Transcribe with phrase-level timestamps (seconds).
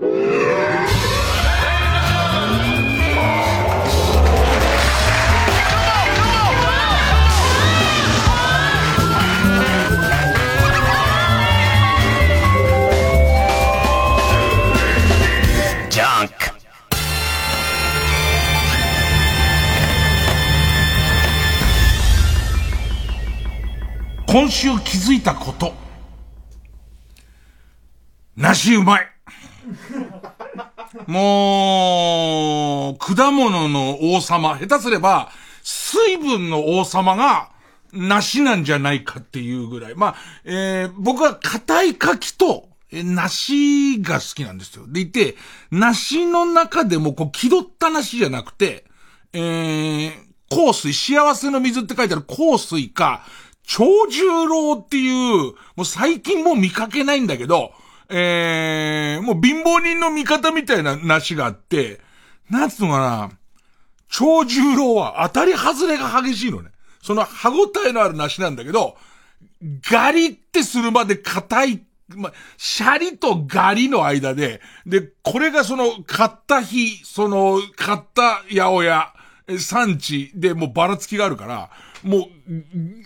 [0.00, 0.08] 今
[24.48, 25.74] 週気づいたこと。
[28.36, 29.19] 梨うまい。
[31.06, 35.30] もう、果物の王様、下手すれば、
[35.62, 37.50] 水分の王様が、
[37.92, 39.94] 梨なんじゃないかっていうぐらい。
[39.94, 40.14] まあ、
[40.44, 44.84] えー、僕は硬い柿と、え、梨が好きなんですよ。
[44.88, 45.36] でいて、
[45.70, 48.84] 梨の中でもこう、気取った梨じゃなくて、
[49.32, 50.12] えー、
[50.48, 53.24] 香水、幸せの水って書いてある香水か、
[53.64, 57.72] 長十郎っていう、もう最近もう見かけないんだけど、
[58.10, 62.00] えー、もう貧乏人の味方みたいな梨があって、
[62.50, 63.30] なんつうのかな、
[64.08, 66.70] 長十郎は当たり外れが激しいのね。
[67.02, 68.96] その歯応えのある梨なんだけど、
[69.90, 71.82] ガリってするまで硬い、
[72.16, 79.12] ま、シャリとガリの間で、で、これがその、買った日、その、買った八百屋、
[79.58, 81.70] 産地でもうばらつきがあるから、
[82.02, 82.28] もう、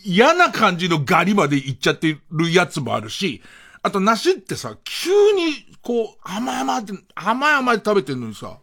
[0.04, 3.42] 嫌な感じのガリまでいっちゃってるやつもあるし、
[3.84, 8.56] あと梨ってさ、急に、こう、甘い甘いって、甘い甘い食べてんのにさ、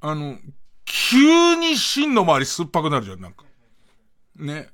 [0.00, 0.38] あの、
[0.84, 3.44] 急に芯の周り酸っぱくなるじゃん、なんか。
[4.36, 4.68] ね。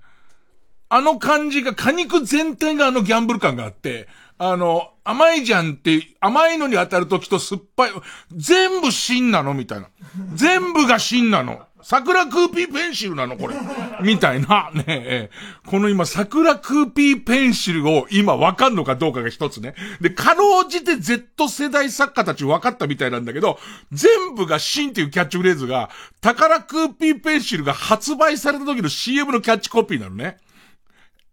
[0.90, 7.90] あの感じが、果肉全体があのギャンブル感があって、あの、甘いじゃんって、甘いのに当たるときと酸っぱい、
[8.36, 9.88] 全部芯なのみたいな。
[10.34, 11.62] 全部が芯なの。
[11.82, 13.54] 桜クーピーペンシルなのこれ。
[14.02, 15.30] みたいな、ねえ
[15.66, 19.74] この今、桜クーピーペンシルを今わかんのかどうかが一つね。
[20.00, 23.58] で、かろうじて Z 世代作家たち分かったみたいなんだけど、
[23.92, 30.38] 全部がシンっていうキャッチフレーズが、宝クーピーペンシルが発売された時の CM のキャッチコピーなのね。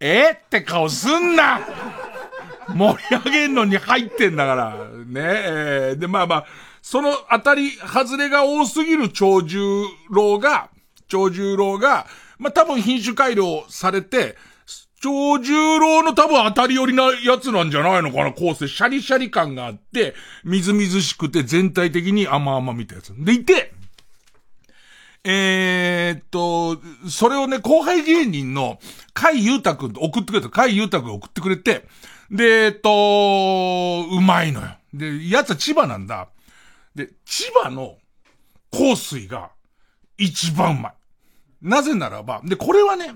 [0.00, 1.60] えって顔すんな
[2.68, 4.76] 盛り上げんのに入ってんだから。
[5.06, 5.20] ね
[5.92, 6.46] え、で、まあまあ、
[6.90, 9.60] その当たり、外れが多すぎる長寿
[10.08, 10.70] 郎が、
[11.06, 12.06] 長寿郎が、
[12.38, 14.36] まあ、多分品種改良されて、
[15.02, 18.66] 長寿郎の多分当たり寄りなやつなんじゃないのかな構成。
[18.66, 23.22] シャリシャリ感があって、みずみずしくて全体的に甘々みたいなやつ。
[23.22, 23.74] でいて、
[25.24, 28.78] えー、っと、それをね、後輩芸人の、
[29.12, 30.48] 海優太くんと送ってくれた。
[30.48, 31.86] 海優太くん送ってくれて、
[32.30, 34.68] で、えっと、うまいのよ。
[34.94, 36.28] で、やつは千葉なんだ。
[36.98, 37.96] で、千葉の
[38.72, 39.50] 香水が
[40.18, 40.94] 一番うまい。
[41.62, 43.14] なぜならば、で、これはね、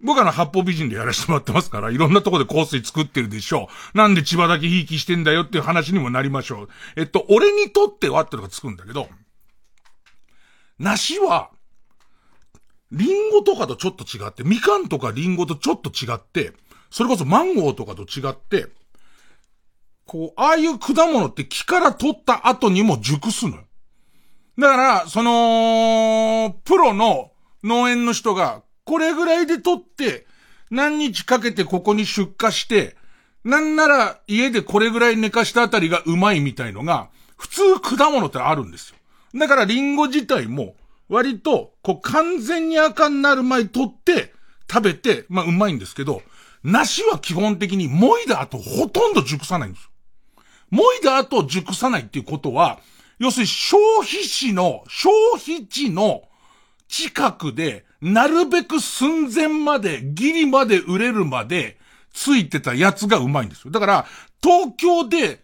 [0.00, 3.98] 僕はの八方美人でやらせてもらってますから、いろんなとこで香水作ってるでしょう。
[3.98, 6.68] なんで千葉だけひいきしてんだよっていう話にもなりましょう。
[6.96, 9.08] えっと、俺にとってはってのがつくんだけど、
[10.78, 11.50] 梨は、
[12.92, 16.52] リンゴとかとちょっと違って、みかんとかリンゴとちょっと違って、
[16.90, 18.68] それこそマンゴーとかと違って、
[20.10, 23.62] こう、ああいう果物って木から取った後にも熟すのよ。
[24.58, 27.30] だから、その、プロの
[27.62, 30.26] 農園の人が、これぐらいで取って、
[30.68, 32.96] 何日かけてここに出荷して、
[33.44, 38.96] なんなら家でこれぐらい寝かしたあたりがうまいみたいのが、普通果物ってあるんですよ。
[39.38, 40.74] だからリンゴ自体も、
[41.08, 44.34] 割と、こう完全に赤になる前取って、
[44.68, 46.22] 食べて、まあうまいんですけど、
[46.64, 49.89] 梨は基本的にもいだ後ほとんど熟さないんです。
[50.70, 52.80] もいだ後熟さないっていうことは、
[53.18, 56.22] 要するに消費地の、消費地の
[56.88, 61.78] 近くで、なるべく寸前まで、ギリまで売れるまで、
[62.12, 63.70] ついてたやつがうまいんですよ。
[63.70, 64.06] だから、
[64.42, 65.42] 東京で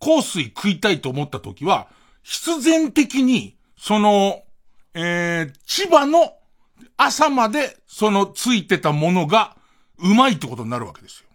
[0.00, 1.88] 香水食いたいと思った時は、
[2.22, 4.42] 必然的に、その、
[4.94, 6.34] えー、千葉の
[6.96, 9.56] 朝まで、そのついてたものが、
[9.98, 11.27] うまいってことになるわけですよ。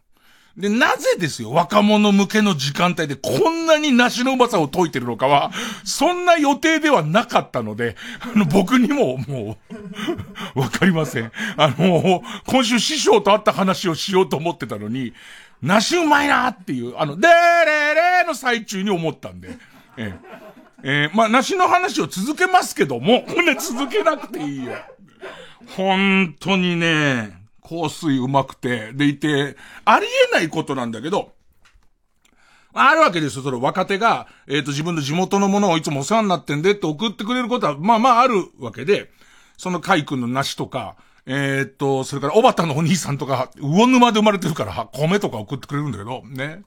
[0.57, 5.51] で、なぜですよ、若者向けの時間帯でこんなに梨のうまさを解いてるのかは、
[5.83, 9.57] そんな予定ではなかったので、あの、僕にもも
[10.55, 11.31] う、 わかりません。
[11.57, 15.13] あの、今週師匠と会った話をしようと思ってたのに、
[15.63, 19.57] 梨うまいなっていう、あの、でーれーれーの最中に思ったんで、
[19.97, 20.13] え
[20.83, 24.73] ええー、まあ、梨の話を続けますけども、ね、続けなくていいよ。
[25.77, 27.43] 本当にね、
[27.81, 31.33] 香水うまくて、でいて、ありえないことなんだけど、
[32.73, 39.11] あるわけですよ、その若手が、えっ、ー、と、自分の地元のものをいつもお世話になってんでって送ってくれることは、まあまああるわけで、
[39.57, 46.63] その海君の梨とか、えっ、ー、と、それからおばたのお兄さんとか、魚沼で生まれてるから、米とか送ってくれるんだけど、ね。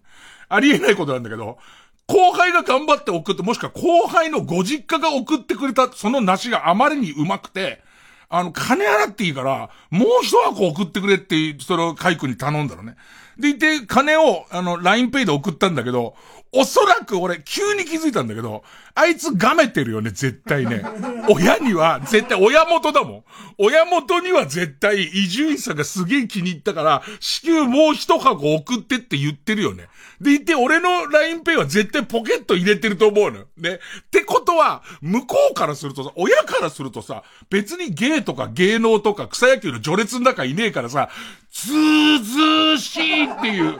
[0.48, 1.58] ありえないことなんだけど、
[2.06, 7.82] 後輩が頑張って送って、もしくは後輩のご実家が送ってくれた、その梨があまりにうまくて、
[8.28, 12.96] あの、金払っていいから、もう一箱送ってくれって、それをカイ君に頼んだのね。
[13.38, 16.17] でいて、金を、あの、ラインペイで送ったんだけど、
[16.52, 18.64] おそらく俺、急に気づいたんだけど、
[18.94, 20.82] あいつがめてるよね、絶対ね。
[21.28, 23.25] 親には、絶対、親元だもん。
[23.58, 29.88] 親元には絶対、伊集院さんがすげえ気に入ったから、至急もう一箱送ってって言ってるよね。
[30.20, 33.46] でいて、俺の l i n e イは絶対ポケット入れてると思うのよ。
[33.56, 33.74] ね。
[33.74, 33.78] っ
[34.10, 41.10] てことは、向こうからするとさ、親からするとさ、別に芸とか芸能とか草野球の序列の中いねえからさ、
[41.50, 43.78] ずーずーしいっていう、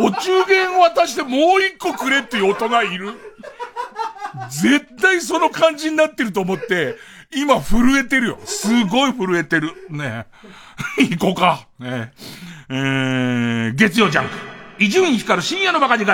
[0.00, 3.12] お中元渡してもう一個くれっていう大人いる？
[4.48, 6.96] 絶対その感じになってると思って、
[7.34, 8.38] 今震えてるよ。
[8.44, 9.72] すごい震えてる。
[9.90, 10.26] ね
[10.98, 11.66] 行こうか。
[11.78, 12.12] ね
[12.68, 14.51] えー、月曜ジャンク。
[14.82, 16.12] 伊集院光る深夜のバカ力。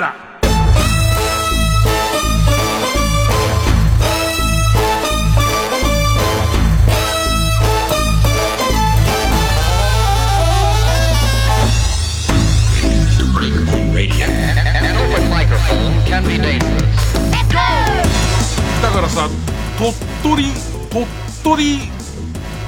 [18.83, 19.31] だからさ、
[19.79, 19.93] 鳥
[20.23, 20.45] 取、
[20.91, 21.07] 鳥
[21.43, 21.79] 取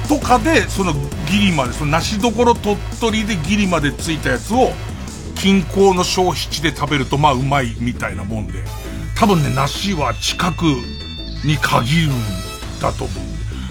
[0.09, 0.93] とかで、その
[1.29, 4.71] ギリまで、その梨どころ鳥取でギリまでついたやつを、
[5.41, 8.63] 近郊の消費地で食べるとまあうまいみたいなもんで、
[9.15, 10.61] 多分ね、梨は近く
[11.43, 12.11] に限るん
[12.79, 13.17] だと思う。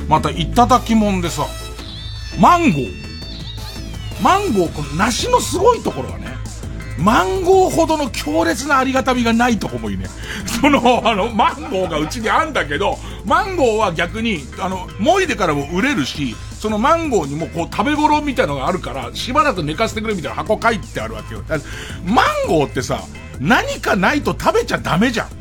[0.09, 1.47] また、いただきもんでさ、
[2.41, 2.93] マンゴー。
[4.21, 6.40] マンゴー、この梨のすごいところはね、
[7.01, 10.07] マンゴーほどの強烈なありがたみがないとこもいいね。
[10.61, 21.43] その、あの、マンゴーがうちにあんだけど、マンゴーは逆に、あの、もいでからも売れるし、そのマンゴーにもこう食べ頃みたいのがあるから、しばらく寝かせてくれみたいな箱書いてあるわけよ。
[22.05, 23.03] マンゴーってさ、
[23.41, 25.41] 何かないと食べちゃダメじゃん。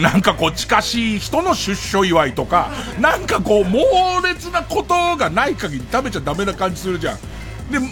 [0.00, 3.80] なんかこう近しい人の出所祝いとか、なんかこう猛
[4.22, 7.18] 烈なことがない限り食べちゃダメな感じするじゃん。
[7.72, 7.90] で、必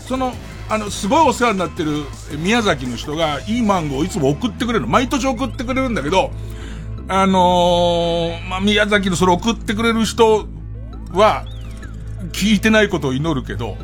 [0.00, 0.34] ず、その、
[0.68, 2.04] あの、すごいお世話になってる
[2.38, 4.86] 宮崎の人がいいマンゴーをいつも送ってくれる。
[4.86, 6.32] 毎年送ってくれるんだけど、
[7.08, 10.48] あのー、まあ、宮崎のそれ送ってくれる人
[11.12, 11.44] は、
[12.32, 13.76] 聞いてないことを祈るけど、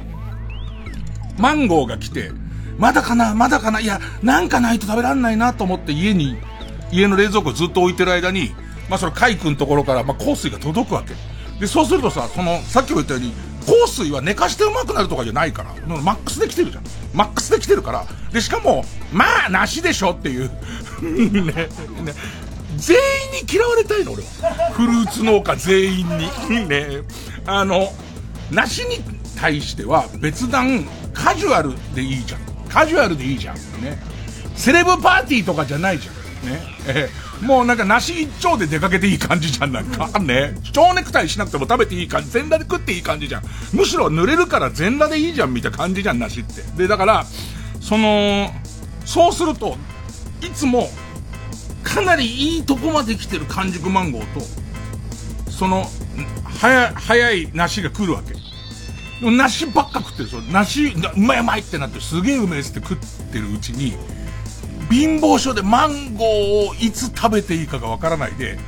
[1.39, 2.33] マンゴーが来て、
[2.79, 6.37] まだかなまだかないや、なんかないと食べらんないなと思って家に、
[6.91, 8.51] 家の冷蔵庫ずっと置いてる間に、
[8.91, 11.15] まあ、その海君のところから、まあ、香水が届くわけ。
[11.61, 13.33] で、そうするとさ、その、さっきも言ったように、
[13.63, 16.85] 香水は寝かしてうまくなるとかじゃないから、マックスで来てるじゃん。
[17.13, 20.51] マックスで来てるから、で、しかも、まあ、なしでしょっていう
[21.03, 22.15] ね、ね、
[22.77, 24.71] 全員に嫌われたいの、俺は。
[24.73, 26.07] フルーツ農家全員
[26.49, 26.69] に。
[26.69, 27.03] ね。
[27.47, 27.93] あの、
[28.51, 29.01] 梨に
[29.39, 32.41] 対しては別段カジュアルでいいじゃん。
[32.69, 33.57] カジュアルでいいじゃん。
[33.83, 33.99] ね。
[34.57, 36.13] セレブパーティーとかじゃないじゃ
[36.47, 36.51] ん。
[36.51, 36.61] ね。
[36.87, 39.73] えー、もうなんか梨一丁で出かけていい感じじゃん。
[39.73, 40.19] なんか。
[40.21, 40.55] ね。
[40.73, 42.31] 蝶ネクタイしなくても食べていい感じ。
[42.31, 43.43] 全裸で食っていい感じじゃん。
[43.73, 46.63] むしろ濡れるから全裸でいいじゃんみたいな感じじゃん、梨って。
[46.77, 47.27] で、だから、
[47.81, 48.51] その、
[49.05, 49.77] そうすると、
[50.41, 50.89] いつも
[51.83, 55.85] かなりいいとこまで来てる完熟マンゴーと、その、
[56.45, 58.35] 早、早い梨が来るわけ。
[59.31, 62.97] 梨ばっか食ってるそ梨、うまいうまいってなってすげえうめえって食っ
[63.33, 63.95] てるうちに、
[64.93, 68.59] 貧乏症でマンゴーをいつ食べていいかがわからないで、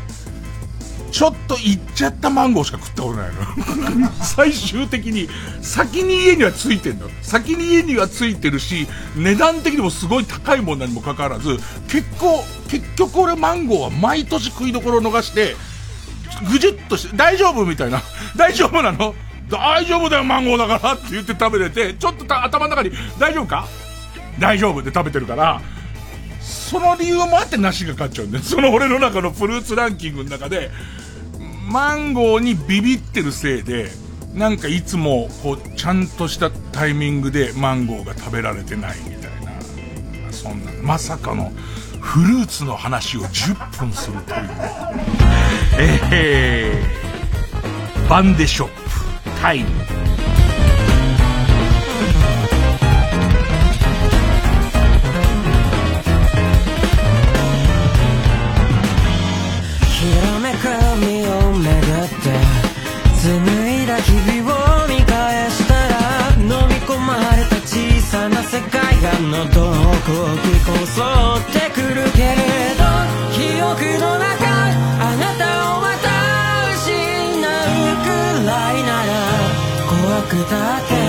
[1.12, 4.10] ちょっといっちゃったマンゴーしか食ったことないの。
[4.24, 5.28] 最終的に、
[5.60, 7.10] 先に家にはついてんの。
[7.20, 15.56] 先に家にはついてるし、値段的にもすごい高いものにもかかわらず、結構、結局俺マンゴーは毎年食いどころを逃して、
[16.50, 18.02] ぐじゅっとして、大丈夫みたいな。
[18.34, 19.14] 大丈夫なの？
[19.50, 23.68] 大丈夫だよ、マンゴーだからって言って食べれて、ちょっと頭の中に、大丈夫か？
[24.40, 25.60] 大丈夫で食べてるから、
[26.44, 28.44] その理由もあって梨が勝っちゃうんだよ。
[28.44, 30.70] その俺の中のフルーツランキングの中で、
[31.70, 33.90] マンゴーにビビってるせいで、
[34.34, 41.52] なんかいつも、こう、ちゃんとしたタイミングでマンゴーが食べられてないみたいな、そんな、まさかの、
[42.00, 44.40] フルーツの話を10分するという。
[46.12, 48.72] えー、バンデショップ、
[49.40, 49.68] タイム。
[64.04, 65.94] 日々を見返したら
[66.38, 71.02] 飲み込まれた小さな世界がのどをこそ
[71.40, 72.36] ってくるけれ
[72.76, 72.84] ど
[73.32, 74.44] 記憶の中
[75.00, 75.42] あなた
[75.76, 76.08] をまた
[76.72, 77.48] 失う
[78.04, 78.08] く
[78.46, 79.12] らいなら
[79.88, 81.03] 怖くたって。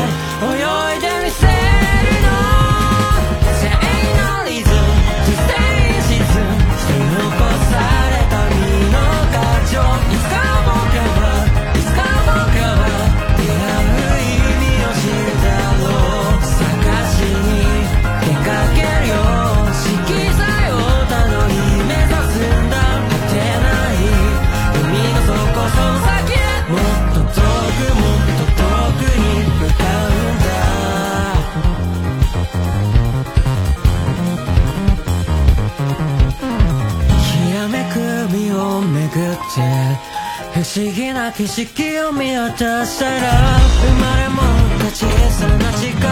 [39.56, 44.42] 不思議な景色を見渡したら生まれ持っ
[44.80, 46.04] た小さな誓いが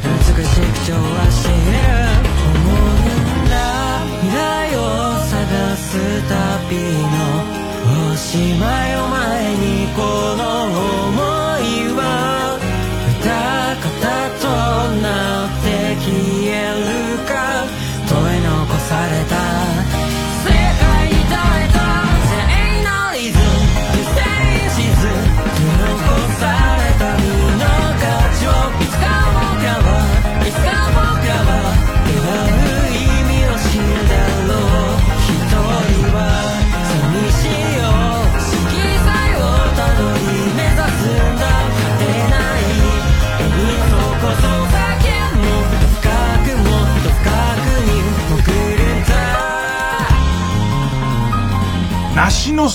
[0.00, 1.76] 美しく調和している。
[2.40, 2.88] 思う
[3.44, 3.54] んだ
[4.22, 4.40] 未来
[4.76, 4.78] を
[5.20, 5.88] 探す
[6.26, 6.80] 旅
[7.12, 7.14] の
[8.12, 10.00] おしまいを前にこ
[10.36, 11.20] の想
[11.60, 12.00] いは。
[13.20, 13.28] 歌
[13.76, 13.92] 方
[14.40, 14.44] と
[15.02, 15.35] なっ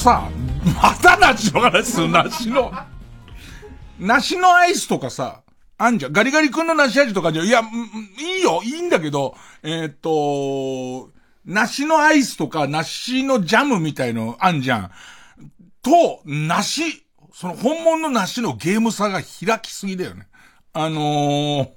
[0.02, 0.28] さ、
[0.82, 2.74] また梨の話する、梨の。
[4.00, 5.44] 梨のアイスとかさ、
[5.78, 6.14] あんじゃん。
[6.14, 11.12] ガリガリ君の梨味とかじゃ、いや、いいよ、いいんだけど、えーっと、
[11.46, 14.92] 梨のアイスとか、梨のジャムみたいのあんじゃん。
[15.84, 20.28] と、梨、その本物の梨のゲーム差が開きすぎだよね。
[20.74, 21.70] あのー、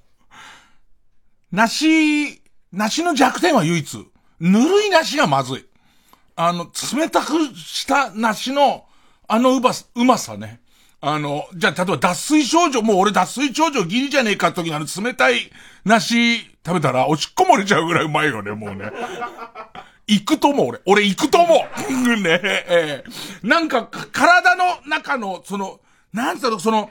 [1.53, 3.99] 梨、梨の弱点は唯一。
[4.41, 5.67] ぬるい梨がまずい。
[6.37, 8.85] あの、冷たくした梨の、
[9.29, 10.61] あのうま、うまさね。
[11.01, 15.51] あの、じゃあ、例えば脱水症状、もう俺脱水症状ギリじゃねえかって時にあの冷たい
[15.85, 18.91] 梨食べたら、おしっこ漏れちゃうぐらいうまいよね、もうね。
[20.07, 20.81] 行くと思う、俺。
[20.87, 22.17] 俺行くと思う。
[22.21, 25.81] ねええなんか、体の中の、その、
[26.13, 26.91] なんだろう、その、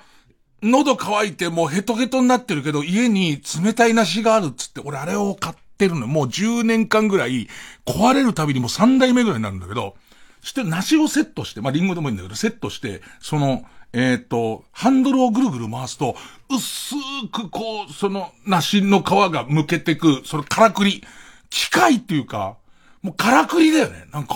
[0.61, 5.55] 喉乾いてもうヘトヘトになってるけど、家に冷たい梨があるっつって、俺あれを買っ
[5.87, 6.07] てるの。
[6.07, 7.47] もう10年間ぐらい、
[7.85, 9.95] 壊れるたびにもう3代目ぐらいになるんだけど、
[10.41, 13.63] して梨をセットして、まあ、リンゴでもいいんだけど、セットして、その、
[13.93, 16.15] えっ、と、ハンドルをぐるぐる回すと、
[16.49, 16.95] 薄
[17.31, 21.03] くこう、その梨の皮が剥けてく、そのからくり。
[21.49, 22.57] 機械っていうか、
[23.03, 24.05] もうからくりだよね。
[24.11, 24.33] なんか、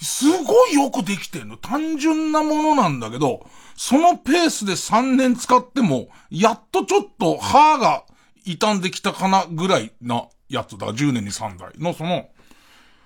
[0.00, 1.56] すごいよくできてんの。
[1.56, 3.46] 単純なものなんだけど、
[3.76, 8.04] そのペースで3年使っても、やっとちょっと歯が
[8.44, 10.88] 傷んできたかなぐらいなやつだ。
[10.88, 12.28] 10年に3台のその、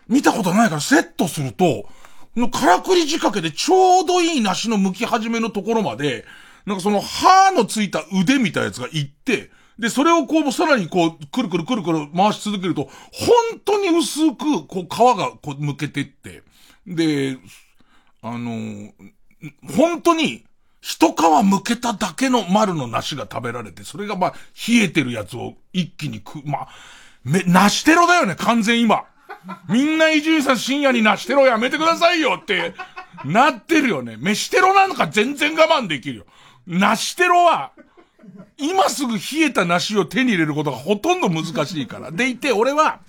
[0.09, 1.89] 見たことないからセットすると、
[2.37, 6.25] のからくり仕掛けでちょうどいい梨の剥き始めのところまで、
[6.67, 16.43] なんかその歯のついた腕みたいなやつがいって、で、それをこう、さらにこう、くるくるくるくる回し続けると、本当に薄く、こう、皮がこう、剥けてって、
[16.87, 17.39] で、
[18.23, 18.93] あのー
[19.77, 20.45] 本当に、
[20.83, 24.35] 一皮剥けただけの丸の梨が食べられて、それがまあ、
[24.69, 26.69] 冷えてるやつを一気に食う、まあ、
[27.25, 29.05] め、梨テロだよね、完全今。
[29.69, 32.75] みんな伊集院さん深夜に梨テロやめてくださいよって、
[33.25, 34.17] なってるよね。
[34.19, 36.27] 飯テロなんか全然我慢できるよ。
[36.67, 37.73] 梨テロは、
[38.59, 42.11] 今すぐ冷えた梨を手に入れることがほとんど難しいから。
[42.11, 43.01] でいて、俺は、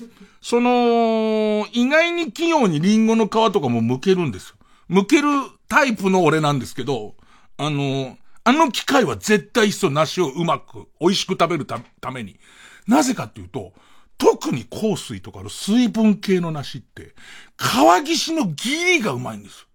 [0.41, 4.55] その、意外に器用にリンゴの皮とかも剥けるんですよ。
[4.89, 5.27] 剥ける
[5.67, 7.15] タイプの俺なんですけど、
[7.57, 12.39] あの、あの機械は絶対必要梨をうまく、美味しく食べるために。
[12.87, 13.73] なぜかっていうと、
[14.21, 17.15] 特に香水とかの水分系の梨って、
[17.57, 19.67] 川岸のギリがうまいんですよ。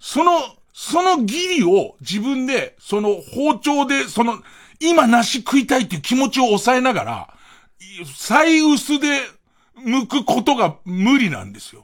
[0.00, 0.40] その、
[0.72, 4.42] そのギリを自分で、その包丁で、その、
[4.80, 7.34] 今梨食いたいっていう気持ちを抑えながら、
[8.16, 9.20] 最薄で
[9.76, 11.83] 剥くことが無理なんですよ。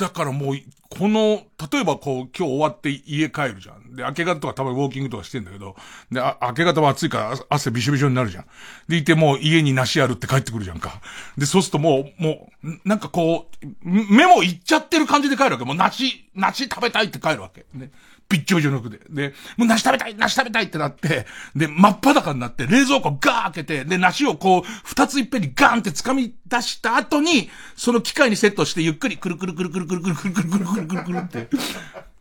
[0.00, 0.56] だからもう、
[0.88, 3.94] この、例えばこう、今日終わって家帰るじゃん。
[3.94, 5.76] で、明け方とかたまにウォーキングとかしてんだけど、
[6.10, 8.46] で、明け方は暑いから汗びしょびしょになるじゃん。
[8.88, 11.02] で、いてもう家に梨あるって帰ってくるじゃんか。
[11.36, 15.64] で、そうするともう、もう、なんかこう、目もいっちゃってる感じで帰るわけ。
[15.66, 17.66] もう梨、梨食べたいって帰るわけ。
[17.74, 17.90] ね。
[18.30, 19.00] びっちょびちょの服で。
[19.10, 31.48] で、もう梨食べたい梨食べたいってなって、で、真っ裸になって、冷蔵庫ガー開けて、で、梨をこう、二ついっぺんにガーンって掴み出した後に、その機械にセットしてゆっくりくるくるくるくるくるくるくるくるくるくるくるくるって、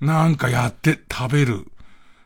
[0.01, 1.67] なんかやって食べる。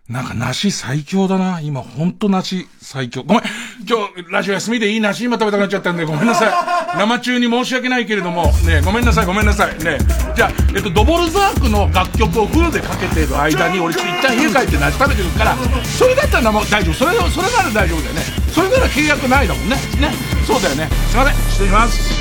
[0.09, 1.61] なんか梨最強だな。
[1.61, 3.23] 今ほんと梨最強。
[3.23, 3.43] ごめん。
[3.87, 6.97] 今日ラジオ休みでいい梨今食べたくなっちゃったんでごめんなさい。
[6.97, 9.79] 生中に申し訳ないけれども、ねごめんなさいごめんなさい。
[9.81, 9.97] ね
[10.35, 15.55] じゃあ、えっと、ドボルザークの楽曲をフルでかけてる間に俺一旦家帰って梨食べてるから、
[15.85, 16.93] それだったらもう大丈夫。
[16.93, 18.21] それ、それなら大丈夫だよね。
[18.51, 19.77] それなら契約ないだもんね。
[20.01, 20.11] ね。
[20.45, 20.89] そうだよね。
[21.07, 21.35] すいません。
[21.49, 22.13] 失礼します。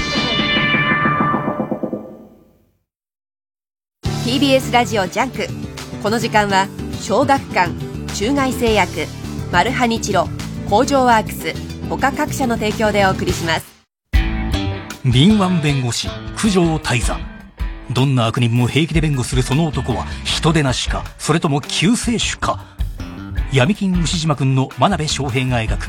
[4.24, 5.48] TBS ラジオジャンク
[6.00, 6.68] この時間は
[7.02, 7.72] 小学館
[8.14, 9.08] 中外製薬
[9.50, 10.28] マルハニチロ
[10.70, 11.52] 工場ワークス
[11.88, 13.82] 他各社の提供でお送りします。
[15.04, 17.18] 敏腕弁護士九条間人
[17.90, 22.64] どんな悪人も平気で弁護するその男は人でなしかそれとも救世主か。
[23.52, 25.88] 闇金牛島くんの真鍋昌平が描く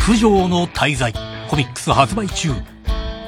[0.00, 1.12] 不条の滞在
[1.50, 2.52] コミックス発売中。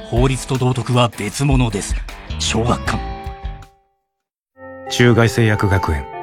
[0.07, 1.95] 法律と道徳は別物です。
[2.39, 2.99] 小学館。
[4.89, 6.18] 中外製薬学園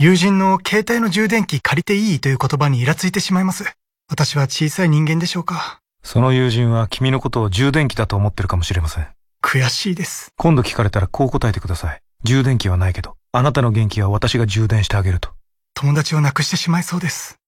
[0.00, 3.64] 友人の携帯の充電器借りていいという言葉にイラついてしまいます。
[4.08, 5.80] 私は小さい人間でしょうか。
[6.04, 9.08] その友人は君のことを充電器だと思ってるかもしれません。
[9.42, 10.32] 悔しいです。
[10.36, 12.00] 今度聞かれたらこう答えてください。
[12.22, 15.30] 充電器はないけど、あなたの元気は私が充電してあげると。
[15.74, 17.40] 友達を亡くしてしまいそうです。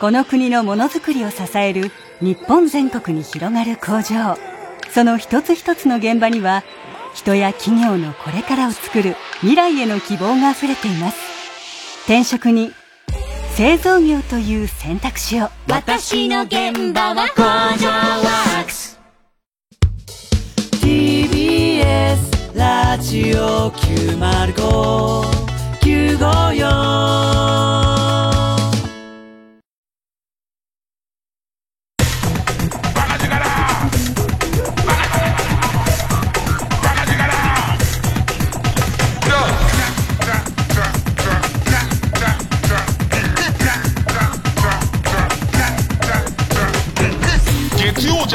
[0.00, 4.38] この国のものづくりを支える日本全国に広がる工場。
[4.94, 6.64] その一つ一つの現場には、
[7.12, 11.37] 人や企業のこれからを作る未来への希望が溢れています。
[12.08, 12.72] 転職に
[13.54, 15.50] 製造業という選択肢を。
[15.68, 18.98] 私の現場は工場ワークス。
[20.80, 25.22] TBS ラジオ905
[25.82, 28.27] 954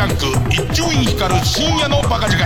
[0.04, 2.44] ャンク一丁院光る深夜のバカ力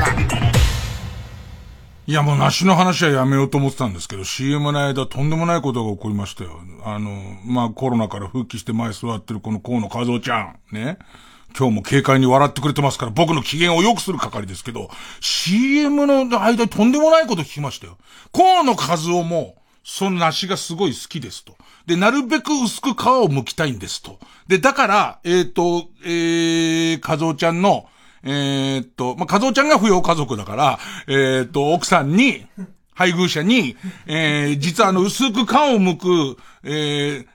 [2.05, 6.61] いや、もう梨の話はやめようと思ってたんですけど、CM の間とんでもないことが起こりましたよ。
[6.85, 7.11] あの、
[7.46, 11.00] まあ、コロナから復帰して前座ってるこの河野和夫ちゃん、ね。
[11.57, 14.89] 今日も軽快に笑ってくれてますから、僕の機嫌を良くする係ですけど、
[15.20, 17.98] CM の間とんでもないこと聞きましたよ。
[18.31, 21.57] 河野和夫も、その梨がすごい好きですと。
[21.87, 24.19] で、なるべく薄く皮を剥きたいんですと。
[24.47, 27.87] で、だから、えっ、と、えー、和夫ちゃんの、
[28.23, 32.45] えーっと、まあ、和夫ちゃんが扶養家族だから、えーっと、奥さんに、
[32.93, 37.27] 配偶者に、えー、実はあの、薄く皮を剥く、えー、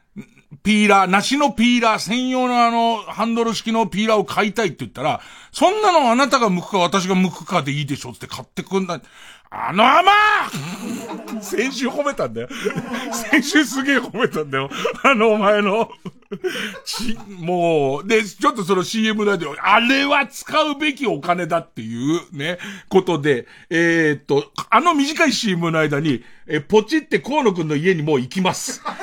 [0.63, 9.01] ピーラー、梨のピーラー、専用のあの、ハンドル式のピーラーを買いたいって言ったら、そんなのあなたが剥くか私が剥くかでいいでしょって買ってくんだ。
[9.55, 10.11] あの甘
[11.43, 12.49] 先週褒めたんだよ。
[13.13, 14.71] 先週すげえ褒めたんだよ。
[15.03, 15.91] あのお前の。
[16.87, 28.83] ち、もう、で、ちょっとその CM 内で、あれは使うべきお金だっていうね、ことで、えー、っと、あの短い CM の間に、え、ポチって河野くんの家にもう行きます。
[28.85, 28.95] もう、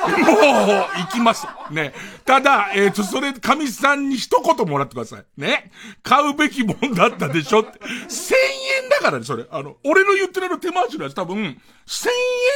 [1.00, 1.46] 行きます。
[1.70, 1.92] ね。
[2.24, 5.24] ただ、えー、っと、それ、神さんに一言もらってください。
[5.40, 5.70] ね。
[6.02, 7.78] 買うべきもんだったでしょって。
[7.78, 8.34] 1000
[8.82, 9.44] 円だからね、それ。
[9.50, 12.08] あの、俺の言ってるの手回しのやつ多分、1000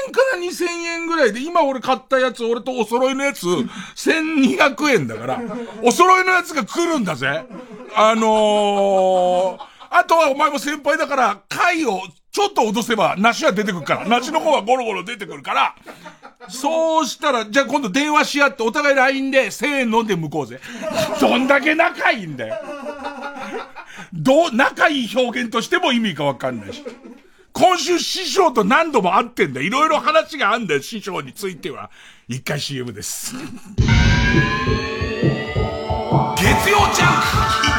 [0.06, 5.40] 円から2000円ぐらいで、今俺買ったやつ、俺とお揃いのやつ、1200円だから、
[5.82, 7.44] お揃いのやつが来るんだぜ。
[7.96, 9.58] あのー、
[9.90, 12.00] あとはお前も先輩だから、貝を
[12.32, 15.76] ちょっと脅せば、梨は出てくるから、梨の方はゴロゴロ出てくるから、
[16.48, 20.60] そうしたら、じゃあ今度電話し合って、お互い LINE で1000円飲んで向こうぜ。
[21.20, 22.56] どんだけ仲いいんだよ。
[24.14, 26.84] どう、仲いい表現としても意味がわかんないし。
[27.52, 29.60] 今週師匠と何度も会ってんだ。
[29.60, 31.90] いろいろ話があんだよ、師匠については。
[32.28, 33.34] 一回 CM です。
[36.36, 37.73] 月曜ジャンク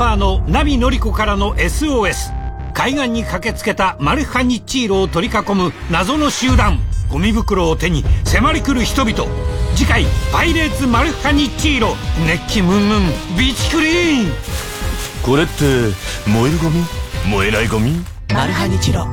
[0.00, 2.32] ファーのナビノリコからの SOS
[2.72, 6.80] 海岸に駆けつけたマルハニッチーロを取り囲む謎の集団。
[7.10, 9.26] ゴミ袋を手に迫り来る人々。
[9.74, 11.94] 次回「パイレーツマルハニッチーロ」
[12.26, 13.36] 熱気ムンムン。
[13.36, 14.32] ビーチクリーン。
[15.22, 15.64] これって
[16.26, 16.82] 燃えるゴミ？
[17.26, 18.02] 燃えないゴミ？
[18.32, 19.06] マルハニチロ。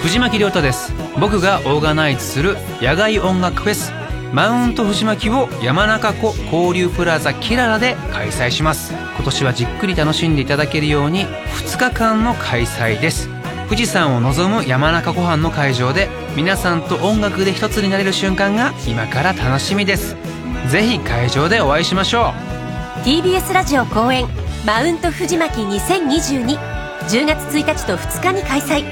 [0.00, 0.94] 藤巻亮太です。
[1.20, 3.92] 僕がオーガナイズする野外音楽フェス
[4.32, 8.92] マウント藤巻を山中湖交流プラザキララで開催します。
[8.92, 13.28] 今年はじっくり楽しんでいただけるように2日間の開催です。
[13.64, 20.16] 富士山を望む山中湖畔の会場で皆さんと音楽で一つになれる瞬間が今から楽しみです。
[20.68, 22.32] ぜひ会場でお会いしましょ
[23.00, 23.00] う。
[23.04, 24.28] TBS ラジオ公演
[24.64, 26.56] マウント藤巻2022
[27.08, 28.84] 10月1日と2日に開催。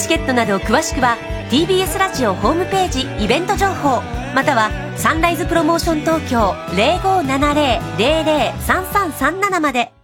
[0.00, 1.16] チケットなど詳しくは
[1.50, 4.19] TBS ラジオホームページイベント情報。
[4.34, 9.92] またはサンライズプロモーション東京0570-003337まで「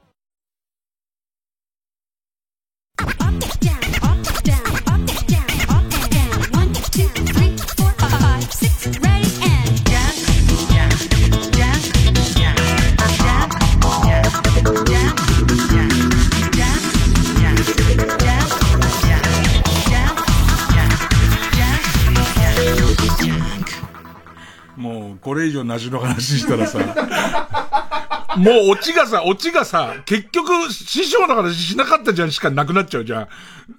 [24.86, 26.78] もう、これ以上梨の話したらさ。
[28.36, 33.28] もうオチがさ、オチがさ、結局、師匠の話しなかったじゃんしかなくなっちゃうじゃん。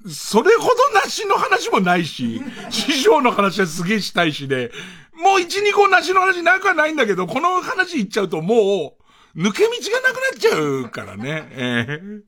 [0.09, 2.41] それほど梨の話もないし、
[2.71, 4.71] 師匠の話はすげえしたいしで、
[5.13, 8.97] もう一、二個梨の話なくはないんだけど、この話言っちゃうとも
[9.35, 11.47] う、抜け道がなくなっちゃうからね。
[11.51, 12.21] えー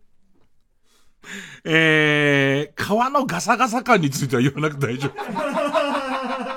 [1.64, 6.49] えー、皮のガサガサ感については言わなくて大丈夫。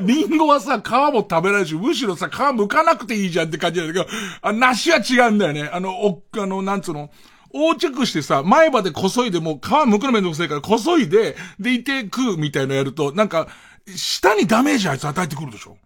[0.00, 5.70] リンゴはさ、皮も食べられるし、むしろさ、皮剥かなくていいじゃんって感じなんだけど、あ、梨は違うんだよね。
[5.72, 7.10] あの、お、あの、なんつうの、
[7.54, 13.48] 横着してさ、前歯でこそいでもう皮剥くのめんどくさいからこそいで、でいて食うみたいのやると、なんか、
[13.86, 15.76] 舌にダメージあいつ与えてくるでしょ？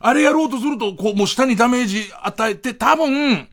[0.00, 3.48] あれやろうとすると、こう、もう舌にダメージ与えて、多分、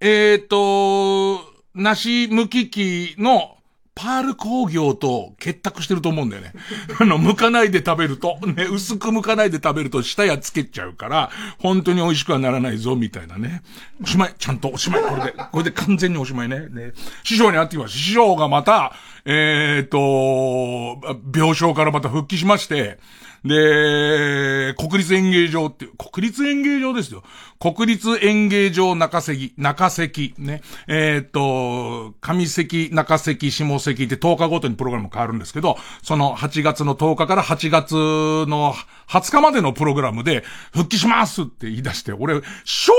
[0.00, 1.40] えっ、ー、と、
[1.74, 3.55] 梨剥き機の
[3.96, 6.52] パール工業と結託してると思うんだよね。
[7.00, 13.62] あの、剥かないで食べると、ね、薄く剥かないで食べると舌やつけちゃうから、本当に美味しくはならないぞ、みたいなね。
[14.02, 16.68] おしまい、ちゃんとおしまい、これで、これで完全におしまいね。
[16.68, 16.92] ね
[17.24, 17.96] 師匠に会ってきます。
[17.96, 18.92] 師匠がまた、
[19.24, 22.98] えっ、ー、と、病床からまた復帰しまして、
[23.46, 27.22] で、国立演芸場っていう、国立演芸場ですよ。
[27.58, 30.62] 国立演芸場中関、中関、ね。
[30.88, 38.74] えっ、と、上関、中関、下関って10日ごとにプログラム変わるんですけど、その8月の10日から8月の
[39.08, 42.92] 20日までのプログラムで、復帰しますって言い出して、俺、正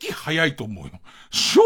[0.00, 0.92] 直早いと思うよ。
[1.30, 1.60] 正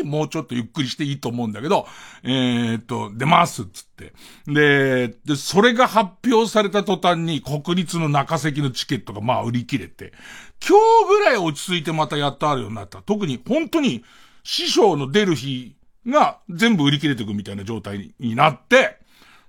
[0.00, 1.86] 直もうちょっとゆっくりしていいと思うんだけど、
[2.22, 4.12] えー、っと、出ますっつって。
[4.46, 10.12] で、で、それが発表された途端に国立の中席のチケットがまあ売り切れて、
[10.60, 13.02] 今日ぐらい落ち着いてまたやっとあるようになった。
[13.02, 14.04] 特に本当に
[14.44, 18.98] 師匠の出る日が全部売り切れていくみたいな状態になって、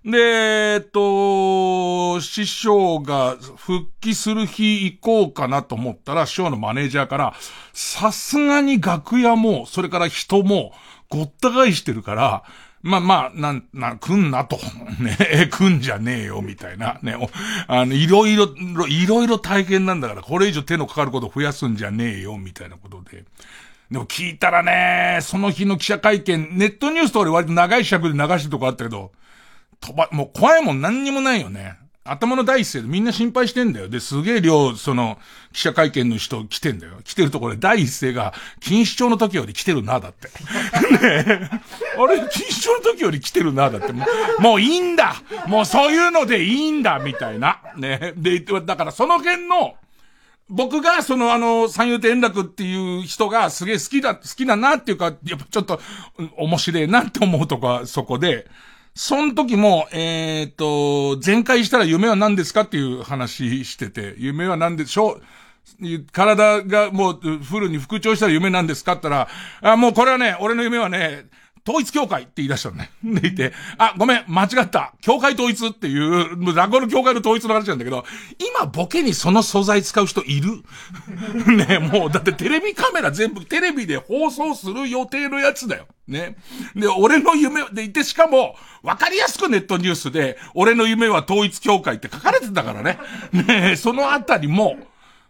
[0.06, 7.34] で、えっと、師匠が復帰する日行こうかなと思ったら、師匠のマネージャーから、
[7.74, 10.72] さすがに楽屋も、それから人も、
[11.10, 12.43] ごった返してるから、
[12.84, 14.58] まあまあ、なん、な、来んなと。
[15.02, 17.00] ね、え来んじゃねえよ、みたいな。
[17.02, 17.16] ね、
[17.68, 18.48] あの、いろいろ、
[18.88, 23.26] いろいろ体験なんだから、これ以上手のかかることを増やすんじゃねえよ、みたいなことで。
[23.92, 29.12] でも聞いたらね、その日の記者会見、ネットニュースと俺割と長い尺で流してるとこあったけど、
[29.80, 31.78] 飛ば、もう怖いもん何にもないよね。
[32.12, 33.89] 頭の第一声でみんな心配してんだよ。
[33.89, 35.17] で、すげえ量、その、
[35.54, 36.93] 記者会見の人来てんだよ。
[37.04, 40.28] 来てるところで第一声が、錦糸町の時より来てるな、だって。
[40.91, 41.50] ねえ
[41.98, 43.91] あれ、錦糸町の時より来てるな、だって。
[43.93, 44.06] も
[44.39, 45.15] うもういいんだ
[45.48, 47.60] もうそういうのでいいんだみたいな。
[47.76, 49.76] ねで、だからその辺の、
[50.50, 55.82] 僕がそのあの、三遊亭円楽っていう人がすげえ好きだ、好きだなっていうか、やっぱちょっと、
[56.38, 58.48] 面白いなって思うとか、そこで、
[58.97, 65.21] その時も、えっ、と、全開したら夢は何ですかっていう話してて、夢は何でしょ
[65.79, 66.03] う？
[66.12, 69.27] 体がもうフルに復調したら夢なんですかって言った
[69.62, 71.27] ら、あ、もうこれはね、俺の夢はね、
[71.67, 72.91] 統一教会って言い出したのね。
[73.03, 74.93] でいて、あ、ごめん、間違った。
[75.01, 78.06] 教会統一っていう、もう落語の教会の統一の話なんだけど、
[78.39, 80.63] 今ボケにその素材使う人いる？
[81.67, 85.88] ねもう、だってテレビカメラ全部テレビで放送する予定のやつだよ。
[86.08, 86.38] ね。
[86.73, 92.97] で、俺の夢でいて、しかも、わかりやすくネットニュースで、俺の夢は統一教会って書かれてたからね。
[93.34, 94.77] ねそのあたりも、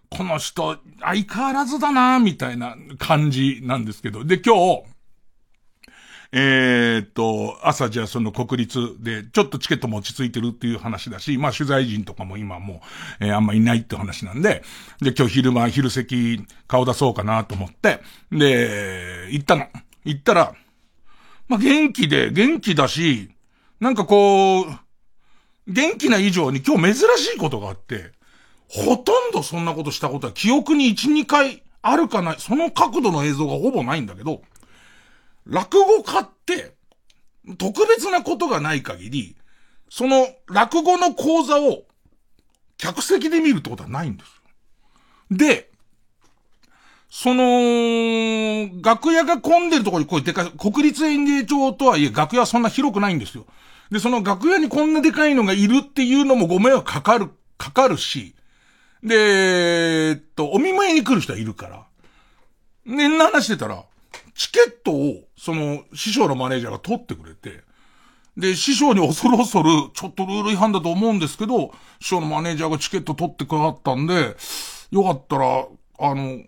[0.10, 4.24] この人、相変わらずだなみたいな感じなんですけど。
[4.24, 4.84] で、今日、
[6.32, 12.82] えー、っと、朝じゃあその国立で、ちょっとチケットも落ち着いてるっていう話だし、まあ取材陣とかも今も
[13.22, 14.64] う、えー、あんまいないって話なんで、
[15.02, 19.68] で、今日昼間、昼席顔出そうかなと思って、で、行ったの。
[20.04, 20.54] 行ったら、
[21.48, 23.32] まあ元気で、元気だし、
[23.80, 24.66] なんかこう、
[25.68, 28.12] 元気な以上に今日珍しいことがあって、
[28.70, 34.42] ほとんどそんなことしたことは記憶に1、2回あるかない、その角度の映像がほぼないんだけど、
[35.48, 36.76] 落語家って、
[37.58, 39.38] 特別なことがない限り、
[39.90, 41.84] その落語の講座を
[42.78, 44.42] 客席で見るってことはないんです。
[45.32, 45.72] で、
[47.10, 53.46] その、楽屋が混んでるところにこういうでかい、国立演芸場とはいえ楽屋はそんな広くないんですよ。
[53.90, 58.36] で、その楽屋にこんなでかいのがいるっていうのもご迷惑かかる、かかるし、
[59.02, 59.16] で、
[60.10, 61.88] えっと、お見舞いに来る人はいるから。
[62.86, 63.86] ねんな話してたら、
[64.36, 67.64] チケットを、その、師匠のマネージャーが取ってくれて、
[68.36, 74.36] で、師匠に恐る恐る、ちょっとルール違反だと思うんですけど、師匠のマネージャーがチケット取ってくださったんで、
[74.92, 75.66] よかったら、
[76.00, 76.40] あの、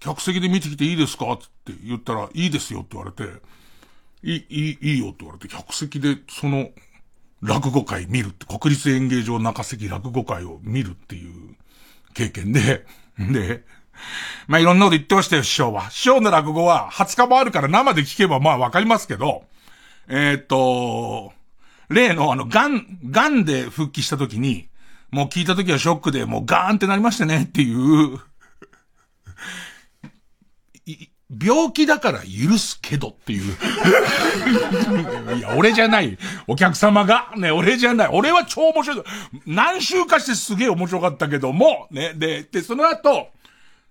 [0.00, 3.24] 客席で見てきていいですかって言ったら、いいですよって言われて、
[4.22, 6.70] いい、いい、いいよって言われて、客席でその、
[7.42, 11.56] 落語会見るって、国立演芸場中席落語会を見るっていう
[12.14, 12.86] 経験で、
[13.18, 13.64] で、
[14.48, 15.90] まあ、いろんなこと言ってましたよ、師匠は。
[15.90, 19.44] 師匠の落語は20日もあるから生で聞けばまあわかりますけど、
[20.08, 21.32] えー、っと、
[21.88, 24.68] 例のあの、ガン、ガンで復帰した時に、
[25.10, 28.20] もう聞いた時はショックで、もうガーンってなりましてねっていう
[31.30, 33.54] 病気だから許すけどっていう。
[35.36, 36.16] いや、俺じゃない。
[36.46, 37.32] お客様が。
[37.36, 38.08] ね、俺じゃない。
[38.12, 39.02] 俺は超面白い。
[39.46, 43.28] 何週かしてすげえ面白かったけども、ね、で、で、その後、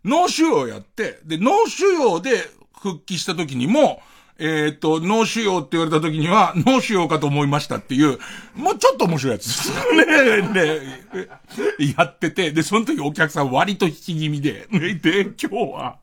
[0.03, 2.37] 脳腫瘍やって、で、脳腫瘍で
[2.79, 4.01] 復帰した時にも、
[4.39, 8.17] えっ、ー、と、脳腫瘍って言われた時には、脳腫瘍かと思いましたっていう、
[8.55, 9.71] もうちょっと面白いやつです。
[9.93, 15.97] ねねやってて、で、その時お客さん割と引き気味で、で、今日は、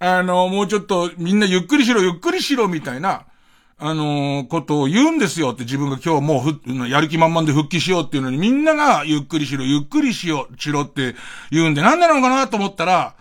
[0.00, 3.26] あの、もうちょっとみんなゆっくりしろ、ゆっくりしろ、みたいな、
[3.82, 11.14] あのー、ことを言うんですよって自分が今日もうふ、やる気満々で復帰しようっていうのにみんながゆっくりしろ、ゆっくりしよう、しろって
[11.50, 13.16] 言うんでなんなのかなと思ったら、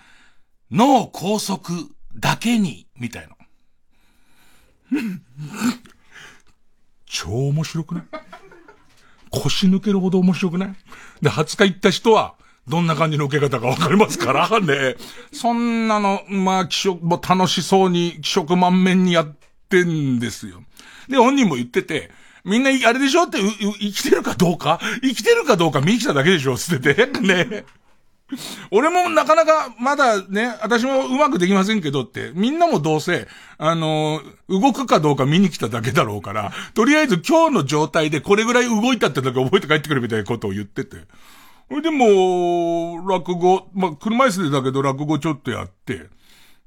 [0.72, 1.58] 脳梗塞
[2.16, 3.36] だけに、みたいな。
[7.06, 8.04] 超面白くない？
[9.32, 10.76] 腰抜けるほど面白くない？
[11.22, 12.36] で、20日行った人は、
[12.68, 14.96] どんな感じの受け方かわかりますからね。
[15.32, 19.36] そんなの、まあ、気色、も楽しそうに、気色満面にやっ
[19.70, 20.64] ってんですよ。
[21.08, 22.10] で、本人も言ってて、
[22.44, 24.80] みんな、あれでしょって、生きてるかどうか？
[25.04, 27.06] 生きてるかどうか見に来ただけでしょつってて。
[27.22, 27.66] ね。
[28.72, 33.28] 俺もなかなか、まだね、私もうまくできませんけどって、みんなもどうせ、
[33.58, 40.98] あの、動くかどうか見に来ただけだろうから、とりあえず今日の状態でこれぐらい動いたってだけ覚えて帰ってくるみたいなことを言ってて。
[41.70, 46.08] それでも、落語、まあ、車椅子でだけど落語ちょっとやって、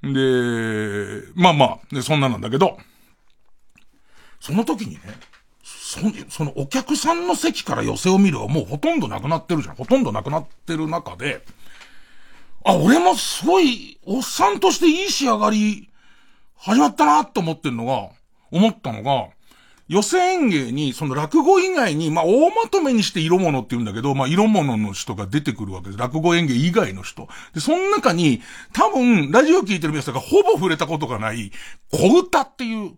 [0.03, 2.79] で、まあまあ、で、そんななんだけど、
[4.41, 5.01] その時にね、
[5.63, 9.77] そそのお客さんの席から寄せを見るはもうほとんどなくなってるじゃん。
[9.77, 11.45] ほとんどなくなってる中で、
[12.65, 15.91] あ、俺もすごい、おっさんとしていい仕上がり、
[16.57, 18.11] 始まったなと思ってんのが、
[18.51, 19.29] 思ったのが、
[19.89, 25.99] 寄せ演芸に、その落語以外に、まあ、大まとめにして色物って言うんだけど、まあ、色物の人が出てくるわけです。
[25.99, 27.29] 落語演芸以外の人。
[27.55, 28.41] で、その中に、
[28.73, 31.53] 多分、ラジオ聞いてる皆さんがほぼ触れたことがない、
[31.91, 32.93] 小歌っていう、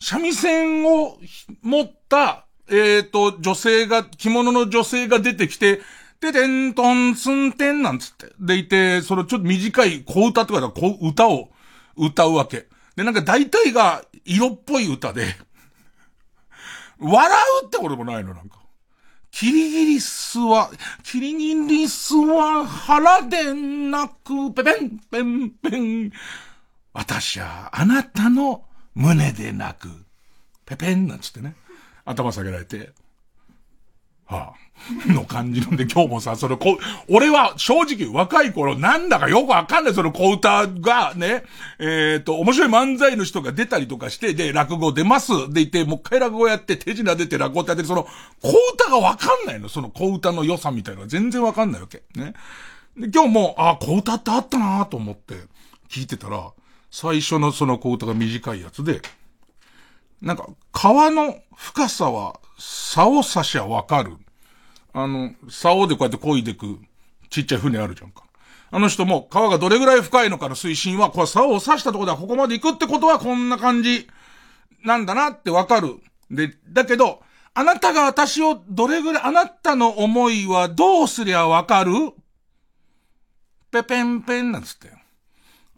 [0.00, 1.18] 三味線を
[1.62, 5.80] 持った、えっ、ー、と、女性が、着物の女性が出てきて、
[6.20, 8.32] で、でんとんつんてんなんつって。
[8.40, 11.50] でいて、そのちょっと短い小歌とか小歌を
[11.96, 12.66] 歌うわけ。
[12.96, 15.36] で、なんか大体が色っぽい歌で、
[16.98, 18.58] 笑うってこともないの、なんか。
[19.30, 20.70] キリギリスは、
[21.02, 26.12] キリギリスは腹でなく、ペペン、ペン、ペン。
[26.92, 29.88] 私はあなたの胸でなく、
[30.64, 31.54] ペペンなんつってね。
[32.06, 32.92] 頭下げられて、
[34.24, 34.65] はあ、
[35.06, 41.44] の感じなんで今日もさ、そのこ、俺は正直若い頃なんだかよくわかんないその小歌がね、
[41.78, 48.06] えっ、ー、と、面白い漫才の人が出たりとかして、で、落語出ますでいて、もう一回落語やって手品出て落語ってやってその、
[48.42, 49.68] 小歌がわかんないの。
[49.68, 52.02] その小歌の良さみたいなのが全然わかんないわけ。
[52.14, 52.34] ね。
[52.96, 55.34] で、今日も、あ、小歌ってあったなと思って
[55.88, 56.52] 聞いてたら、
[56.90, 59.00] 最初のその小歌が短いやつで、
[60.22, 64.16] なんか、川の深さは、竿差しはわかる。
[64.98, 66.78] あの、竿でこうやって漕いでく、
[67.28, 68.22] ちっちゃい船あるじゃんか。
[68.70, 74.08] あの人も、川がどれぐらい深いのかの水深は、これ竿を刺したところではここまで行くってことはこんな感じ、
[74.84, 75.96] なんだなってわかる。
[76.30, 81.92] で、だけど、あなたが私をどれぐらい、あなたの思いはどうすりゃわかる？
[83.70, 84.90] ペペンペンなんつって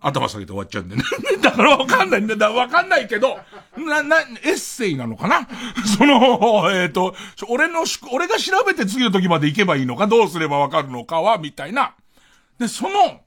[0.01, 1.03] 頭下げて終わっちゃうんでね。
[1.43, 2.37] だからわかんないんだ。
[2.37, 3.39] だわかんないけど、
[3.77, 5.49] な、な、エッセイなのかな？
[5.99, 7.15] その、えっ、ー、と、
[7.49, 11.95] 俺の、俺が調べて次の時まで行けばいいのか、どうすればわかるのかは、みたいな。
[12.59, 13.21] で、その、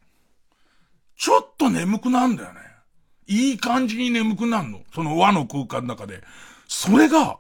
[1.18, 2.62] ちょっと眠くなんだよね。
[3.28, 4.82] いい感じに眠くなんの。
[4.94, 6.24] その和の空間の中で。
[6.68, 7.38] それが、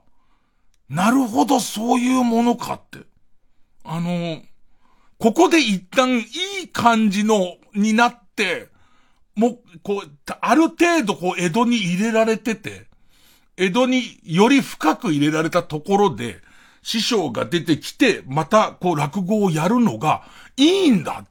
[0.89, 2.99] なるほど、そういうものかって。
[3.83, 4.41] あの、
[5.17, 6.23] ここで一旦い
[6.63, 8.70] い感じの、になって、
[9.41, 12.85] もう、こう、ある程度こう、江戸に入れられてて、
[13.57, 16.41] 江戸により深く入れられたところで、
[16.83, 20.21] 師匠が出てきて、また、こう、落語をやるのが、
[20.57, 21.25] いいんだ。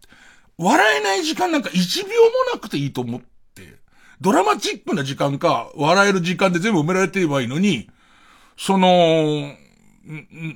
[0.59, 3.21] 笑えない時間なんか1秒もなくていいと思っ
[3.55, 3.77] て、
[4.21, 7.89] ドラマチックな時間か、笑える時間で全部埋められてればいいのに、
[8.57, 9.55] その、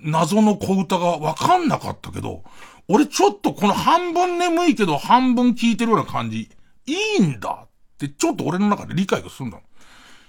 [0.03, 2.43] 謎の小歌がわかんなかったけど、
[2.89, 6.51] 俺ちょっとこの半分眠いけど半分聞いてるような感じ。
[6.87, 7.69] いいんだっ
[7.99, 9.59] てちょっと俺の中で理解がすんだ。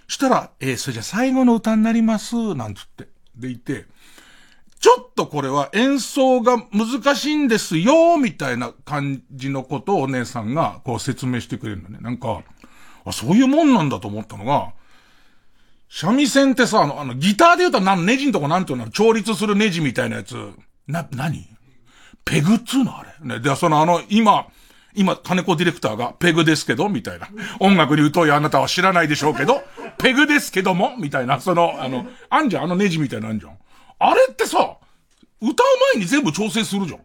[0.07, 3.07] したら、えー、それじゃ最後の歌になります、なんつって。
[3.35, 3.85] でいて、
[4.79, 11.97] ちょっとこれは演奏が難しいんですよ、みたいな感じのことをお姉さんがこう説明してくれるのね。
[12.01, 12.43] なんか、
[13.03, 14.73] あ、そういうもんなんだと思ったのが、
[15.89, 18.89] 三味線ってさ、あの、あの、ギターで言うと何、ネジんとこなんていうの？
[18.89, 20.35] 調律するネジみたいなやつ。
[20.87, 21.47] な、何？
[22.25, 22.97] ペグっつうの？
[22.97, 23.13] あれ。
[23.21, 23.39] ね。
[23.39, 24.47] で、そのあの、今、
[24.95, 27.27] 今、金子ディレクターが、ペグですけど、みたいな。
[27.59, 29.61] 音楽に疎いあなたは知らないでしょうけど、
[29.97, 33.57] ペグですけども、みたいな、その、あの、あんじゃん、あのネジみたいなあんじゃん。
[33.99, 34.77] あれってさ、
[35.41, 37.01] 歌う前に全部調整するじゃん。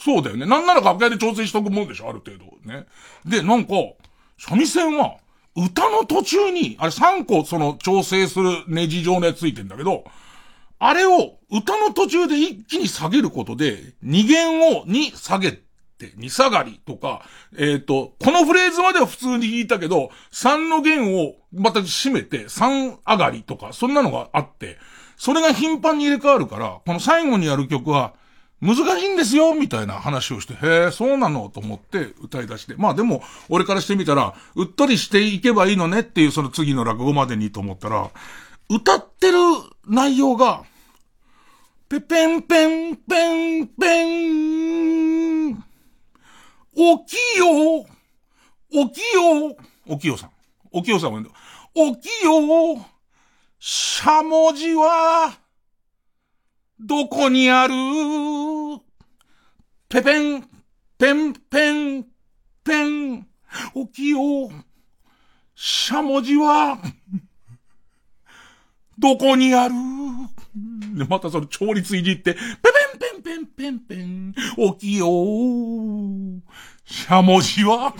[0.00, 0.46] そうだよね。
[0.46, 2.44] なんなら楽屋で調整しとくもんでしょ、ある程度。
[2.64, 2.86] ね。
[3.24, 3.74] で、なんか、
[4.38, 5.16] 三味線は、
[5.56, 10.04] 歌の途中に、あれ3個その調整するネジ状のやつついてんだけど、
[10.78, 15.60] あれを歌の途中で一気に下げることで、二弦を2下げ
[15.98, 17.22] て、2下がりとか、
[17.56, 24.78] えっ、ー、と、このフレーズまでは普通に弾いたけど、3の弦をまた締めて3上がりとか、そんなのがあって、
[25.16, 28.14] それが頻繁に入れ替わるから、この最後にやる曲は、
[28.60, 32.74] 難しいんですよみたいな話をして、へえ、そうなのと思って歌い出して。
[32.76, 38.10] まあでも、俺からしてみたら、うっとりしていけばいいのねっていうその次の落語までにと思ったら、
[38.68, 39.38] 歌ってる
[39.86, 40.64] 内容が、
[41.88, 44.97] ペペンペンペンペン、
[46.80, 47.84] おきよ、
[48.72, 49.56] おきよ、
[49.88, 50.30] おきよさん。
[50.70, 51.28] おきよさんも
[51.74, 52.86] おきよ、
[53.58, 55.36] しゃもじは、
[56.78, 57.74] どこにある？
[59.88, 60.48] ペペン、
[60.96, 62.06] ペン、ペン、
[62.62, 63.28] ペン、起
[63.92, 64.48] きよ。
[65.56, 66.78] しゃもじは、
[68.96, 69.74] どこにある？
[70.96, 74.34] で、またその調律いじって、ペペン、ペン、ペン、ペン、ペン、
[74.78, 76.42] 起きよう。
[76.84, 77.94] しゃもじは、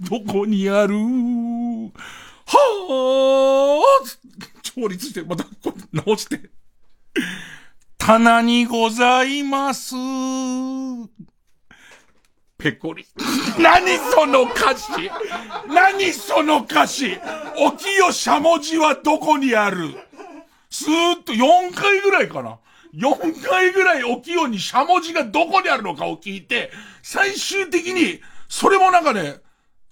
[0.00, 0.96] どこにある？
[2.46, 2.54] は
[4.02, 4.04] あ
[4.62, 6.50] 調律して、またこれ直して。
[7.98, 9.94] 棚にございます。
[12.56, 13.06] ペコリ。
[13.58, 15.10] 何その歌詞
[15.68, 17.18] 何その歌詞
[17.58, 19.94] おきよしゃもじはどこにある？
[20.70, 22.58] スーッと4回ぐらいかな。
[22.94, 26.70] 4回ぐらいおきようにしゃもじがどこにあるのかを聞いて、
[27.02, 29.40] 最終的に、それもなんかね、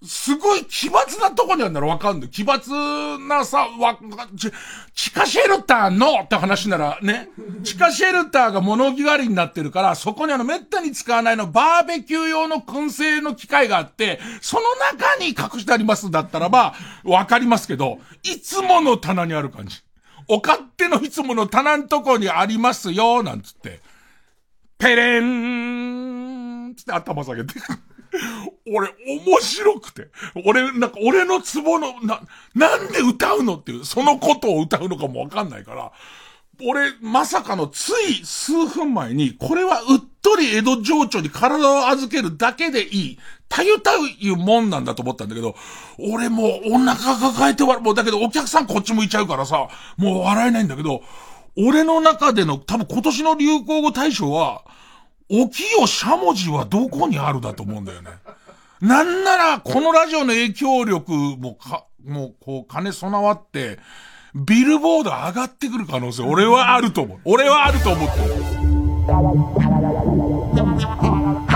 [0.03, 2.29] すごい奇抜なとこにあるんだろわかんない。
[2.29, 3.97] 奇抜なさ、わ、
[4.37, 4.51] ち、
[4.93, 7.29] 地下シェルターのって話ならね、
[7.63, 19.86] 地下シェルターが物着狩りになってるから、そこにあの滅多に使わないのバーベキュー用の燻製の機械があって、その中に隠してありますだったらば、わかりますけど、いつもの棚にある感じ。
[20.27, 23.79] お勝手のいつもの棚んとこにありますよ、なんつって。
[24.77, 27.55] ペレンつって頭下げて。
[28.73, 30.07] 俺、面白くて。
[30.45, 32.21] 俺、なんか、俺のツボの、な、
[32.55, 35.91] なんで歌うのっていう、そのことを歌うのかもわかんないから、
[36.63, 45.55] 俺、まさかのつい数分前に、これはうとり江戸情緒に体を預けるだけでいい、たゆたいうもんなんだと思ったんだけど、
[45.97, 51.01] 俺もうお腹抱えてわ、もうだけどお客さんこっち向いちゃうからさ、もう笑えないんだけど、
[51.55, 54.63] 俺の中での多分今年の流行語大賞は、
[55.31, 58.09] おきよしゃもじはどこにあるだと思うんだよね。
[58.81, 63.79] なんなら、このラジオの影響力もか、もう、こう、金備わって、
[64.35, 67.19] ビルボード上がってくる可能性、俺はあると思う。
[67.25, 68.67] 俺はあると思って。
[71.47, 71.53] こ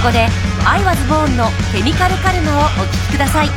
[0.00, 0.26] こで
[0.64, 2.70] 「アイワズボーンのケミカルカルマをお聴
[3.08, 3.48] きください。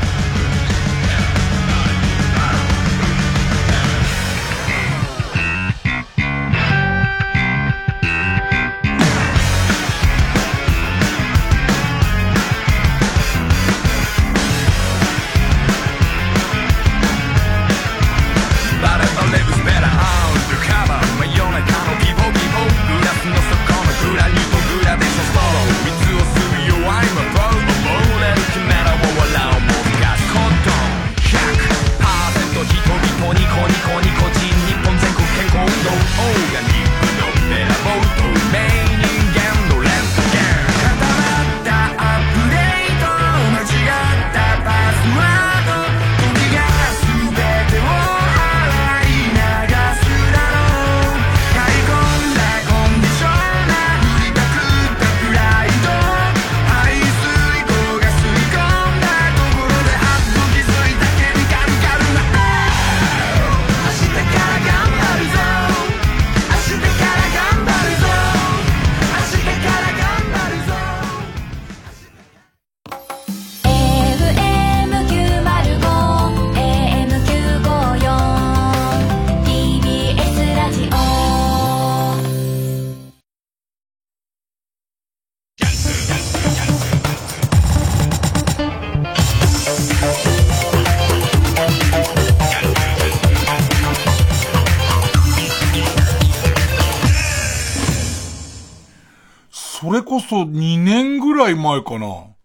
[101.46, 102.36] らい前かな。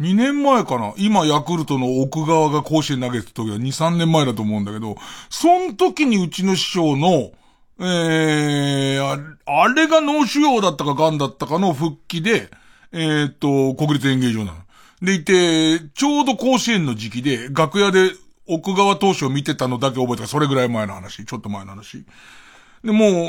[0.00, 4.96] 2年前かな今ヤクルトの奥川が甲子園投げてた時は2、3年前だと思うんだけど、
[5.30, 7.30] その時にうちの師匠の、
[7.78, 12.50] えー、あれが脳腫瘍だったか癌だったかの復帰で、
[12.92, 14.58] えー、っと、国立演芸場なの。
[15.02, 18.10] でいて、ちょうど甲子園の時期で、楽屋で
[18.46, 21.24] 奥川投手を見てたのだけ覚えたそれぐらい前の話。
[21.24, 22.04] ちょっと前の話。
[22.82, 23.28] で、もう、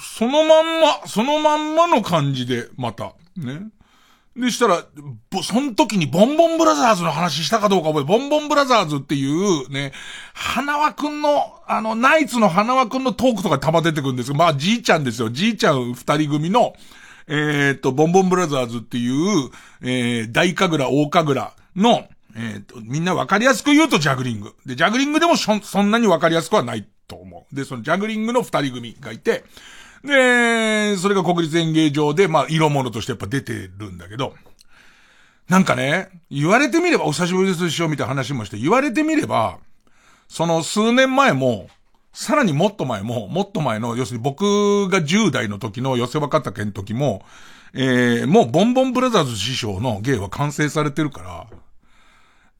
[0.00, 3.62] そのまんま、そのまんまの感じで、また、ね。
[4.36, 4.84] でしたら、
[5.44, 9.92] その時にボンボンブラザーズの話したかどうか覚えて、ボンボンブラザーズっていうね、
[10.32, 15.30] 花輪くんの、あの、ナイツの花輪くんのトークとかたま出てくるんですけど、まあ、じいちゃんですよ。
[15.30, 16.74] じいちゃん二人組の、
[17.28, 19.50] えー、っと、ボンボンブラザーズっていう、
[19.82, 24.54] えー、大神楽、大神楽の、えー、と、みんなわかりやすく言うとジャグリング。
[24.66, 27.54] で、ジャグリングでもそそんなにわかりやすくはないと思う。
[27.54, 29.44] で、そのジャグリングの二人組がいて、
[30.04, 34.34] で、それが国立演芸場で、まあ、色物としてやっぱ出てるんだけど、
[35.48, 39.58] なんかね、言われてみれば、お久しぶりですしようみたいな話もして、言われてみれば、
[40.28, 41.68] その数年前も、
[42.12, 47.24] さらにもっと前も、もっと前の、要するに僕が10代の時の寄せ若竹の時も、
[47.74, 51.46] えー、もうボンボンブラザーズ師匠の芸は完成されてるから、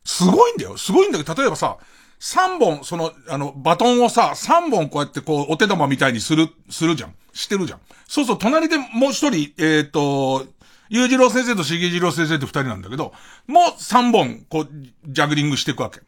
[0.04, 0.76] すごいんだよ。
[0.76, 1.78] すごいんだけど、例えばさ、
[2.20, 7.14] 3本、その、あの、バトンをさ、3本こうやってこう、お手玉みたいにする、するじゃん。
[7.34, 7.80] してるじゃん。
[8.06, 10.46] そうそう、隣でもう一人、えっ、ー、と、
[10.88, 13.12] 裕次郎先生と重次郎先生って二人なんだけど、
[13.46, 14.68] もう3本、こう、
[15.06, 16.00] ジャグリングしていくわけ。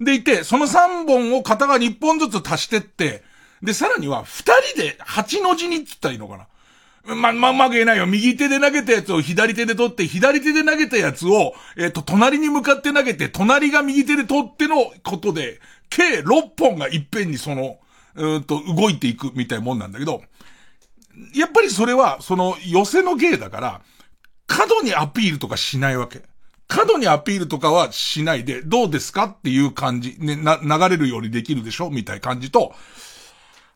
[0.00, 3.22] でいて、その3本を片側2本ずつ足してって、
[3.62, 4.44] で、さらには2
[4.74, 6.46] 人で8の字にって言ったらいいのかな。
[7.14, 8.06] ま、ま、まく言えないよ。
[8.06, 17.78] 右手で投げたやつを左手で取って、左手で投げたやつを、えっ、ー、と、隣に向かって投げて、隣が右手で取ってのことで、計6本がいっぺんにその、
[18.16, 20.22] うんと、動いていくみたいなもんなんだけど、
[21.34, 23.80] やっぱりそれは、その、寄せの芸だから、
[24.46, 26.22] 過度にアピールとかしないわけ。
[26.68, 31.90] 過度にアピールとかはしないで、どうですかっていう感じ、ね、な、流れるようにできるでしょ？
[31.90, 32.74] みたいな感じと、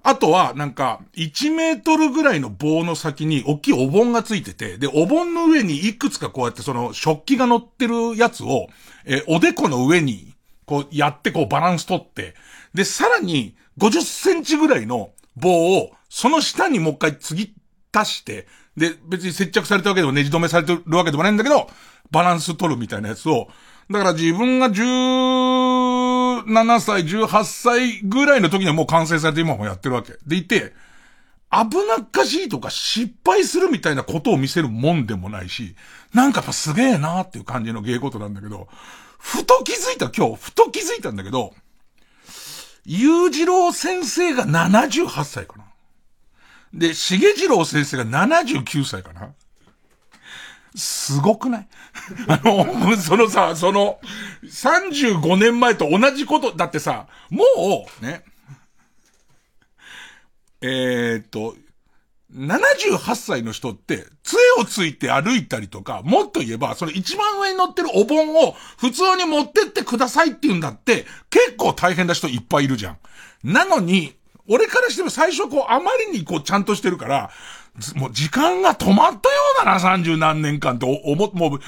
[0.02, 8.68] あとは、なんか、1メートルぐらいの棒の先に大きいお盆がついてて、で、お盆の上にいくつかこうやってその食器が乗ってるやつを、
[9.04, 10.34] えおでこの上に、
[10.64, 12.34] こうやってこうバランス取って、
[12.72, 17.54] で、さらに50センチぐらいの棒を、その下にもう一回次
[17.94, 18.46] 足して、
[18.76, 21.70] で、別に接着されたわけでもねじ止めされてるわけでもないんだけど、
[22.10, 23.48] バランス取るみたいなやつを、
[23.90, 30.14] だから自分が17歳、18歳ぐらいの時にはもう完成されて今もやってるわけ。
[30.26, 30.72] でいて、
[31.50, 35.74] 危なっかしいとか失敗するみたいなことを見せるもんでもないし、
[36.12, 38.68] なんかやっぱすげえなーっていう感じの芸事なんだけど、
[39.18, 41.54] ふと気づいた、今日、ふと気づいたんだけど、
[42.84, 45.64] 裕次郎先生が78歳かな。
[46.72, 49.34] で、重次郎先生が79歳かな。
[50.76, 51.68] すごくない？
[52.28, 54.00] あの、 そのさ、その、
[54.44, 57.44] 35年前と同じこと、だってさ、も
[58.00, 58.24] う、ね、
[60.60, 61.56] えー、っと、
[62.32, 72.98] 78歳の人って、杖をついて歩いたりとか、もっと言えば、その一番上に乗ってるお盆を普通に持ってってくださいって言うんだって、結構大変な人いっぱいいるじゃん。
[73.42, 74.14] なのに、
[74.50, 77.30] 俺からしても最初こう、あまりにこう、ちゃんとしてるから、
[77.94, 79.20] もう時間が止まったよ
[79.62, 81.60] うだな、三十何年間って思っ、もう、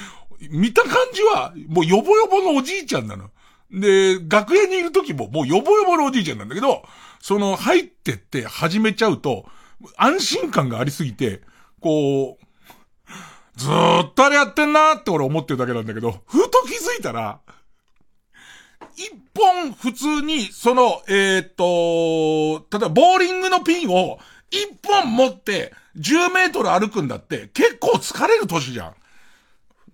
[0.51, 3.29] 見た感じは、もうヨボヨボのおじいちゃんなの。
[3.71, 6.83] で、学園にいる時ももうヨボヨボのおじいちゃんなんだけど、
[7.21, 9.45] その入ってって始めちゃうと、
[9.95, 11.41] 安心感がありすぎて、
[11.79, 12.45] こう、
[13.55, 17.39] ずーっとあれやってんなーって俺思ってるだけなんだけど、ふと気づいたら、
[18.95, 24.19] 一本普通に、その、えー、っと、例えばボーリングのピンを
[24.51, 28.95] 一本持って10メートル歩くんだって結構疲れる年じゃん。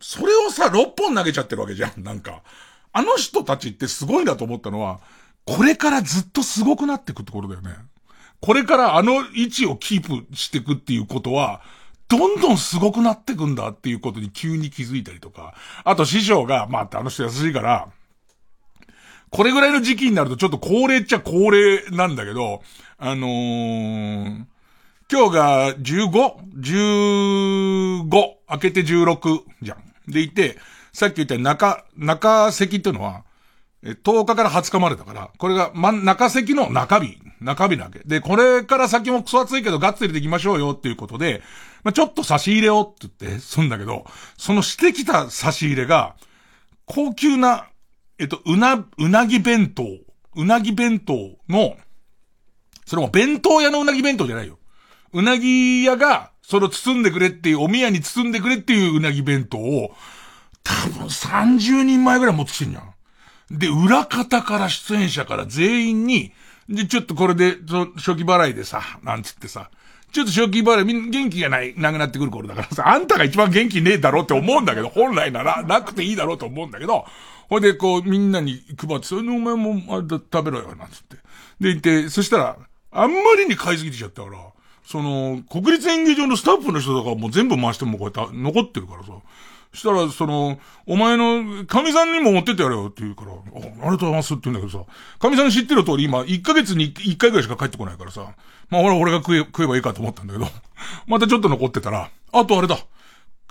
[0.01, 2.03] それをさ、6本投げちゃってるわけじゃん。
[2.03, 2.41] なんか。
[2.91, 4.99] あの人たちってすごいなと思ったのは、
[5.45, 7.71] これからずっとすごくなっていくところだよね。
[8.41, 11.61] これからあの位置をキープしていくっていうことは、
[12.07, 15.53] どんどんすごくなってくんだっていうことに急に気づいたりとか。
[15.83, 17.89] あと師匠が、まあ、あの人優しいから、
[19.31, 22.63] これぐらいの時期になるとちょっと高齢っちゃ高齢なんだけど、
[22.97, 24.45] あのー、
[25.11, 29.89] 今日が 15?15 開けて16じゃん。
[30.11, 30.57] でいて、
[30.91, 33.23] さっき言った中、中席っていうのは、
[33.83, 37.99] 10日から20日までだから、これが、ま、中席の中日、中日なわけ。
[37.99, 41.41] で、これから先もクソ暑いけどガッツリできましょうよっていうことで、
[41.83, 44.05] まあ、ちょっと差し入れをって言って、すんだけど、
[44.37, 46.15] そのしてきた差し入れが、
[46.85, 47.67] 高級な、
[48.19, 49.83] えっと、うな、うなぎ弁当、
[50.35, 51.13] うなぎ弁当
[51.47, 51.77] の、
[52.85, 54.59] それも弁当屋のうなぎ弁当じゃないよ。
[55.13, 59.95] うなぎ屋が、それを包んでくれっていう、お宮に包んでくれっていううなぎ弁当を、
[60.63, 62.93] 多分30人前ぐらい持ってきてんじゃん。
[63.57, 66.33] で、裏方から出演者から全員に、
[66.67, 69.71] で、ちょっとこれで、その初期払いでさ、なんつってさ、
[70.11, 77.05] ちょっと初期払い、みん元気がない、なくなってくる頃だからさ、あんたが一番元気ねえだろって思うんだけど、本来なら、なくていいだろうと思うんだけど、
[77.49, 81.15] ほいで、こう、みんなに配って、それお前も、あれだ、食べろよ、なんつって。
[81.15, 81.21] で、
[81.59, 82.57] 言って、そしたら、
[82.91, 84.37] あんまりに買いすぎてちゃったから、
[84.85, 89.13] その、国立演芸場のスタッフの人とかも全部回してもこうやって残ってるからさ、
[89.73, 98.33] したら、その、お前の、神さんにも持ってってやれよって言うから、あありがとうございますって言うんだけどさ、神さん知ってる通り今、1ヶ月に1回ぐらいしか帰ってこないからさ、
[98.69, 100.47] まあ俺俺が食え、食えばいいかと思ったんだけど、
[101.07, 102.77] またちょっと残ってたら、あとあれだ。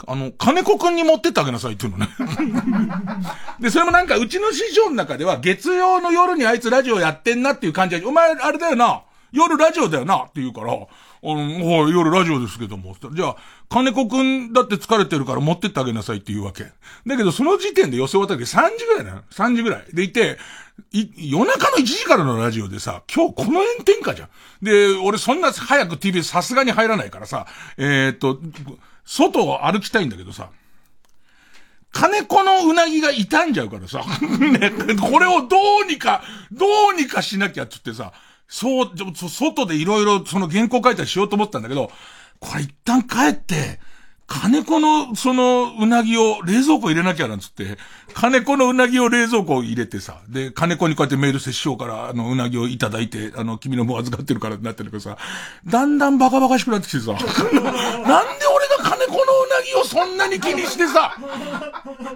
[0.07, 2.12] あの、金子くんに持ってってあげなさいって言うのね。
[3.61, 9.03] で、それもなんか、うちの師匠の中では、月曜の夜にあいつラジオやってんなっていう感じで、お前、あれだよな。
[9.32, 10.76] 夜ラジオだよなって言うから、あ
[11.22, 12.94] の、夜ラジオですけども。
[13.12, 13.36] じゃあ、
[13.68, 16.64] 金子くんだって疲れてるから持ってってあげなさいって言うわけ。
[17.07, 19.22] だけど、その時点で寄せ渡り3時ぐらいだよ。
[19.30, 19.84] 3時ぐらい。
[19.92, 20.38] でいて、
[20.92, 24.28] い、夜中の1時からのラジオでさ、今日この炎天下じゃん。
[24.62, 27.46] で、俺そんな早く TV さすがに入らないからさ、
[27.76, 28.38] えー、っと、
[29.09, 30.51] 外を歩きたいんだけどさ、
[31.93, 38.13] 金子のうなぎが傷んじゃうからさ、 ね、これをどうにか、どうにかしなきゃって言ってさ、
[38.47, 38.91] そう、
[39.31, 41.91] 外でいろいろその原稿書いたりしようと思ったんだけど、
[42.39, 43.81] これ一旦帰って、
[44.29, 47.79] 金子の、その、うなぎを冷蔵庫入れなきゃなんつって、
[48.13, 55.17] 金子のうなぎを冷蔵庫入れてさ、で、金子にこうやってメール接して師匠から、あの、うなぎをいただいて、あの、君のも預かってるからってなってるけどさ、
[55.65, 57.27] だんだんバカバカしくなってきてさ、 なんで
[57.63, 58.78] 俺が
[59.09, 61.17] 金子のうなぎをそんなに気にしてさ、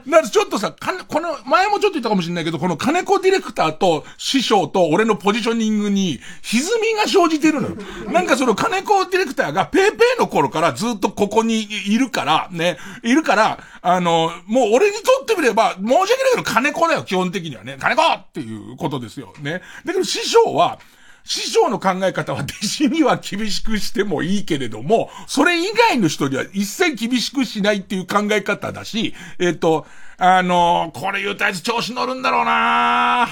[0.09, 7.77] だかちょっとさ、かこの、前もちょっと言ったかもしれないけど、この金子ディレクターと師匠と俺のポジショニングに、歪みが生じてるのよ。
[8.11, 17.77] なんかその金子ディレクターがペーペーの頃からずっとここにいるから、ね、いるから、あの、もう俺にとってみれば、申し訳ないけど金子だよ、基本的にはね。
[17.81, 19.33] 金子っていうことですよ。
[19.41, 19.63] ね。
[19.85, 20.79] だけど師匠は、
[21.25, 29.87] 師匠の考え方は弟子には厳しくしてもいいけれども、それ以外の人には一切厳しくしないっていう考え方だし、えっ、と、
[30.19, 33.29] あの、これ言うとあいつ調子乗るんだろうな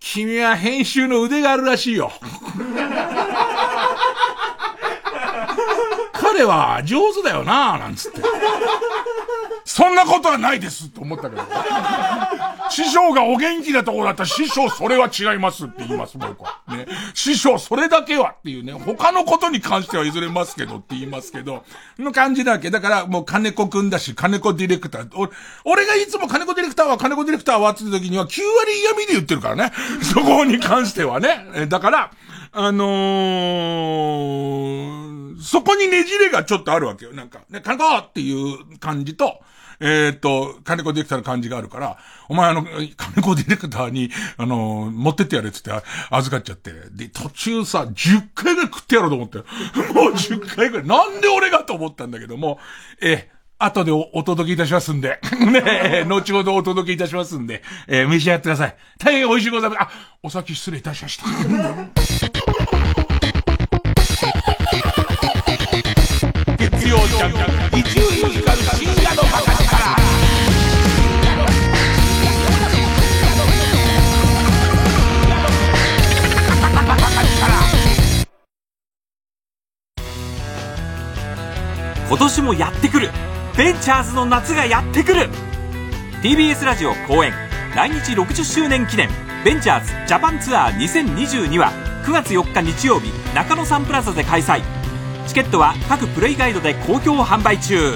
[0.00, 2.10] 君は編集の腕があるらしいよ。
[6.12, 8.20] 彼は上手だよななんつって。
[9.72, 11.42] そんなことはないですと思ったけど。
[12.70, 16.60] 師匠がお元気なところだったら師匠それは違いますって言います、僕は。
[16.66, 16.88] ね。
[17.14, 18.72] 師匠それだけはっていうね。
[18.72, 21.64] 他のことに関しては譲れますけどって言いますけど、
[22.00, 22.70] の感じだけ。
[22.70, 25.08] だからもう金子くんだし、金子ディレクター。
[25.14, 25.30] 俺、
[25.64, 29.72] 俺がいつも金子ディレクターは金子ディレクターはって時には9割嫌味で言ってるからね。
[30.02, 31.66] そこに関してはね。
[31.68, 32.10] だから、
[32.52, 37.12] あのー、そこにねじれがちょっとあるわけよ。
[37.12, 39.40] なんか、ね、金子っていう感じと、
[39.80, 45.72] えー、っと、金子ディレクターの感じがあるから、お前あの、金子ディレクターに、あのー、持ってってやれっつって
[46.10, 46.72] 預かっちゃって。
[46.92, 49.38] で、途中さ、10回ぐらい食ってやろうと思って。
[49.92, 50.86] もう10回ぐらい。
[50.86, 52.58] なんで俺がと思ったんだけども、
[53.00, 53.30] え
[53.62, 55.20] 後でおお届けいたしますんで。
[55.52, 58.76] ね後ほどお届けいたしますんで、えー、召し上がってください。
[58.98, 59.82] 大変美味しいございます。
[59.82, 59.90] あ、
[60.22, 61.24] お先失礼いたしました。
[66.56, 67.32] 月曜ジャン
[67.70, 69.49] ク、伊集院光深夜の
[82.10, 83.10] 今年もやってくる。
[83.56, 85.30] ベンチャーズの夏がやってくる。
[86.24, 87.32] TBS ラジオ公演。
[87.76, 89.08] 来日60周年記念。
[89.44, 91.70] ベンチャーズジャパンツアー2022は
[92.04, 94.60] 9月4日日曜日中野サンプラザで開催。
[95.28, 97.94] チケットは各プレイガイドで好評販売中。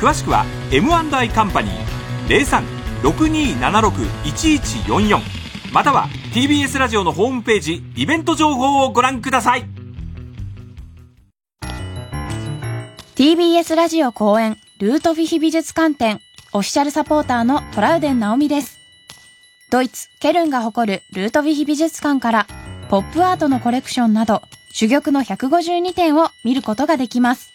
[0.00, 2.46] 詳しくは M&I カンパニー
[3.02, 5.20] 0362761144
[5.70, 9.73] または TBS ラジオのホームページイベント情報をご覧ください。
[13.16, 16.20] TBS ラジオ公演ルートフィヒ美術館展
[16.52, 18.80] オフィシャルサポーターのトラウデン直美です。
[19.70, 22.48] ドイツ、ケルンが誇るルートフィヒ美術館から
[22.88, 24.42] ポップアートのコレクションなど
[24.76, 27.54] 珠玉の152点を見ることができます。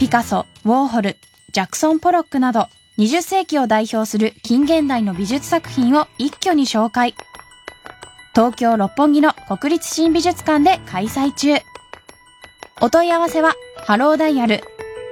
[0.00, 1.18] ピカソ、ウォーホル、
[1.52, 2.66] ジャクソン・ポロックなど
[2.98, 7.14] 20世紀を代表する近現代の美術作品を一挙に紹介。
[8.34, 11.62] 東京六本木の国立新美術館で開催中。
[12.84, 13.54] お問い合わせは、
[13.86, 14.60] ハローダイヤル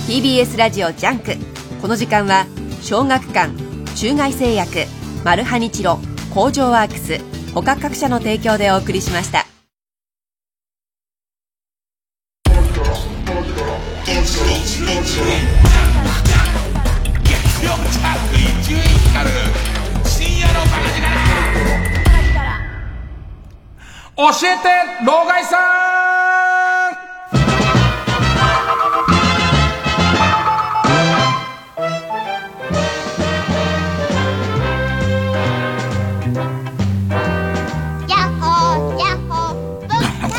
[0.07, 1.33] TBS ラジオ JUNK。
[1.81, 2.45] この時間は
[2.83, 3.55] 小学館
[3.97, 4.81] 中外製薬
[5.25, 5.99] マルハニチロ
[6.35, 7.21] 工場ワークス
[7.55, 9.47] 他各社の提供でお送りしました
[24.17, 24.31] 教え
[24.63, 25.95] て老害さん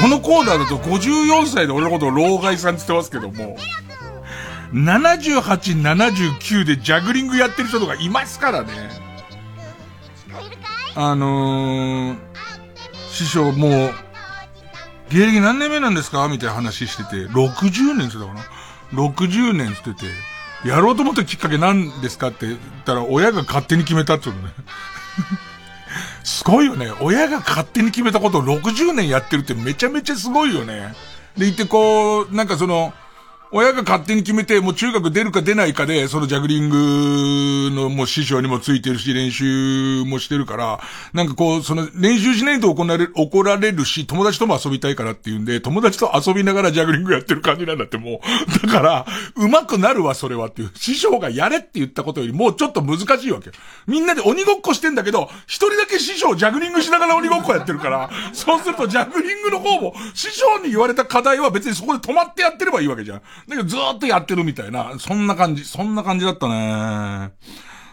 [0.01, 3.57] このコーナーだと54歳で俺のことを老害さんって言ってますけども、
[4.71, 8.69] 78、79でジャグリングやってる人とかいますからね。
[10.95, 12.34] あのー、
[13.15, 13.93] 師匠もう、
[15.09, 16.27] 芸歴何年目なんですか？
[16.27, 18.41] みたいな話してて、60年って言ったかな
[18.93, 20.03] ?60 年って言って
[20.63, 24.49] て、やろうと思ったきっかけ何ですかって言ったら、親が勝手に決めたってことね。
[26.23, 26.91] すごいよね。
[26.99, 30.93] 親が勝手に決めたことを60年やってるってめちゃめちゃすごいよね。
[31.37, 32.93] で、いてこう、なんかその、
[33.51, 40.79] 親が勝手に決めて、もう中学出るか出ないかで、そのジャグリングのもう師匠にもついてるし、練習もしてるから、
[41.13, 48.61] なんかこう、その練習しないと怒られる、怒られるし、友達とも遊びたいからっていうんで、友達と遊びながらジャグリングやってる感じなんだってもう。
[48.67, 50.71] だから、上手くなるわ、それはっていう。
[50.75, 53.51] 師匠がやれって言ったことよりもうちょっと難しいわけ。
[53.87, 63.21] みんなで鬼ごっこしてんだけど、一人だけ師匠ジャグリングしながら鬼ごっこやってるから、そうするとジャグリングの方も、師匠に言われた課題は別にそこで止まってやってればいいわけじゃん。
[63.47, 67.33] だけどずーっとやってるみたいな、そんな感じ、そんな感じだったね。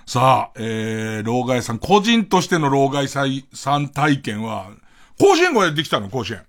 [0.06, 4.70] さあ、えー、老害さん、個人としての老害さん体験は、
[5.18, 6.42] 甲子園これできたの、甲子園。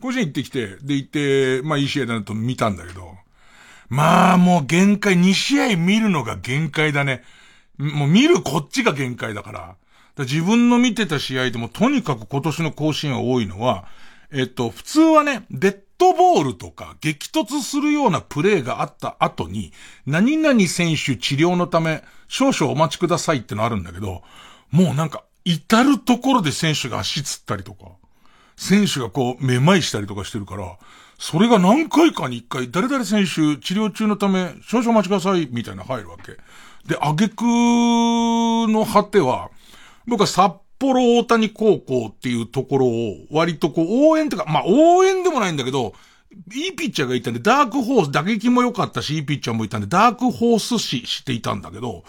[0.00, 3.14] 甲子園行ってきて、で行って、まあいい試合だなと見たんだけど、
[3.88, 7.22] まあもう限界、2試合見るのが限界だね。
[7.78, 9.58] もう見るこっちが限界だから。
[9.60, 9.76] か
[10.18, 13.86] ら自分の見てた試合でもとにかく今年の甲子園が多いのは、
[14.32, 19.72] えっと、普通はね、デッドボールとか激突するようなプレーがあった後に、
[20.06, 24.22] 何々選手治療のため少々お待ちくださいってのあるんだけど、
[24.70, 27.86] もうなんか、至るところで選手が足つったりとか、
[28.56, 30.76] 選手がこう、めまいしたりとかしてるから、
[31.18, 36.32] それが何回かに一回、誰々選手治療中のため少々お待ちください、みたいな入るわけ。
[36.86, 39.50] で、挙句の果ては、
[40.06, 45.94] 僕は札幌大谷高校っていうところを割とこう応援とか、まあ応援でもないんだけど、
[46.54, 52.04] いいピッチャーがいたんで、ダークホース、打撃も良かったし、いいピッチャーもいたんで、ダークホース視していたんだけど、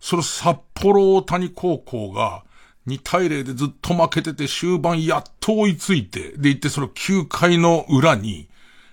[0.00, 2.44] その札幌大谷高校が、
[2.86, 8.48] 2対0でずっと負けてて終盤やっと追いついて、で行ってその9回の裏に、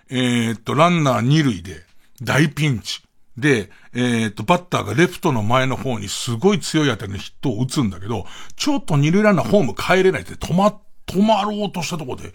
[0.10, 1.84] えー、っと、ランナー2塁で
[2.22, 3.02] 大ピンチ。
[3.38, 8.26] で、えー、っと、バッターがレフトの前の方にすごい強い当たりのヒットを打つんだけど、
[8.58, 12.34] ちょっと二塁ランナーホーム帰れないって止ま、止まろうとしたところで、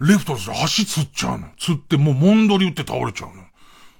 [0.00, 1.48] レフトの足つっちゃうの。
[1.58, 3.44] つってもうモンドリ打って倒れちゃうの。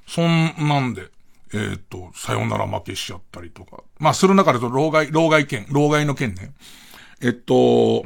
[0.06, 1.10] そんなんで、
[1.52, 3.82] えー、っと、さよなら負けしちゃったりとか。
[3.98, 6.54] まあ、する中でと、老害、老害剣、老害の剣ね。
[7.20, 8.04] えっと、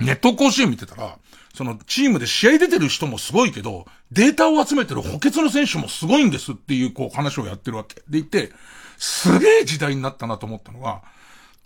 [0.00, 1.18] ネット甲子園見てたら、
[1.56, 8.02] そのチームで試合出てる人もすごいけど、データを集めてる補欠の選手もすごいんですっていうこう話をやってるわけ。
[8.10, 8.52] でいて、
[8.98, 11.02] すげえ時代になったなと思ったのは、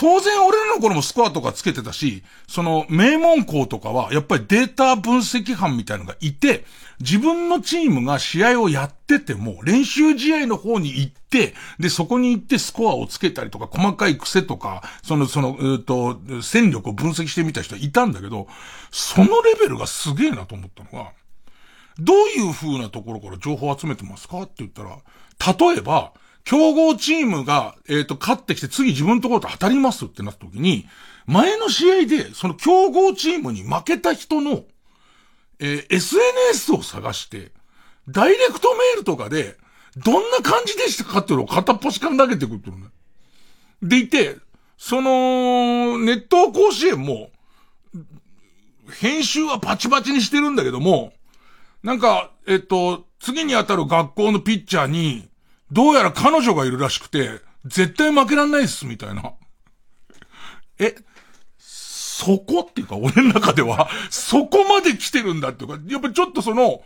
[0.00, 6.64] 当然俺らの頃もスコアとかつけてたし、その名門校とかはやっぱりデータ分析班みたいのがいて、
[7.00, 18.48] 自分のチームが試合をやってても練習試合の方に行って、で、そこに行ってスコアをつけたりとか、細かい癖とか、その、その、えっと、戦力を分析してみた人いたんだけど、
[18.90, 21.10] そのレベルがすげえなと思ったのが、
[21.98, 24.96] どういう風なところから情報を集めてますかって言ったら、
[25.58, 26.14] 例えば、
[26.44, 30.86] 競合チームが、えっ、と、勝ってきて次自分のところと当たりますってなった時に、
[31.26, 34.64] 前の試合で、その競合チームに負けた人の、
[35.58, 37.52] えー、SNS を探して、
[38.08, 39.56] ダイレクトメールとかで、
[39.96, 42.76] どんな感じでしたかっていうのを片っ端から投げてくるってね。
[43.82, 44.36] でいて、
[44.76, 47.30] その、ネット甲子園も、
[48.98, 51.12] 編集はパチパチにしてるんだけども、
[51.82, 55.29] なんか、えっと、次に当たる学校のピッチャーに、
[55.72, 59.34] どうやら彼女がいるらしくて、絶対負けらんないっす、みたいな。
[60.78, 60.94] え、
[61.58, 66.82] そこっていうか、俺の中では、 そこまで来てるんだっていうか、やっぱちょっとその、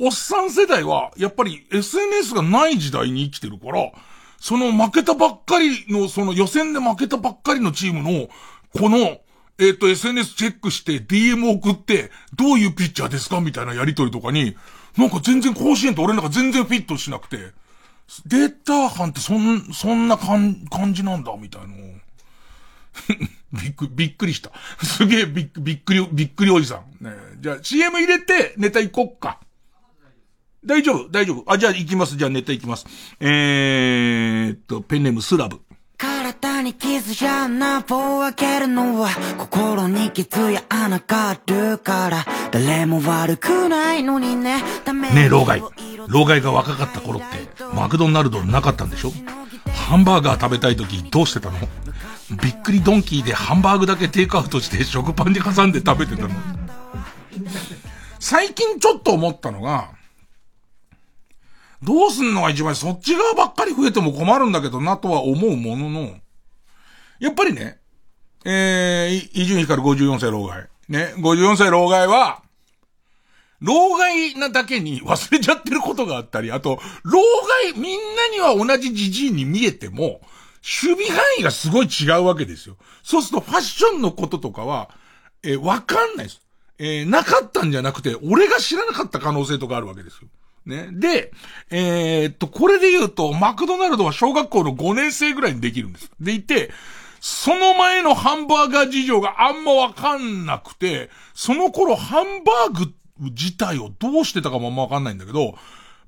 [0.00, 3.92] おっさん世代は、やっぱり SNS がない時代に生きてるから、
[4.40, 8.28] その負けたばっかりの、その予選で負けたばっかりのチームの、
[8.76, 9.18] この、
[9.58, 14.56] えっ、と、SNS チェックして DM 送って、どういうピッチャーですかみたいなやりとりとかに、
[14.96, 17.52] なんか全然甲子園と俺なんか全然フィットしなくて、
[18.26, 21.68] データ班ってそん、そんな感感じなんだ、みたいな。
[23.52, 24.50] びっくり、びっくりした。
[24.82, 27.04] すげえびっびっくり、びっくりおじさん。
[27.04, 29.40] ねじゃあ CM 入れてネタ行こっか。
[30.64, 32.16] 大丈夫大丈夫あ、じゃあ行きます。
[32.16, 32.86] じゃあネタ行きます。
[33.20, 35.60] えーっと、ペンネームスラブ。
[36.42, 42.26] 体に傷じゃなぼ開けるのは心に傷や穴があるから。
[42.50, 44.60] 誰も悪くないのにね。
[44.60, 45.62] ねえ、老害。
[46.08, 47.26] 老害が若かった頃って、
[47.74, 49.12] マクドナルドなかったんでしょ？
[49.72, 51.58] ハンバーガー食べたい時どうしてたの？
[52.42, 56.30] びっくりドンキーでハンバーグだけテイクアウトして食パンに挟んで食べてたの。
[58.18, 59.90] 最近ちょっと思ったのが、
[61.82, 66.10] どうすんのが一番そっち側ばっかり増えても困るんだけどなとは思うものの、
[67.22, 67.78] やっぱりね、
[68.44, 70.66] えー、伊集院光54歳老害。
[70.88, 72.42] ね、54歳老害は、
[73.60, 77.20] 老害なだけに忘れちゃってることがあったり、あと、老
[77.64, 80.20] 害、みんなには同じじじいに見えても、
[80.84, 82.76] 守備範囲がすごい違うわけですよ。
[83.04, 84.90] そうするとファッションのこととかは、
[85.44, 86.40] えー、わかんないです。
[86.80, 90.28] えー、なかったんじゃなくて、俺が知らなかった可能性とかあるわけですよ。
[90.66, 90.88] ね。
[90.90, 91.30] で、
[91.70, 96.10] えー、っと、これで言うと、マクドナルドは小学校の5年生ぐらいにできるんです。
[96.18, 96.72] でいて、
[97.24, 102.92] その前のハンバーガー事情があんまわかんなくて、その頃ハンバーグ
[103.30, 105.54] 自体をどうしてたかもあんまわかんないんだけど、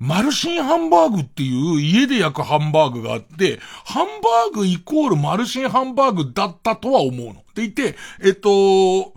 [0.01, 7.45] マルシンハンバーグっていう家で焼くハンバーグがあって、ハンバーグイコールマルシンハンバーグだったとは思うの。
[7.55, 9.15] でいて、えっと、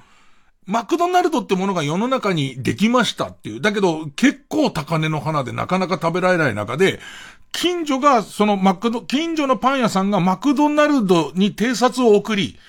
[0.68, 3.62] マクドナルドってものが世の中にできましたっていう。
[3.62, 7.00] だけど、結構高値の花でなかなか食べられない中で、
[7.60, 12.60] 近所が、そのマクド、近所のパン屋さんがマクドナルドに偵察を送り、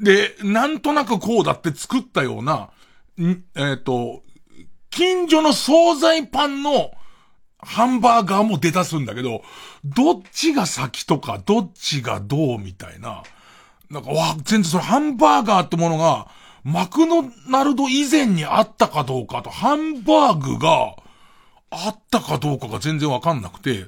[0.00, 2.70] で、なんとなくこうだって作ったような、
[3.20, 4.22] んえっ、ー、と、
[4.88, 6.92] 近所の惣菜パンの
[7.58, 9.42] ハンバーガーも出だすんだけど、
[9.84, 13.24] どっちが先とか、どっちがどうみたいな。
[13.90, 16.26] なんか、わ、全然そのハンバーガーってものが、
[16.64, 20.94] マクドナルド以前にあったかどうかと、ハンバーグが
[21.70, 23.84] あったかどうかが全然わかんなくて、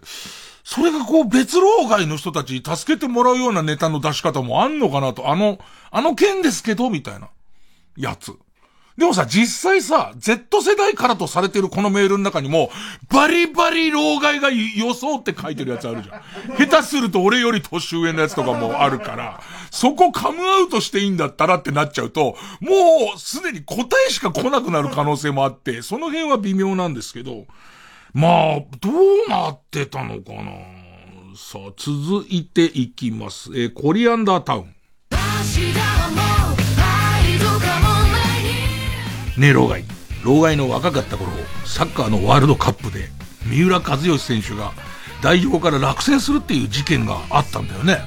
[0.64, 5.58] それがこう別老害の人たちに助けてもらうようなネタの出し方もあんのかなと、あの、
[5.90, 7.30] あの件ですけど、みたいな、
[7.96, 8.32] やつ。
[9.00, 12.70] でもさ、実際さ、Z 世代からとされてるこのメールの中にも、
[13.08, 16.20] バリバリ老害が予想って書いてるやつあるじゃん。
[16.68, 19.40] 下手すると俺より年上のやつとかもあるから、
[19.70, 27.46] そこカムアウトしていいんだったらってなっちゃうと、もうすでに答えしか来なくなる可能性もあって、その辺は微妙なんですけど、
[28.12, 30.50] まあ、どうなってたのかな
[31.36, 33.50] さあ、続いていきます。
[33.54, 34.74] えー、コリアンダータウン。
[39.36, 39.84] ねえ、老害。
[40.24, 41.30] 老害の若かった頃、
[41.64, 43.08] サッカーのワールドカップで、
[43.46, 44.72] 三浦知良選手が
[45.22, 47.98] 代表から落選するっていう事件があったんだよね。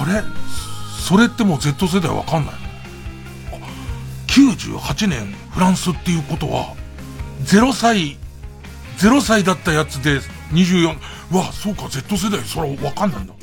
[0.00, 0.22] あれ？
[1.00, 2.60] それってもう Z 世代わかんないの
[4.26, 6.74] ？98年フランスっていうことは、
[7.44, 8.18] 0歳、
[8.98, 10.20] 0歳だったやつで
[10.52, 10.96] 24、
[11.32, 13.34] うわ、そうか、Z 世代、それわかんないんだ。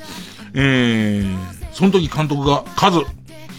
[0.54, 3.02] えー、その時監督が、カズ、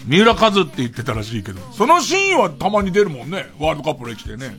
[0.05, 3.45] 三浦和って言ってたらしいけど、そのシーンはたまに出るもんね。
[3.59, 4.55] ワールドカップの歴でね。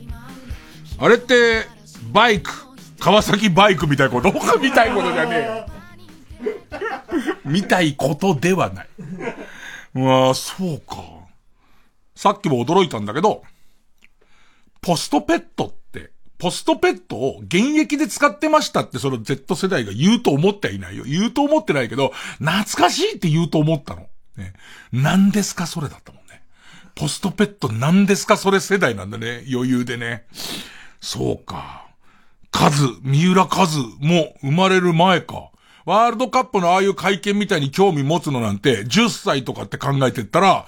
[0.97, 1.65] あれって、
[2.11, 2.51] バイク、
[2.99, 4.59] 川崎バイクみたいなこと？
[4.59, 5.65] 見たいことじゃねえよ。
[7.45, 8.87] 見たいことではない。
[9.95, 11.03] うわそうか。
[12.15, 13.43] さっきも驚いたんだけど、
[14.81, 15.84] ポストペットって、
[16.45, 21.03] ポストペットを現役で使ってましたってその Z 世代が言うと思ってはいないよ。
[21.03, 24.01] 言うと思ってないけど、懐かしいって言うと思ったの。
[24.37, 24.53] ね。
[24.93, 26.43] 何ですかそれだったもんね。
[26.93, 29.43] ポストペット何ですかそれ世代なんだね。
[29.51, 30.27] 余裕でね。
[31.01, 31.87] そうか。
[32.51, 35.49] カズ、三浦カズも生まれる前か。
[35.83, 40.67] ワールドカップのああいう会見みたいに興味持つのなんて、10歳とかって考えてったら、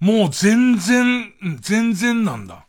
[0.00, 2.64] もう全然、全然なんだ。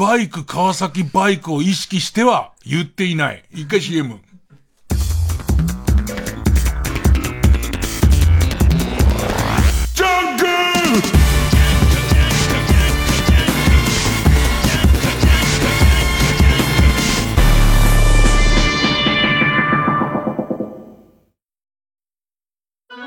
[0.00, 3.44] バイク、川崎バイクを意識しては言っていない。
[3.52, 4.18] 一回 CM。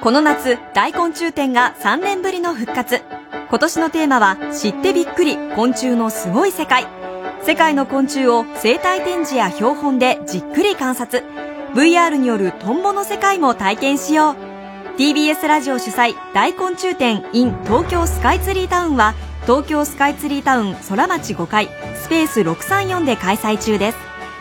[0.04, 3.02] この夏、大昆虫展が3年ぶりの復活。
[3.54, 6.88] 今年のテーマは、知ってびっくり、昆虫のすごい世界。
[7.44, 11.24] 世界の昆虫を生態展示や標本でじっくり観察。
[11.76, 14.36] VR によるトンボの世界も体験しよう。
[14.98, 23.98] TBS ラジオ主催大昆虫展 in 東京スカイツリータウンは東京スカイツリータウン空町5階スペース634で開催中です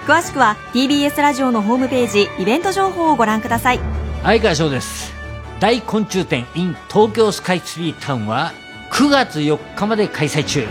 [0.07, 3.81] 詳しくは TBS ラジオのホームページイベント情報をご覧ください
[4.23, 5.15] 相川翔です
[5.59, 8.53] 大昆虫展 in 東京スカイツリータウンは
[8.93, 10.67] 9月4日まで開催中。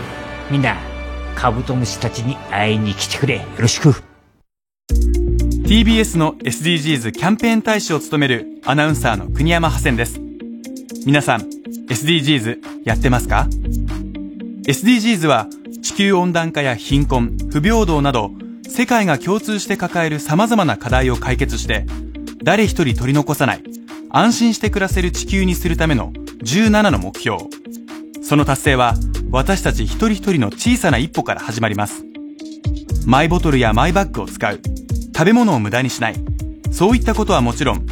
[0.48, 0.76] みんな
[1.34, 3.38] カブトムシたちに会いに来てくれ。
[3.38, 4.00] よろしく。
[5.64, 10.20] TBS の SDGs キャンペーン大使を務めるアナウンサーの国山ハセンです。
[11.04, 11.40] 皆さん
[11.88, 13.48] SDGs やってますか
[14.68, 15.48] ？SDGs は
[15.82, 18.30] 地球温暖化や貧困不平等など
[18.68, 21.86] 世界が共通して抱える様々な課題を解決して
[22.44, 23.64] 誰一人取り残さない
[24.10, 26.12] 安心して暮らせる地球にするための
[26.44, 27.61] 17の目標。
[28.22, 28.94] その達成は
[29.30, 32.04] 私たち一人一人の小さな一歩から始まります。
[33.04, 34.60] マイボトルやマイバッグを使う。
[35.14, 36.14] 食べ物を無駄にしない。
[36.70, 37.86] そういったことはもちろん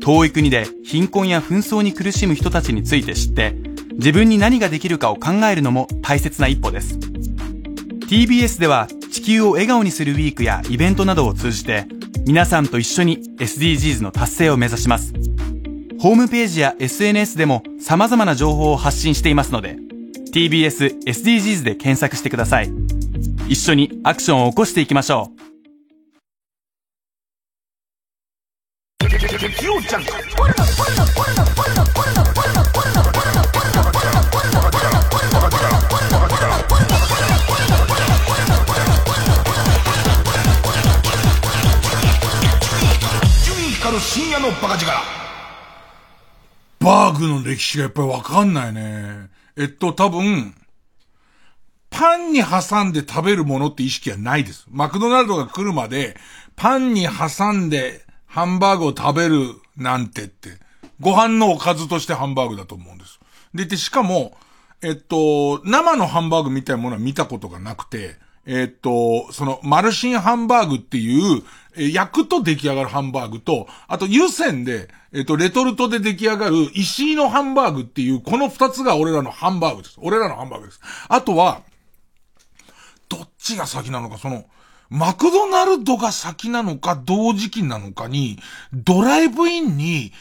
[0.00, 3.56] 遠い国で貧困や紛争に苦しむ人たちについて知って
[3.94, 6.98] 自分に何ができるかを考えるのも大切な一歩です。
[6.98, 11.86] TBS では地球を笑顔にするウィークやイベントなどを通じて
[12.26, 15.12] 皆さんと一緒に SDGs の達成を目指します。
[16.02, 19.76] ホームページや SNS でも様々な情報を発信していますので
[20.34, 22.72] TBS SDGs で検索してください。
[23.46, 25.42] 一緒にアクションを起こしていきましょう。
[29.08, 30.12] ジャンク
[43.22, 45.21] 伊集院光る深夜のバカ力。
[46.82, 49.30] バーグの歴史がやっぱりわかんないね。
[49.56, 50.54] えっと、多分、
[51.90, 54.66] パンに挟んで食べるものって意識はないです。
[54.70, 56.16] マクドナルドが来るまで、
[56.56, 60.58] パンに挟んでハンバーグを食べるなんてって、
[60.98, 63.20] ご飯のおかずとしてハンバーグだと思うんです。
[63.54, 64.36] で、で、しかも、
[64.82, 71.42] えっと、生のハンバーグみたいなものは見たことがなくて、えっと、その、マルシンハンバーグっていう、
[71.76, 79.96] え焼くと出来上がるハンバーグと、あと湯煎で、えっと、レトルトで出来上がる石井のハンバーグっていう、この二つが俺らのハンバーグです。
[79.98, 80.80] 俺らのハンバーグです。
[81.08, 81.62] あとは、
[83.08, 84.44] どっちが先なのか、その、
[84.90, 88.38] マクドナルドが先なのか同時期なのかに、
[88.74, 90.12] ドライブインに、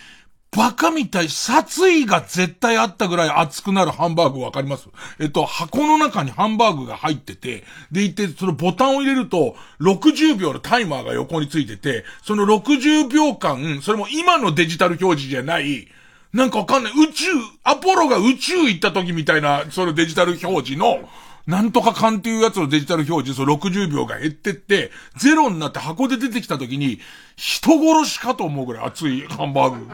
[0.56, 4.90] バカみたい、殺意が絶対あったぐらい熱くなるハンバーグわかります？
[5.18, 15.88] えっと、箱の中にハンバーグが入ってて、でいて、そのボタンを入れると、60秒のタイマーが横についてて、その60秒間、それも今のデジタル表示じゃない、
[16.34, 17.26] なんかわかんない、宇宙、
[17.64, 21.00] アポロが宇宙行った時みたいな、そのデジタル表示の、
[21.48, 27.00] なんとか缶っていうやつのデジタル表示、その60秒が減ってって、ゼロになって箱で出てきた時に、
[27.36, 29.88] 人殺しかと思うぐらい熱いハンバーグ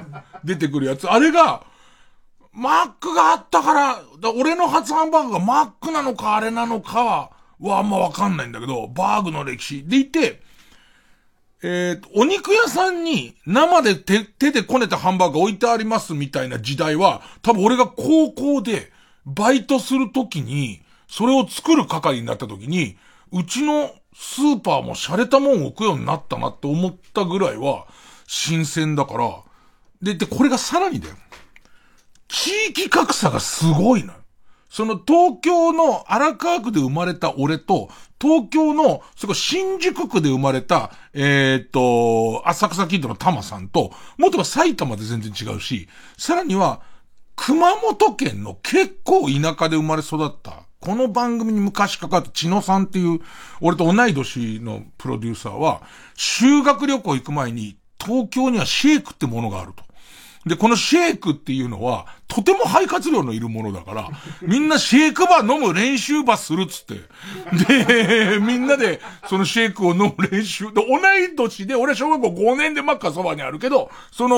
[0.43, 1.07] 出てくるやつ。
[1.07, 1.63] あれが、
[2.51, 10.41] マックがあったから、だ俺の初ハンバーグがマックなのかあれなのかは、はあんまわかんないんだけど、バーグの歴史でいて、
[11.63, 18.91] えー、お肉屋さんに生で手手でこねたハンバーグ置いてありますみたいな時代は、多分俺が高校で
[19.25, 22.97] バイトするときに、それを作る係になった時に、
[23.31, 27.87] うちのスーパーも洒落たもん置くようになったなって思ったぐらいは、
[28.25, 29.41] 新鮮だから、
[30.01, 31.15] で、で、これがさらにだよ。
[32.27, 34.19] 地域格差がすごいのよ。
[34.69, 37.89] その東京の荒川区で生まれた俺と、
[38.21, 45.87] 東京の、そこ新宿区で生まれた、えっ、と、浅草キッドの玉さんと、もっとは埼玉で全然違うし、
[46.17, 46.81] さらには、
[47.35, 53.19] 熊本県の結構田舎で生まれ育ったこの番組に昔かかった千野さんっていう、
[53.61, 55.81] 俺と同い年のプロデューサーは、
[56.15, 59.83] 修学旅行行く前に、東京にはシェイクってものがあると。
[60.47, 64.09] で、このシェイクっていうのは、とても肺活量のいるものだから、
[64.41, 66.95] みんなシェイクバー飲む練習場するっつって。
[67.85, 70.71] で、みんなで、そのシェイクを飲む練習。
[70.73, 74.37] で、同い年で、俺小学校5年でマッカそばにあるけど、その、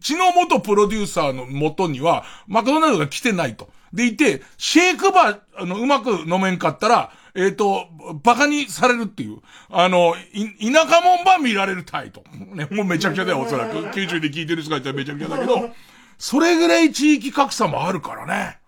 [0.00, 3.68] 血の元プロデューサーの元には、マクドナルドが来てないと。
[3.92, 7.86] でいて、シェイクバー、あの、うまく飲めんかったら、えっ、ー、と、
[8.22, 9.38] バカにされるっていう。
[9.70, 12.22] あの、い、田舎もんば見られるタイと。
[12.32, 13.90] ね、もうめちゃくちゃだよ、おそらく。
[13.92, 15.70] 九州で聞いてる人がいたらめちゃくちゃだけど、
[16.18, 18.58] それぐらい地域格差もあるからね。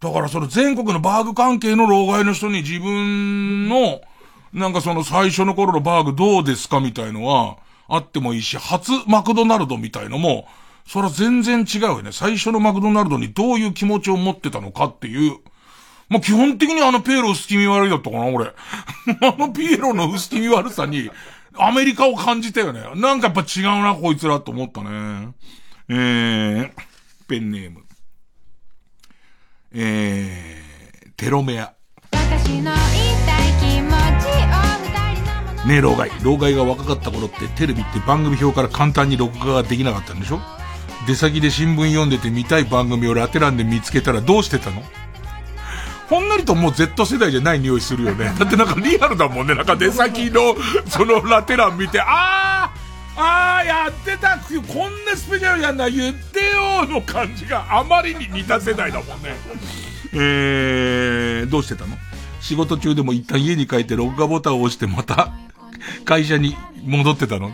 [0.00, 4.00] だからその全国のバーグ関係の老害の人に自分の、
[4.52, 7.58] なんかその最初の頃のバーグどうですかみたいのは、
[7.88, 10.46] あってもいいし、初マクドナルドみたいのも、
[10.90, 12.10] それは全然違うよね。
[12.10, 15.36] 最初のマクドナルドにどういう気持ちを持ってたのかっていう。
[16.08, 18.46] まあ、基本的にあのペーロ薄気味悪いだったかな、俺。
[19.22, 21.08] あのピエロの薄気味悪さに、
[21.56, 22.82] アメリカを感じたよね。
[22.96, 25.28] なんかやっぱ違うな、こいつらと思ったね。
[25.90, 26.70] えー、
[27.28, 27.84] ペンネーム。
[29.72, 31.72] えー、テロメア。
[35.68, 36.10] ねえ、老害。
[36.22, 40.59] 老害が若かった頃ってテレビって番組表から簡単に録画ができなかったんでしょ？
[41.06, 44.82] 出先で新聞読んでて見たい番組をラテ欄で見つけたらどうしてたの？
[46.08, 48.32] ほんのりともう Z 世代じゃない匂いするよね。
[48.38, 49.54] だってなんかリアルだもんね。
[49.54, 59.36] なんか出先の、そのラテ欄見て、あーあーやってたこんなスペシャルやんな言ってよの感じがあまりに似た世代だもんね。
[60.12, 61.96] えー、どうしてたの？
[62.40, 65.32] 仕事中でも一旦家に帰って録画ボタンを押してまた
[66.04, 67.52] 会社に戻ってたの？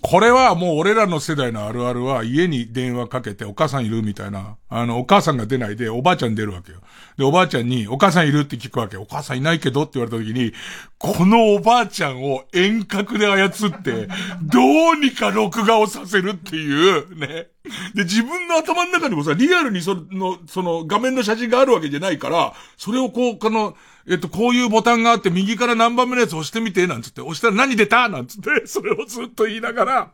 [0.00, 4.56] これはもう俺らの世代のあるあるは家に電話かけてお母さんいるみたいな。
[4.70, 6.78] あの、お母さんが出ないでおばあちゃん出るわけよ。
[7.16, 8.96] で、おばあちゃんにお母さんいるって聞くわけ。
[8.96, 10.52] お母さんいないけどって言われた時に、
[10.98, 14.08] このおばあちゃんを遠隔で操って、
[14.42, 14.60] ど
[14.92, 17.48] うにか録画をさせるっていう、ね。
[17.94, 28.08] で、自分の頭の中にもさ、リアルにその、その画面の写真があるわけじゃないから、それをこう、この、えっと、こういうボタンがあって、右から何番目のやつ押してみて、なんつって、押したら何出た？
[28.08, 30.10] なんつって、それをずっと言いながら、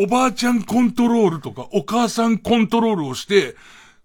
[0.00, 3.56] おばあちゃんコントロールとか、お母さんコントロールをして、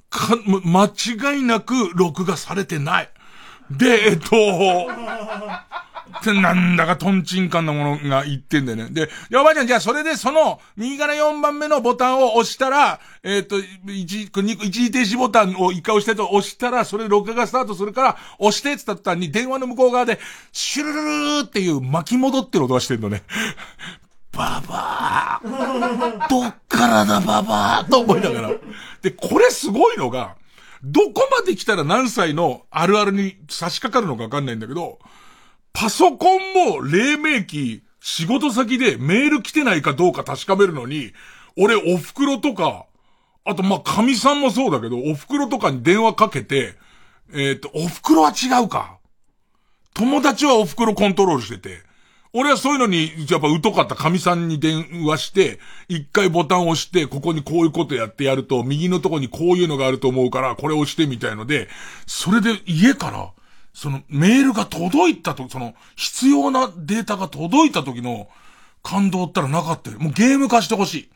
[0.10, 0.36] か、
[0.66, 3.10] 間違いなく録画されてない。
[3.70, 4.36] で、えっと、
[6.34, 8.89] なんだかトンチンカンなものが言ってんだよね。
[8.89, 13.60] で、おばあちゃん、じゃあそれでその、右から4番目のボタンを押したら、えっ、ー、と、
[13.91, 20.20] 一、一時停止ボタンを一回押してと押したら、それ録画がスタートするから、押してって言ったに、電話の向こう側で、
[20.52, 23.22] シュルルルーっていう巻き戻ってる音がしてんのね。
[24.34, 26.30] ババー。
[26.30, 28.52] どっからだババーと思いながら。
[29.02, 30.36] で、これすごいのが、
[30.84, 35.00] どこまで来たら何歳のあるあるに差し掛かるのかわかんないんだけど、
[35.72, 41.14] パソコンも黎明期、仕事先でメール来てないかどうか確かめるのに、
[41.58, 42.86] 俺お袋とか、
[43.46, 46.76] あとまあ、神さんもそうだけど、お袋とかに電話かけて、
[47.34, 48.98] えっ、ー、と、お袋は違うか。
[49.94, 51.82] 友達はお袋コントロールしてて、
[52.36, 61.68] 俺はそういうのに、やっぱ疎かった神さんに電話して、一回ボタンを押して、ここにこういうことやってやると、右のとこにこういうのがあると思うから、これ押してみたいので、
[62.08, 63.32] それで家から、
[63.74, 68.28] そのメールが届いたと、その必要なデータが届いた時の
[68.82, 70.00] 感動ったらなかったよ。
[70.00, 71.10] もうゲーム化してほしい。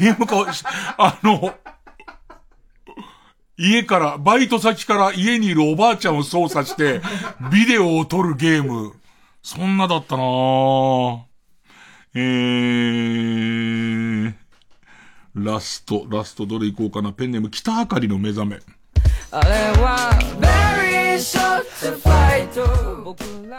[0.00, 0.64] ゲーム化し、
[0.96, 1.54] あの、
[3.58, 7.02] 家から、バイト先から家にいるおばあちゃんを操作して、
[7.52, 8.94] ビデオを撮るゲーム。
[9.42, 11.20] そんなだったなぁ。
[12.14, 14.34] えー、
[15.34, 17.12] ラスト、ラストどれ行こうかな。
[17.12, 18.58] ペンネーム北あかりの目覚め。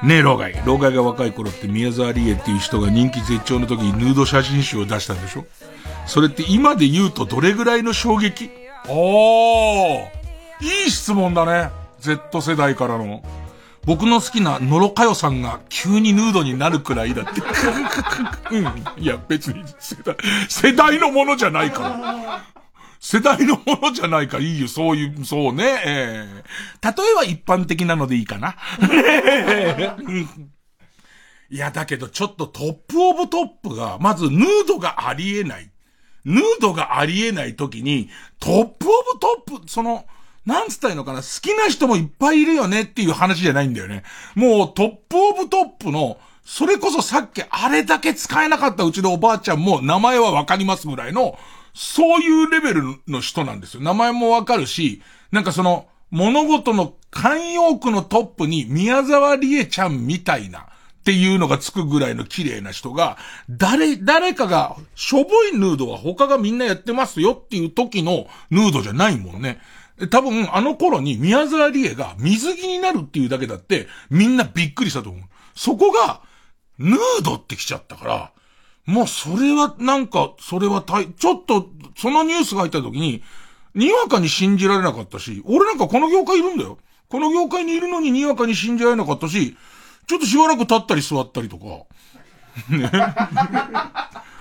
[0.04, 0.62] ねえ、老害。
[0.66, 5.46] 老害が若い頃って宮沢りえっていう人が人気絶頂の時にヌード写真集を出したんでしょ？
[6.06, 8.52] それって今で言うとどれぐらいの衝撃？
[8.88, 10.02] おー
[10.62, 11.72] いい質問だね。
[12.00, 13.24] Z 世代からの。
[13.86, 17.42] 僕の好きな野呂佳代さんが急にヌードになるくらいだって。
[18.56, 18.66] うん。
[18.98, 20.16] いや、別に世代、
[20.48, 22.44] 世代のものじゃないから。
[23.00, 28.56] 世代のものじゃないか、いいよ、そういう、そうね、えー、例えば一般的なのでいいかな。
[31.50, 35.72] いや、だけどちょっとトップオブトップが、まずヌードがありえない。
[36.24, 38.10] ヌードがありえない時に、
[38.40, 40.06] トップオブトップ、その、
[40.46, 44.04] なんつったらいいのかな、好きな人もいっぱいいるよねっていう話じゃないんだよね。
[44.36, 51.38] もうトップオブトップの、それこそさっきあれだけ使えなかったうちのおばあちゃんも名前はわかりますぐらいの、
[51.74, 53.82] そういうレベルの人なんですよ。
[53.82, 60.60] 名前もわかるし、なんかその、物事の慣用句のトップに宮沢りえちゃんみたいな
[61.02, 63.18] っていうのがつくぐらいの綺麗な人が、
[63.50, 69.60] 誰、誰かが、しょぼいヌードは他がみんなやってますよっていう時のヌードじゃないもんね。
[70.10, 75.24] 多分、あの頃に宮沢りえが水着になるっていうだけだって、みんなびっくりしたと思う。
[75.56, 76.22] そこが、
[76.80, 78.32] ヌードってきちゃったから、
[78.86, 83.24] もうそれはなんか、それはたい、ちょっと、そのニュースが入った時に、
[83.76, 86.78] にわかに信じられなかったし、俺なんかこの業界いるんだよ。
[87.10, 89.56] この業界にいるのににわかに信じられなかったし、
[90.08, 91.66] ちょっとしばらく立ったり座ったりとか。
[92.70, 92.91] ね。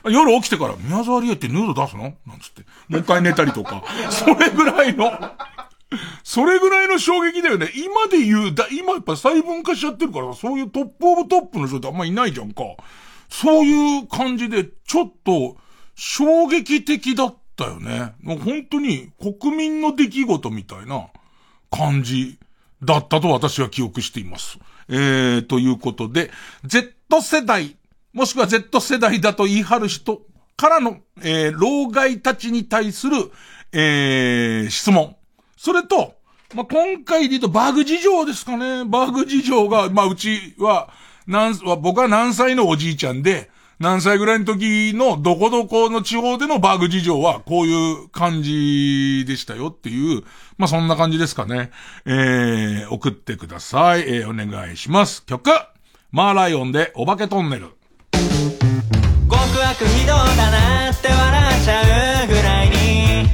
[0.05, 2.15] 夜起きてから、宮沢りえってヌード出すの？
[2.27, 2.63] なんつって。
[2.89, 3.85] もう一回寝たりとか。
[4.11, 5.13] それぐらいの、
[6.23, 7.71] それぐらいの衝撃だよね。
[7.75, 12.63] 今で言う、だ、今やっぱ細分化しちゃってるから、そういうトップオブトップの人ってあんまいないじゃんか。
[13.29, 15.57] そういう感じで、ちょっと、
[16.03, 18.15] 衝撃的だったよね。
[18.23, 21.09] もう本当に国民の出来事みたいな
[21.71, 22.39] 感じ
[22.83, 24.59] だったと私は記憶しています。
[24.89, 26.31] えー、ということで、
[26.65, 27.77] Z 世代、
[28.13, 30.23] もしくは Z 世代だと言い張る人
[30.57, 33.17] からの、えー、老害たちに対する、
[33.73, 35.17] えー、質問。
[35.57, 36.15] それと、
[36.55, 38.85] まあ、今回で言うとバグ事情ですかね。
[38.85, 40.91] バグ事情が、まあ、うちは、
[41.27, 50.23] なん、僕は何歳のおじいちゃんで、何歳ぐらいの時のどこどこの地方でのバグ事情はこういう感じでしたよっていう、
[50.59, 51.71] まあ、そんな感じですかね。
[52.05, 54.03] えー、送ってください。
[54.03, 55.25] えー、お願いします。
[55.25, 55.51] 曲
[56.11, 57.80] マーライオンでお化けトンネル。
[59.75, 63.29] 極悪非道だなって笑っちゃうぐらいに。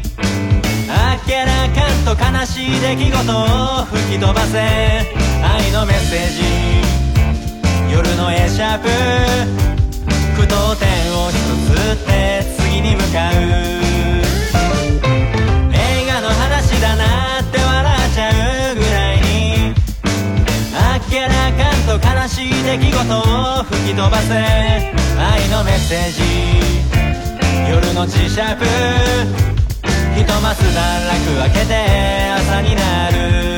[0.90, 4.58] あっけらかんと悲しい出来事を吹き飛ばせ。
[4.58, 6.42] 愛のメッセージ。
[7.90, 8.88] 夜のエシャープ
[10.36, 13.85] 句読点を一つって次に向かう。
[21.98, 24.34] と悲しい出来事を吹き飛ばせ。
[24.34, 26.22] 愛のメッセージ。
[27.70, 28.40] 夜の磁石。
[30.16, 31.74] ひとまず段落開けて
[32.36, 33.55] 朝になる。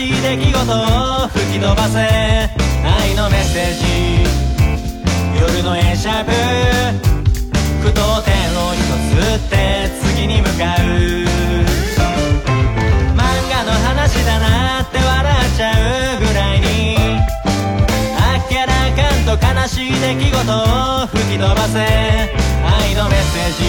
[0.00, 3.84] しい出来事を吹き飛ばせ愛のメッセージ
[5.38, 6.32] 夜のエシャープ
[7.82, 8.80] 句読点を一
[9.12, 10.88] つって次に向かう
[13.12, 13.20] 漫
[13.50, 15.68] 画の話だなって笑っちゃ
[16.16, 16.96] うぐらいに
[18.16, 23.64] あっけらかんと悲しい出来事を吹き飛ばせ愛のメッセージ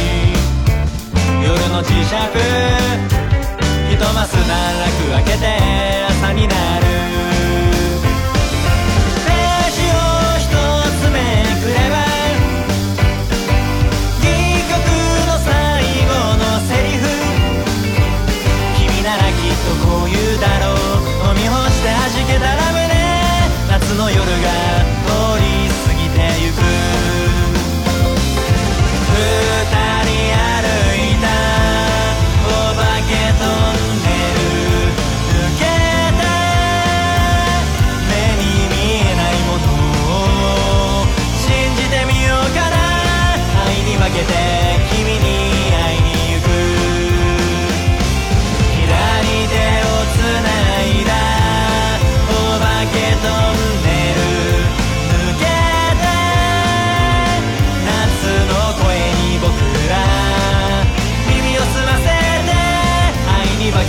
[1.45, 2.15] 夜の磁石
[3.89, 7.30] ひとまず段落開けてになる。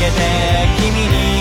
[0.03, 0.17] げて
[0.81, 1.32] 君に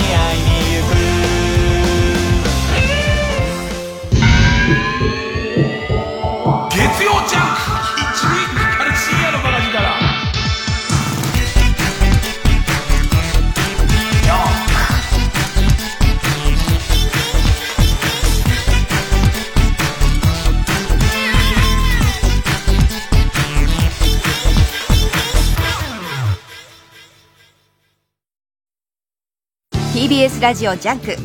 [30.41, 31.15] ラジオ JUNK。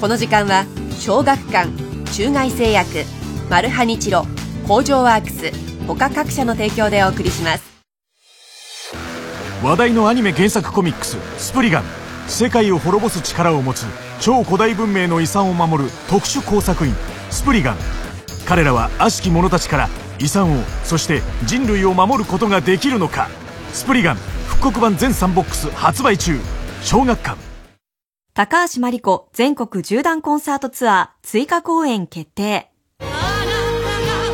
[0.00, 0.64] この時間は
[1.00, 1.68] 小学館
[2.12, 3.04] 中外製薬
[3.50, 4.24] マルハニチロ
[4.68, 5.50] 工場ワークス
[5.88, 7.64] 他各社の提供でお送りします。
[9.64, 11.84] 話題のアニメ原作コミックス「スプリガン」
[12.28, 13.84] 世界を滅ぼす力を持つ
[14.20, 16.94] 超古代文明の遺産を守る特殊工作員
[17.28, 17.76] スプリガン。
[18.46, 19.88] 彼らは悪しき者たちから
[20.20, 23.30] 遺産をそして人類を守ることができるのか。
[23.72, 24.16] スプリガン
[24.46, 26.38] 復刻版全3ボックス発売中。
[26.84, 27.49] 小学館。
[28.32, 32.70] 高橋真理子全国縦断コンサートツアー追加公演決定。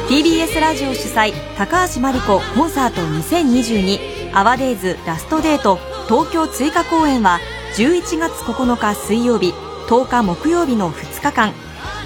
[0.09, 5.79] TBS ラジオ主催高橋真理子コンサート2022アワデイズラストデート
[6.09, 7.41] 東京追加公演は
[7.77, 9.53] 11月9日水曜日
[9.89, 11.55] 10日木曜日の2日間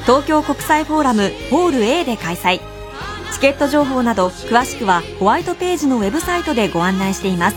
[0.03, 2.61] 東京国際フォーラムホール A で開催。
[3.33, 7.57] チケット情報など詳しくはホワイトページのウェブサイトでご案内しています。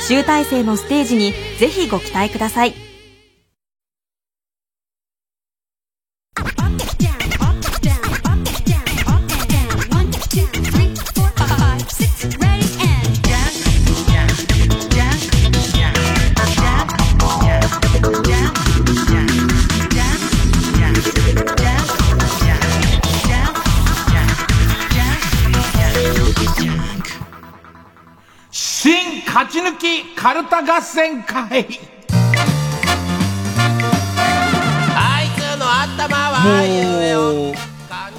[0.00, 2.85] 集大成のステージにぜひご期待ください。
[30.56, 31.66] きカルタ合戦会
[34.94, 36.40] あいつの頭は
[37.12, 37.54] もう、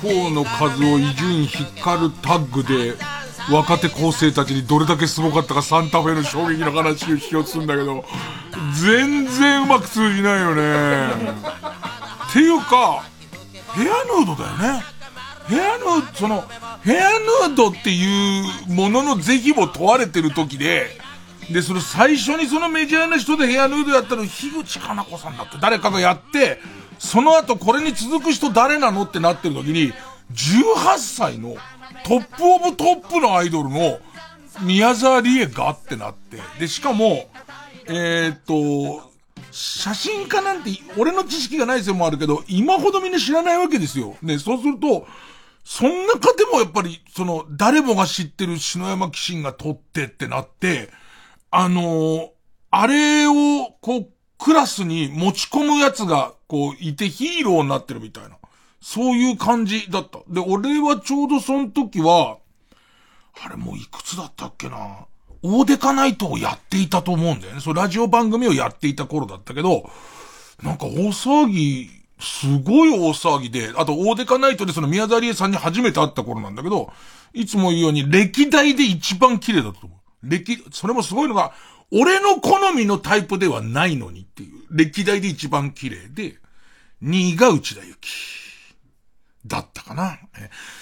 [0.01, 2.95] 河野和夫、伊集院光るタッグで、
[3.51, 8.03] 若手構成たちにどれだけすごかったかサンタフェの衝撃の話をしようとするんだけど、
[8.83, 11.07] 全然うまく通じないよね。
[12.29, 13.03] っていうか、
[13.73, 14.83] ヘアヌードだよね。
[15.47, 16.43] ヘアヌード、その、
[16.83, 17.09] ヘア
[17.47, 21.06] ヌードっていうものの是非も問われてる時で、
[21.51, 26.59] で、その最初にそのメジャーな人でヘアヌードやったの樋口かな子さんだって誰かがやって、
[26.99, 29.93] その後これに続く人誰なのってなってる時に、
[30.33, 31.55] 18歳の
[32.03, 33.99] トップオブトップのアイドルの
[34.61, 37.29] 宮沢りえがってなって、で、しかも、
[37.87, 39.11] えーっと、
[39.51, 44.17] 写真家なんて、俺の知識がないせいもあるけど、今ほどみんな知らないわけですよ。
[44.21, 45.07] ね、そうすると、
[45.63, 50.89] そんな中でもやっぱり、その、誰もが知ってる篠山紀信が撮ってってなって、
[51.59, 52.29] あのー
[52.69, 53.33] あれを、
[53.81, 58.37] こう、クラスに持ち込むやつが、こう、いてヒーローになってるみたいな。
[58.81, 60.19] そういう感じだった。
[60.27, 62.37] で、俺はちょうどその時は、
[63.41, 65.07] あれもういくつだったっけな。
[65.41, 67.61] 大デカナイトをやっていたと思うんだよね。
[67.61, 69.89] そう、ラジオ番組をやっていた頃だったけど、
[70.61, 71.89] なんか大騒ぎ、
[72.19, 76.91] すごい大騒ぎで、あと大デカナイトでその宮沢りえさんに初めて会った頃なんだけど、
[77.33, 79.96] いつも言うように歴代で一番綺麗だったと思う。
[80.27, 81.53] 歴、それもすごいのが、
[81.91, 84.63] 俺の好みのタイプではないのにっていう。
[84.69, 86.37] 歴代で一番綺麗で、
[87.03, 88.09] 2位が内田有紀。
[89.45, 90.19] だったかな。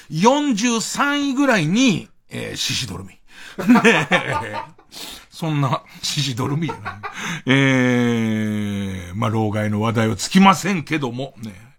[0.09, 3.09] 43位ぐらいに、えー、シシドルミ。
[3.11, 3.19] ね
[4.11, 4.55] え
[5.29, 6.93] そんな、シシドルミじゃない。
[7.45, 11.74] えー、まあ、老害の話題はつきませんけども、ね。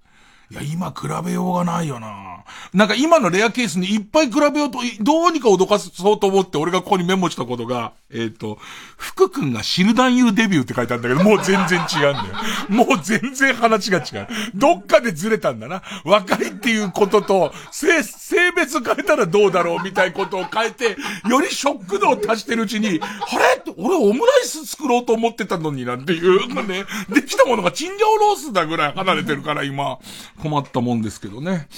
[0.50, 2.44] いや、今比べようがないよな。
[2.72, 8.58] なんか今のレアケースにいっぱい比べようと、どうにか脅かそうと思って俺がここにメモしたことが、えっ、と、
[8.96, 12.24] 福くんがシルダンユーデビューって書いてあるんだけど、もう全然違うんだよ。
[12.68, 14.28] もう全然話が違う。
[14.54, 15.82] どっかでずれたんだな。
[16.04, 20.96] 若いっていうことと、性、性別変えたらどうだろうみたいなことを変えて、
[21.28, 23.56] よりショック度を足してるうちに、あれ？
[23.78, 29.98] 俺オムライス作ろうと思ってたのになんていう、ね、できたものがチンジャオロースだぐらい離れてるから今、
[30.36, 31.68] 困ったもんですけどね。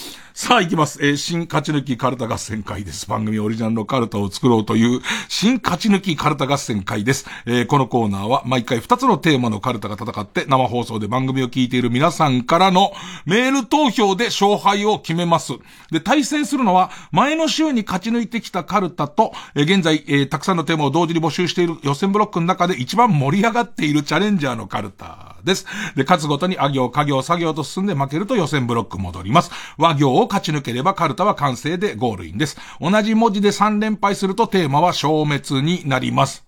[0.41, 1.05] さあ行きます。
[1.05, 3.09] えー新勝ち抜きカルタ合戦会です。
[3.09, 7.27] 番組オリジナルのカルタを作ろうという、新勝ち抜きカルタ合戦会です。
[7.45, 12.93] えーこのコーナーは毎回2つのテーマのカルタが戦って生放送で番組を聞いている皆さんからの
[13.27, 15.55] メール投票で勝敗を決めます。
[15.91, 25.67] で、対戦するのは前の週に勝ち抜いてきたカルタと、えー現在、えーたくさんのテーマを同時に募集している予選ブロックの中で一番盛り上がっているチャレンジャーのカルタです。
[25.97, 29.51] で、勝つごとにあ行、家行、作業と進んで負けると予選ブロック戻ります。
[29.79, 32.57] 和行を勝ち抜ければカルタは完成でゴールインです。
[32.81, 36.45] 同じ文字で3連敗するとテーマは消滅になります。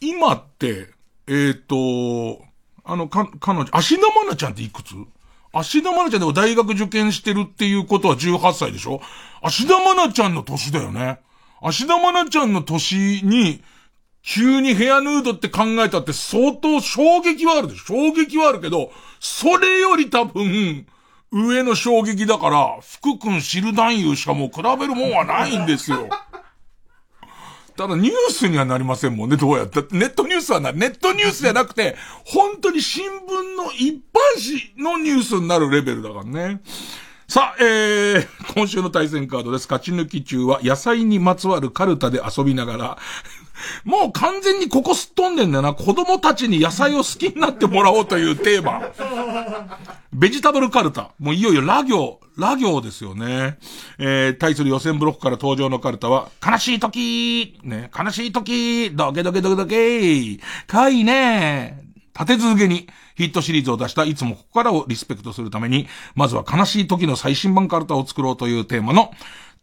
[0.00, 0.88] 今って、
[1.26, 2.42] えっ、と、
[2.84, 4.94] あの、か、彼女、芦田愛菜ちゃんっていくつ？
[5.52, 9.00] 芦田愛菜ちゃんでも大学受験してるっていうことは18歳でしょ？
[9.42, 11.20] 芦田愛菜ちゃんの年だよね。
[11.60, 13.62] 芦田愛菜ちゃんの年に、
[14.22, 17.84] 急にヘアヌードって考えたって相当衝撃はあるでしょ？
[17.86, 20.86] 衝撃はあるけど、それより多分、
[21.32, 26.08] 上の衝撃だから、福君知る男優しかもう比べるもんはないんですよ。
[27.76, 29.80] ただニュースにはなりませんもんね、どうやった。
[29.92, 30.78] ネットニュースはなる。
[30.78, 36.60] ネットニュースじゃなくて、本当に新聞の一般紙のニュースになるレベルだからね。
[37.26, 39.68] さあ、えー、今週の対戦カードです。
[39.70, 42.98] 勝ち抜き中は野菜にまつわるカルタで遊びながら、
[43.84, 45.74] もう完全にここすっ飛んでんだよな。
[45.74, 48.90] 子供たちに野菜を好きになってもらおうというテーマ。
[50.12, 51.12] ベジタブルカルタ。
[51.18, 53.58] もういよいよラ行、ラ行ですよね。
[53.98, 61.84] えー、対する予選ブロックから登場のカルタは、悲しい時ね、悲しい時ドケドケドケドケかいね
[62.18, 69.12] 立て続けにヒットシリーズを出したいつもここからをリスペクトするために、まずは悲しい時の最新版カルタを作ろうというテーマの、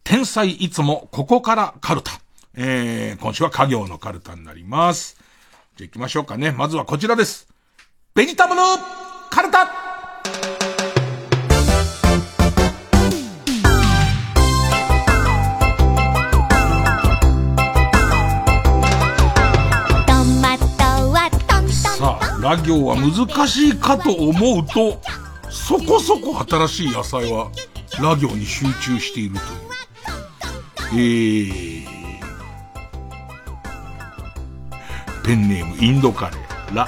[0.03, 2.21] 天才いつもここからカルタ。
[2.59, 5.15] えー、今週は家業のカルタになります。
[5.75, 6.51] じゃ行きましょうかね。
[6.51, 7.47] まずはこちらです。
[8.15, 8.61] ベジタブル
[9.29, 9.67] カルタ
[21.97, 24.99] さあ、ラ行は難しいかと思うと、
[25.51, 27.51] そこそこ新しい野菜は、
[28.01, 29.35] ラ行に集中している
[30.89, 31.83] という。
[31.83, 32.06] えー、
[35.27, 36.87] ペンネームインドカレー、ラ、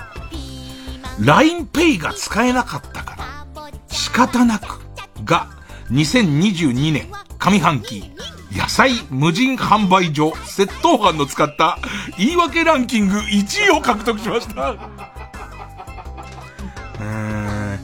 [1.19, 3.45] LINEPay が使えなかったから、
[3.89, 4.79] 仕方なく、
[5.25, 5.49] が、
[5.91, 8.13] 2022年上半期、
[8.49, 11.79] 野菜無人販売所窃盗犯の使った
[12.17, 14.71] 言い訳ランキング1位を獲得しました。
[17.01, 17.79] うん、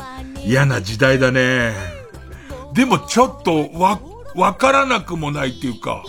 [0.46, 1.74] 嫌な時代だね。
[2.72, 4.00] でもちょっとわ、
[4.38, 6.06] わからなくもないっていうか、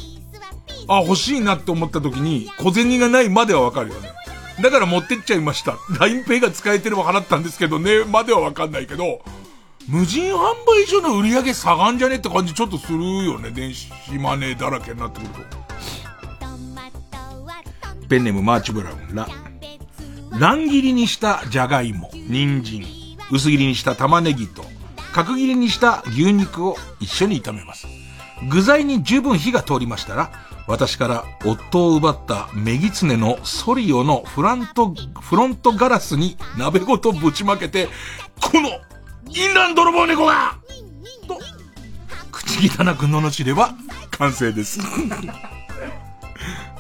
[0.86, 4.15] あ、欲しいなって思った時に小銭がないまではわかるよね。
[4.60, 5.72] だから持ってっちゃいました。
[5.72, 9.20] LINEPay が使えてれば払ったんですけどね、まではわかんないけど、
[9.88, 13.50] 無人販売所の売り上げ下がんじゃねって感じちょっとするよね。
[13.50, 15.66] 電子マネーだらけになってくると。
[18.08, 19.28] ペンネームマーチブラウンラ。
[20.38, 22.84] 乱切りにしたじゃがいも、人参、
[23.30, 24.64] 薄切りにした玉ねぎと、
[25.12, 27.86] 角切りにした牛肉を一緒に炒めます。
[28.50, 30.30] 具材に十分火が通りましたら、
[30.66, 37.88] 私から夫を奪ったメギツネのソリオのフラント、フロントガラスに鍋ごとぶちまけて、
[38.40, 38.68] この、
[39.28, 40.56] インラン泥棒猫が
[41.26, 41.38] と、
[42.32, 43.74] 口汚く罵れば
[44.10, 44.80] 完成です。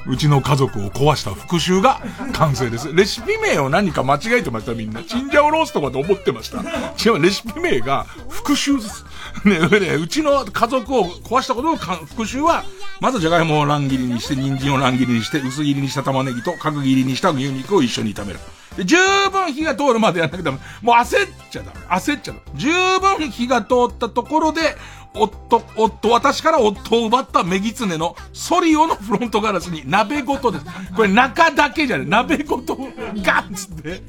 [0.08, 2.00] うちの家族を壊した復讐が
[2.32, 2.92] 完成です。
[2.92, 5.02] レシピ名を何か間違えてましたみんな。
[5.02, 6.62] チンジャオロースとかと思ってました。
[7.04, 9.04] 違う、レシピ名が復讐です。
[9.44, 12.64] ね、ね、うちの家族を壊したことの復讐は、
[13.00, 18.40] まずじゃがいもを乱切りにして、人参を乱切りにして、薄切りにした玉ねぎと角切りにした牛肉を一緒に炒める。
[18.76, 18.96] で、十
[19.30, 20.58] 分火が通るまでやんなきゃダメ。
[20.82, 21.80] もう焦っちゃダメ。
[21.96, 22.40] 焦っちゃダメ。
[22.54, 22.68] 十
[23.00, 24.76] 分火が通ったところで、
[25.14, 30.66] 夫、夫、私から夫を奪ったメギツネのソリオのフロントガラスに鍋ごとです。
[30.94, 32.06] これ中だけじゃない。
[32.06, 32.78] 鍋ごと
[33.22, 34.02] ガンつって。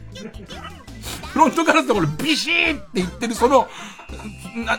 [1.33, 3.67] フロントガラスでこれビシーって言ってるその、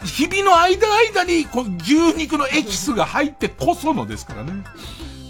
[0.05, 4.65] 日々の間間にこの牛肉のエキスが入ってこそのですからね。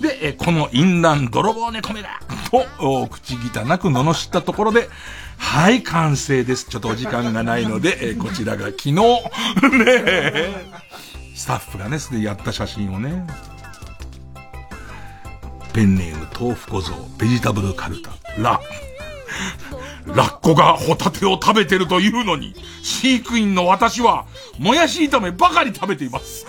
[0.01, 2.21] で、えこの淫乱泥棒猫目だ
[2.51, 3.39] と、口汚
[3.79, 4.89] く罵ったところで、
[5.39, 6.67] はい、完成です。
[6.69, 10.79] ちょっとお時間がないので、えこちらが昨日、 ね
[11.35, 13.27] スタッフがね、すでにやった写真をね、
[15.73, 18.61] ペンネーム豆腐小僧、ベジタブルカルタ、ラ。
[20.15, 24.27] ラッコがホタテを食べてるというのに、飼育員の私は、
[24.59, 26.47] もやし炒めばかり食べています。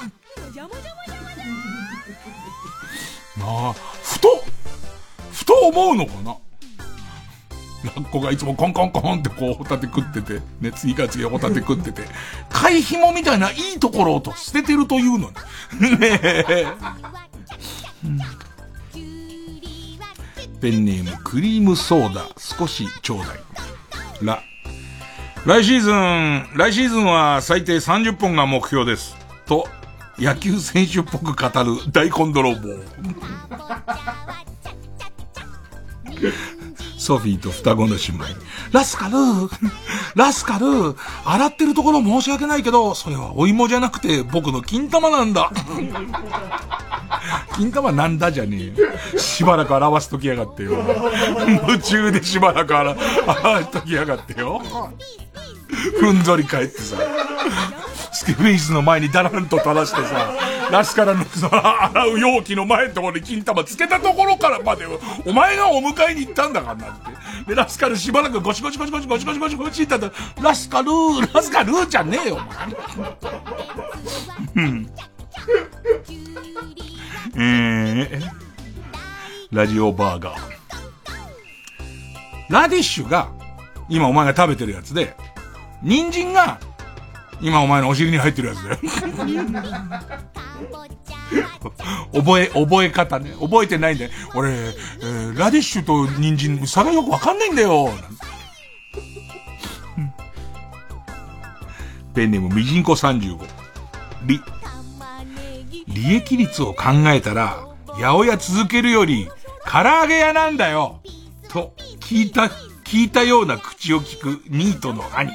[3.38, 3.74] な あ、
[4.04, 4.44] ふと、
[5.32, 6.36] ふと思うのかな
[7.84, 12.04] ラッコがいつもコンコンコンってこうホタテ食ってて、ね、次から次へホタテ食ってて、
[12.50, 15.32] 貝紐みたいないいところをと捨ててるというの
[15.80, 16.00] に。
[16.00, 16.68] ねえ。
[20.60, 23.49] ペンネームクリームソーダ少しちょうだい。
[24.26, 24.44] ら。
[25.46, 29.16] 来シーズン、来シーズンは最低30本が目標です。
[29.46, 29.68] と、
[30.18, 32.60] 野球選手っぽく語る大根泥棒。
[37.00, 38.26] ソフィーと双子の姉妹。
[38.74, 39.16] ラスカル
[40.16, 40.66] ラスカル
[41.26, 45.52] 洗ってるところ申し訳ないけど、それはお芋じゃなくて僕の金玉なんだ。
[47.56, 48.74] 金玉なんだじゃね
[49.16, 49.18] え。
[49.18, 50.74] しばらく洗わすときやがってよ。
[51.68, 52.98] 夢中でしばらく洗わ
[53.64, 54.62] すときやがってよ。
[56.00, 56.98] ふんぞり返ってさ。
[58.12, 60.34] スケフェイスの前にダランと垂らしてさ、
[60.72, 64.86] ラスカラの洗う容器の前のところに金玉つけたところからまで、
[65.26, 67.50] お前がお迎えに行ったんだからなって。
[67.50, 72.40] で、ラスカルしばらくゴシゴシゴシゴシゴシゴシゴシゴシって言ったら、ラスカルー、ラスカルーじゃねえよ、お
[74.60, 74.68] 前。
[74.68, 74.90] うん。
[77.36, 78.22] えー、
[79.52, 80.60] ラジオバーガー。
[82.50, 83.30] ラディッシュが、
[83.90, 85.16] 今お前が食べてるやつで、
[85.84, 86.60] 人参が、
[87.42, 88.78] 今お前のお尻に入ってるやつだよ。
[92.14, 93.32] 覚え、覚え方ね。
[93.40, 94.12] 覚えてないんだよ。
[94.36, 97.90] 俺、えー、ラディッシュと人参、差がよくわかんないんだよ。
[102.16, 103.40] ペンネーム、みじんこ35。
[104.26, 104.42] り。
[105.88, 109.30] 利益率を考えたら、八百屋続けるより、
[109.66, 111.02] 唐揚げ屋なんだよ。
[111.50, 112.44] と、聞いた、
[112.84, 115.32] 聞いたような口を聞くニートの兄。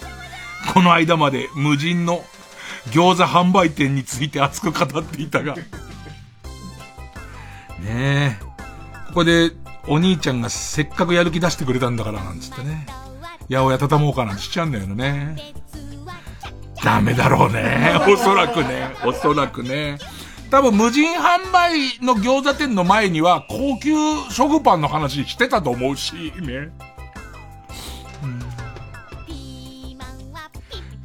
[0.73, 2.25] この間まで無人の
[2.89, 5.59] 餃子販売店について熱く語っていたが、ね
[7.85, 8.39] え。
[9.09, 9.53] ここで、
[9.87, 12.87] お兄ちゃんがせっかくやる気出してくれたんだから、なんつってね。
[13.51, 15.37] 八百屋畳もうかなんてしちゃうんだよね。
[16.83, 17.95] ダメだろうね。
[18.09, 18.95] おそらくね。
[19.05, 19.99] おそらくね。
[20.51, 23.93] 多分無人販売の餃子店の前には高級
[24.31, 26.71] 食パンの話してたと思うし、ね。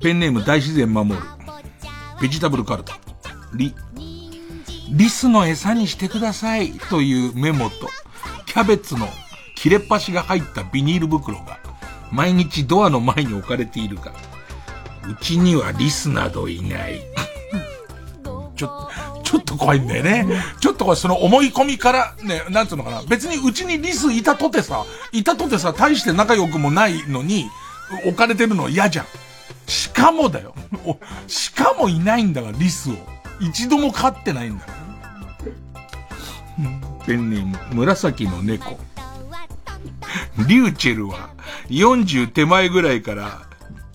[0.01, 1.17] ペンネーム大自然守る。
[2.21, 2.97] ベジタブルカルタ。
[3.53, 3.75] リ。
[4.91, 7.89] リスの餌にしてくださいというメモと、
[8.45, 9.07] キャベツの
[9.55, 11.59] 切れっ端が入ったビニール袋が、
[12.11, 14.13] 毎日ドアの前に置かれているが、
[15.07, 17.01] うちにはリスなどいない。
[18.55, 18.89] ちょ、
[19.23, 20.27] ちょっと怖いんだよね。
[20.59, 23.03] ちょっとこれその思い込みから、ね、なんつうのかな。
[23.03, 27.49] 別にうちにリスいたとてさ、いたとてさ、大して仲良くもないのに、
[28.05, 29.05] 置かれてるの嫌じゃん。
[29.69, 30.53] しかもだよ。
[31.27, 32.93] しかもいないんだから、リスを。
[33.39, 34.79] 一度も飼ってないんだから。
[37.05, 38.79] ペンネーム、紫の猫。
[40.47, 41.29] リューチェルは
[41.69, 43.41] 40手前ぐらいから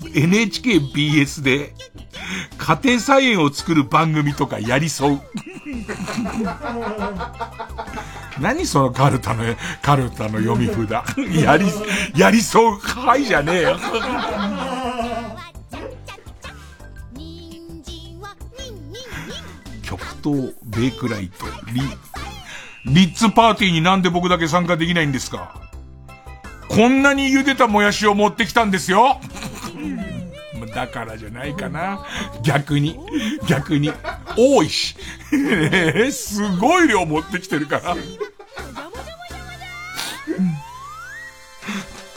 [0.03, 1.75] NHKBS で
[2.57, 5.21] 家庭菜園を作る番組とかやりそう。
[8.41, 9.45] 何そのカルタの、
[9.83, 10.91] カルタの読み札。
[11.45, 11.67] やり、
[12.17, 12.79] やりそう。
[12.79, 13.79] はいじゃねえよ。
[19.83, 21.83] 極東ベイクライト、リ、
[22.93, 25.55] リッツパーティーになんで僕だけ参加できないんですか？
[26.69, 29.21] こんなに茹でたもやしを持ってきたんですよ
[30.75, 32.05] だからじゃないかな。
[32.43, 32.99] 逆に。
[33.49, 33.93] 逆に。
[34.37, 34.97] 多いし。
[36.11, 37.97] すごい量持ってきてるから。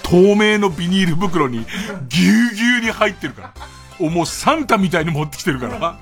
[0.10, 1.66] 透明のビニール袋に
[2.08, 3.54] ぎゅうぎゅうに入ってるから。
[4.00, 6.00] おもうサンタみたいに持ってきてるから。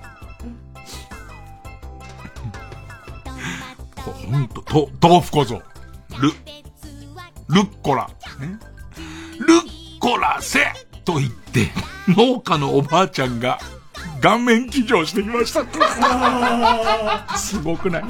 [3.96, 5.62] ほんと、と、豆腐小僧。
[6.20, 6.30] ル、
[7.50, 8.08] ルッコラ。
[9.40, 10.60] ルッコラせ
[11.04, 11.72] と言って、
[12.08, 13.58] 農家のおばあちゃんが
[14.22, 15.66] 顔面騎乗してきました。
[17.38, 18.04] すごくない？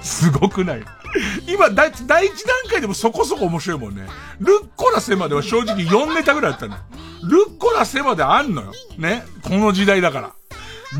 [0.00, 0.84] すごくない？
[1.48, 2.24] 今、第一段
[2.70, 4.06] 階でもそこそこ面白いもんね。
[4.40, 6.76] ルッコラセまでは正直4ネタぐらいあったの。
[7.24, 8.72] ルッコラセまであんのよ。
[8.96, 9.24] ね。
[9.42, 10.32] この時代だから。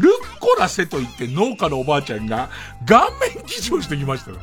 [0.01, 2.51] ルッコラセと言って農家のおばあちゃんが
[2.87, 4.37] 顔面騎乗してきましたよ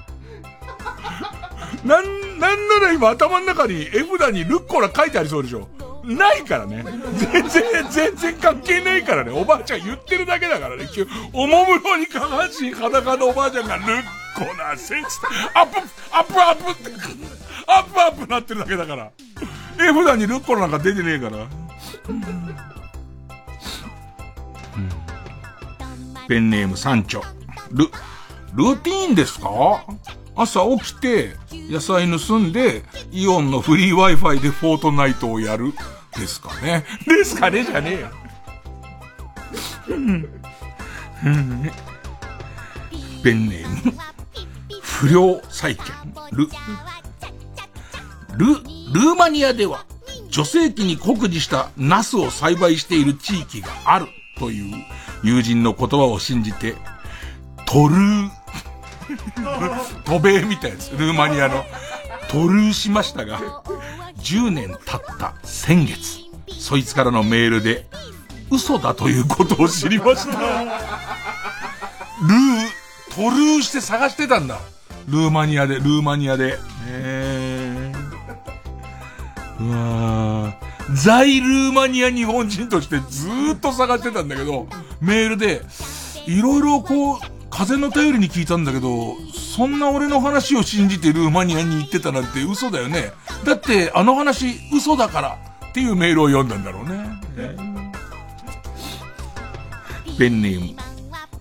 [1.85, 5.67] なん、なんなら今頭の中に絵札にルッコラ書いてありそうでしょ
[6.05, 6.85] ないからね。
[7.17, 9.31] 全然、全然関係ないからね。
[9.31, 10.87] おばあちゃん言ってるだけだからね。
[11.33, 14.03] おもむろに下半身裸のおばあちゃんがルッ
[14.35, 15.19] コラセツ
[15.53, 15.79] アップ、
[16.11, 16.91] アップアップって、
[17.67, 19.11] アップアップなってるだけだから。
[19.77, 21.47] 絵札にルッコなんか出てねえから。
[26.27, 27.21] ペンネームサンチョ。
[27.71, 27.85] ル、
[28.53, 29.85] ルーティーンですか？
[30.37, 31.35] 朝起きて、
[31.69, 35.73] 野菜盗んで、イオンのフリー Wi-Fi でフォートナイトをやる。
[36.19, 36.85] ですかね。
[37.05, 38.07] ですかねじゃねえよ。
[43.23, 43.93] ペンネーム。
[44.81, 45.85] 不良債権。
[46.31, 46.47] ル、
[48.37, 49.85] ル、ルーマニアでは、
[50.29, 54.85] 女性器に酷似したナスを栽培している地域があるという
[55.23, 56.75] 友人の言葉を信じて、
[57.65, 58.29] トルー、
[60.05, 60.91] 渡米みたいです。
[60.97, 61.65] ルーマニアの。
[62.29, 63.39] トルーしましたが、
[64.17, 66.19] 10年経った先月、
[66.59, 67.85] そいつからのメールで、
[68.51, 70.39] 嘘だということを知りました。
[70.39, 74.59] ルー、トルーして探してたんだ。
[75.07, 76.57] ルーマニアで、ルーマニアで。
[76.87, 84.67] えー、うわー在ルーマニア日本人としてずーっと探してたんだけど、
[85.01, 85.61] メールで、
[86.27, 87.19] いろいろこう、
[87.55, 93.13] 風の頼りに聞いたんだけど、そんな俺の話を信じてルーマニアに行ってたなんて嘘だよね。
[93.45, 95.37] だって、あの話嘘だから
[95.69, 97.07] っていうメールを読んだんだろうね。
[100.19, 100.77] ペンネーム、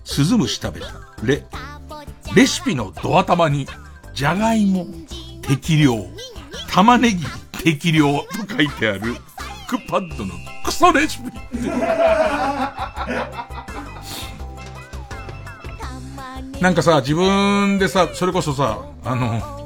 [0.05, 0.87] スズムシ食べた。
[1.21, 1.43] レ、
[2.33, 3.67] レシピのドア玉に、
[4.13, 4.87] じゃがいも、
[5.41, 5.97] 適量、
[6.71, 7.25] 玉ねぎ、
[7.61, 9.17] 適量と書いてある、
[9.67, 10.33] クッパッドの
[10.63, 11.23] クソレシピ。
[16.61, 19.65] なんかさ、自分でさ、それこそさ、あの、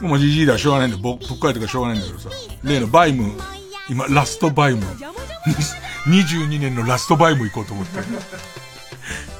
[0.00, 1.02] もうじじいではしょうがないんだよ。
[1.02, 2.28] ぼ、ぶっかいとかしょうがないんだけどさ、
[2.62, 3.32] 例のバイム、
[3.88, 4.84] 今、ラストバイム、
[6.06, 8.00] 22年のラストバイム行こうと思って。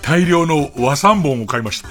[0.02, 1.88] 大量の和三本を買いました。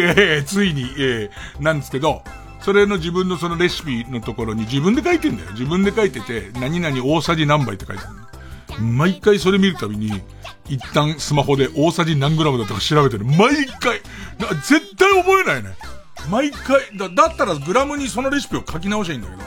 [0.46, 2.22] ついに、えー、なんですけど、
[2.62, 5.50] それの自分のそのレシピのところに自分で書いてんだよ。
[5.52, 8.82] 自分で書いてて、何々大さじ何杯って書いてる。
[8.82, 10.22] 毎回それ見るたびに、
[10.70, 13.24] 一旦スマホで大さじ何グラムだったか調べてる。
[13.24, 14.00] 毎回。
[14.66, 15.76] 絶対覚えないね。
[16.30, 16.96] 毎回。
[16.96, 19.42] だ、だったらグラムにそのレシピを書き直しゃいいんだけど。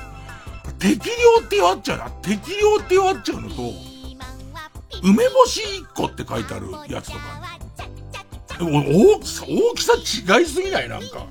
[0.79, 2.09] 適量って弱っちゃうな。
[2.21, 3.73] 適量って弱っちゃうのと、
[5.01, 7.19] 梅干し1個って書いてあるやつとか、
[8.59, 9.93] 大きさ、大きさ
[10.37, 10.89] 違いすぎない？
[10.89, 11.25] なんか。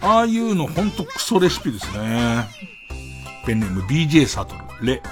[0.00, 2.48] ああいうのほんとクソレシピですね。
[3.44, 5.02] ペンネーム BJ サトル、レ。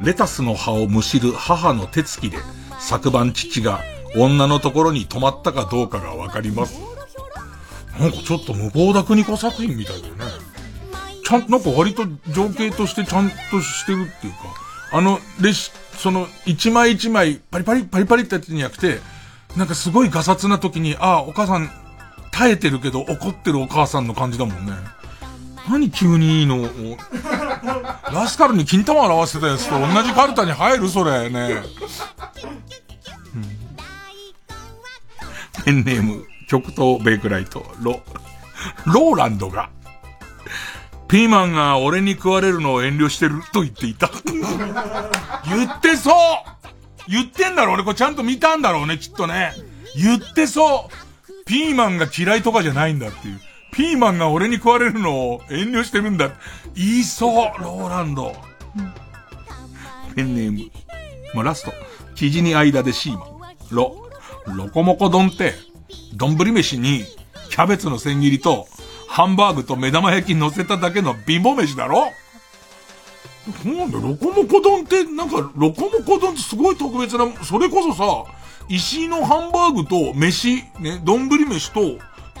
[0.00, 2.38] レタスの葉をむしる母の手つきで、
[2.86, 3.80] 昨晩父が
[4.14, 6.78] 女のところに泊まったかどうかがわかります。
[7.98, 10.24] なんかちょっと無謀だ国子作品みたいだよね。
[11.24, 14.38] ちゃん、なんか割と情景としてちゃんとしてるっていうか、
[14.92, 19.00] あの、レシ、その、一枚一枚、パリパリ、パリパリってやつじゃなくて、
[19.56, 21.70] なんかすごいガサツな時に、ああ、お母さん、
[22.30, 24.72] 耐えてるけど怒ってるお母さんの感じだもんね。
[25.70, 26.68] 何急にいいの
[28.12, 31.62] ラスカルに金玉を表してたやつと同じカルタに入るそれね。
[35.64, 38.02] ペンネーム、極東ベイクライト、ロ、
[38.86, 39.70] ローランドが、
[41.08, 44.10] ピーマンが俺に食われるのを遠慮してると言っていた。
[45.46, 46.14] 言ってそう
[47.08, 49.52] 言ってんだろ俺これちゃんと見たんだろうね、きっとね。
[49.96, 53.40] 言ってそうピーマンが嫌いとかじゃないんだっていう。
[53.72, 56.30] ピーマンが俺に食われるのを遠慮してるんだ。
[56.74, 58.34] 言いそう、ローランド。
[60.14, 60.70] ペンネーム。
[61.34, 61.72] まあ、ラスト。
[62.14, 63.28] 生地に間でシーマン。
[63.70, 64.03] ロ、
[64.46, 65.54] ロコモコ丼って、
[66.14, 67.04] 丼飯に、
[67.50, 68.66] キャベツの千切りと、
[69.08, 72.12] ハンバーグと目玉焼き乗せただけの貧乏飯だろ？
[73.64, 78.24] なんだ、ロコモコ丼って、なんか、ロコモコ丼ってすごい特別な、それこそさ、
[78.68, 81.80] 石井のハンバーグと飯、ね、丼飯と、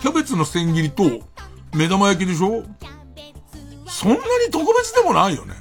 [0.00, 1.04] キャベツの千切りと、
[1.74, 2.64] 目玉焼きでしょ？
[3.86, 5.54] そんなに特別でもないよね。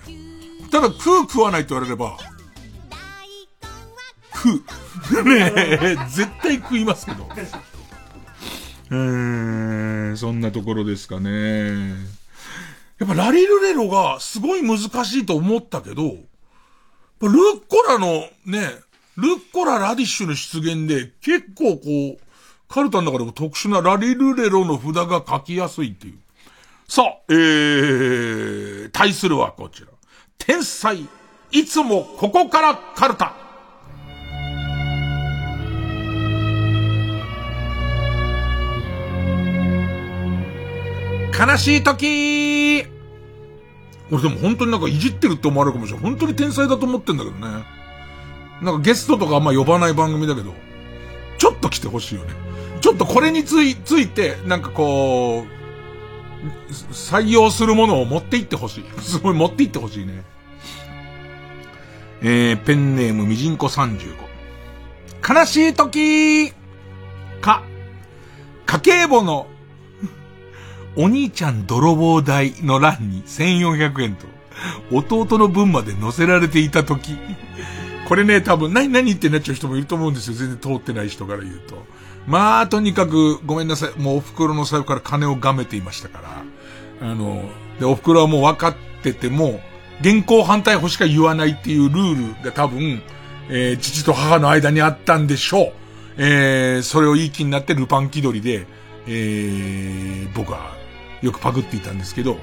[0.71, 2.17] ただ、食う食わないって言われれば、
[4.33, 4.63] 食う。
[5.25, 7.27] ねえ、絶対食いますけど。
[8.91, 11.95] えー、そんなところですかね。
[12.99, 16.03] やっぱラリルレロがすごい難しいと思ったけど、
[17.21, 17.31] ルッ
[17.67, 18.69] コラのね、
[19.17, 22.23] ルッコララディッシュの出現で結構こう、
[22.67, 26.17] カルタの中でも特殊なラリルレロの札が書きやすいっていう。
[26.87, 29.87] さあ、えー、対するはこちら。
[30.37, 31.07] 天才、
[31.51, 33.42] いつもここからカルタ。
[41.37, 42.85] 悲しい時
[44.11, 46.09] 俺でも本当になんかいじってるって思われるかもしれない。
[46.09, 47.63] 本当に天才だと思ってんだけどね。
[48.61, 50.53] なんかゲストとかあんま呼ばない番組だけど、
[51.37, 52.33] ちょっと来てほしいよね。
[52.81, 55.63] ちょっとこれについ、ついて、なんかこう、
[56.91, 58.85] 採用するものを持っていってほしい。
[59.01, 60.23] すごい持っていってほしいね。
[62.21, 64.15] えー、ペンネームみじんこ35。
[65.27, 66.51] 悲しい時
[67.41, 67.63] か、
[68.65, 69.47] 家計簿の
[70.95, 74.27] お兄ちゃん泥棒代の欄に1400円と、
[74.91, 77.17] 弟の分まで載せられていた時。
[78.07, 80.35] これね、多分、何何ってなっちゃう人もいると思うんですよ。
[80.35, 81.83] 全然通ってない人から言うと。
[82.27, 83.99] まあ、とにかく、ごめんなさい。
[83.99, 86.43] もうお袋の財布から金をがめていましたか
[87.01, 87.09] ら。
[87.09, 87.43] あの、
[87.79, 89.61] で、お袋はもう分かってても、
[90.01, 93.01] 現行反対法しか言わないっていうルールが多分、
[93.49, 95.73] えー、父と母の間にあったんでしょう。
[96.17, 98.67] えー、それをいい気になってルパン気取りで、
[99.07, 100.82] えー、僕は
[101.23, 102.37] よくパクっていたんですけど、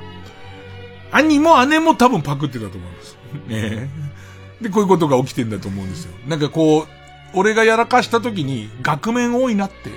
[1.13, 3.17] 兄も姉も多分パクってたと思います。
[3.47, 3.91] ね
[4.61, 6.13] で、こういうことが起きてんだと思うんですよ。
[6.27, 6.89] なんかこう、
[7.35, 9.91] 俺がやらかした時に額面多いなって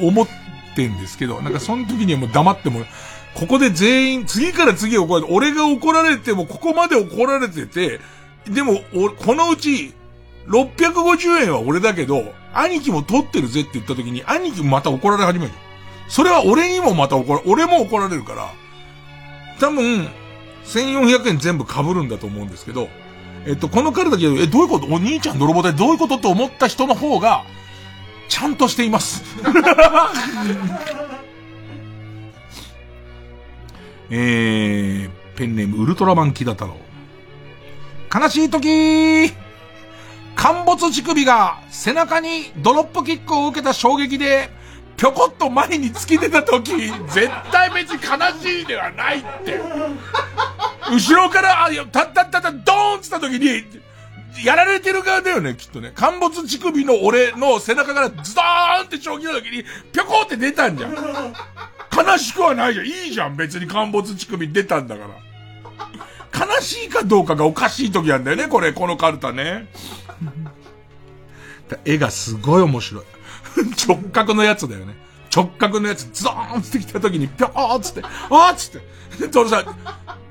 [0.00, 0.28] 思っ
[0.76, 2.84] てんですけど、なんかその時にはもう黙っても、
[3.34, 8.00] ここで全員、次から次へ怒られて、俺が怒られてもここまで怒られてて、
[8.48, 8.80] でも、
[9.18, 9.94] このうち、
[10.48, 15.52] 650円は俺だけど、兄貴も取ってるぜって言った時に、兄貴もまた怒られ始める。
[16.10, 18.52] それは俺にもまた怒ら、俺も怒られるから、
[19.58, 20.08] 多分、
[20.64, 22.88] 1400円全部被るんだと思うんですけど、
[23.46, 24.86] えっと、この彼だけ、え、どういうこと？
[24.86, 26.18] お兄ちゃん泥棒でどういうこと？
[26.18, 27.44] と思った人の方が、
[28.28, 29.22] ちゃんとしています。
[34.10, 36.76] えー、ペンネームウルトラマンキダ太郎。
[38.12, 39.32] 悲しい時
[40.34, 44.50] 陥没乳首が背中にドロップキックを受けた衝撃で
[45.00, 46.72] ぴょこっと前に突き出た時、
[47.08, 49.58] 絶対別に悲しいではないって。
[50.90, 53.64] 後ろから、あ、たったったったドーンってった時に、
[54.44, 55.92] やられてる側だよね、きっとね。
[55.94, 60.92] 陥没乳首の俺の背中からズドーンって衝撃の時に、ぴょこって出たんじゃん。
[60.92, 62.86] 悲しくはないじゃん。
[62.86, 65.06] いいじゃん、別に陥没乳首出たんだか
[66.34, 66.46] ら。
[66.46, 69.66] 悲しいかどうかがおかしい時なんだよね、これ、このカルタね。
[71.86, 73.04] 絵がすごい面白い。
[73.86, 74.96] 直角のやつだよね。
[75.34, 79.32] 直角のやつ、ズドーンってきた時に、ぴょーっつって、あーっつって。
[79.32, 79.64] それさ、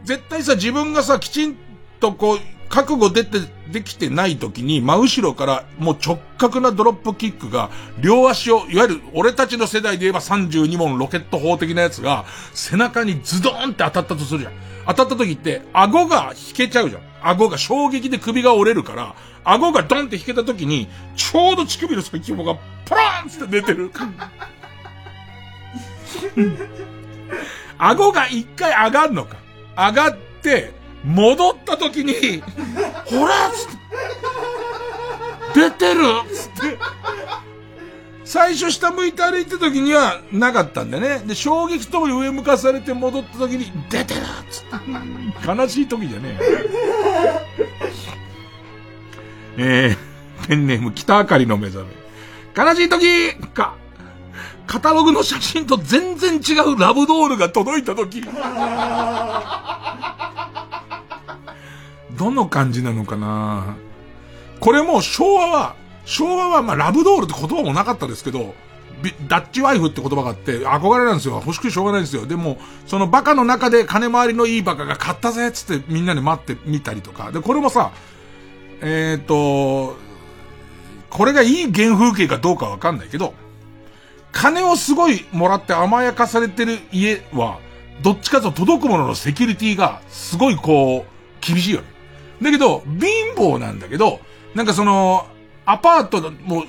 [0.03, 1.55] 絶対さ、自分がさ、きちん
[1.99, 2.39] とこう、
[2.69, 3.39] 覚悟出て、
[3.71, 7.69] できてない時に、真後ろからもう直角なドロップキックが、
[7.99, 14.53] 両足を、いわゆる俺たちの世代で言えば32問ロケット砲的なやつが、背中にズドーンって当たったとするじゃん。
[14.87, 17.01] 当たった時って、顎が引けちゃうじゃん。
[17.21, 22.57] 顎が衝撃で首が折れるから、顎がドンって引けた時に、ちょうど乳首の先紐が、
[22.89, 23.91] ポロンって出てる。
[27.77, 29.37] 顎が一回上がるのか。
[29.77, 30.73] 上がって、
[31.05, 32.41] 戻った時に、
[33.05, 33.71] ほらつっ
[35.53, 36.01] て、出てる
[36.33, 36.77] つって。
[38.25, 41.19] 最初下向いて歩いた時にはなかったんだね。
[41.25, 45.47] で、衝撃ともに上向かされて戻った時に、出てるつって。
[45.47, 47.25] 悲しい時じゃねえ。
[49.57, 51.98] えー、ペンネーム北あかりの目覚め。
[52.55, 53.75] 悲しい時か。
[54.67, 58.21] カタログの写真と全然違うラブドールが届いた時。
[62.11, 63.77] どの感じなのかな
[64.59, 68.53] これも昭和は、昭和はまあラブドールって言葉もなかったですけど、
[69.27, 71.35] ダッチワイフって言葉があって、憧れなんですよ。
[71.35, 72.25] 欲しくてしょうがないんですよ。
[72.25, 77.31] でも、そのバカの中で金回りのいいバカが買ったぜっつってみんなで待ってみたりとか。
[77.31, 77.91] で、これもさ、
[78.81, 79.97] えっ、ー、と、
[81.09, 83.33] これがいい原風景かどうかわかんないけど、
[84.31, 87.59] 金をすごいもらって甘やかされてる家は、
[88.01, 91.87] どっちかと届くもののセキュリティがすごいこう、厳しいよね。
[92.41, 94.19] だけど、貧乏なんだけど、
[94.55, 95.27] なんかその、
[95.65, 96.65] アパートの、もう、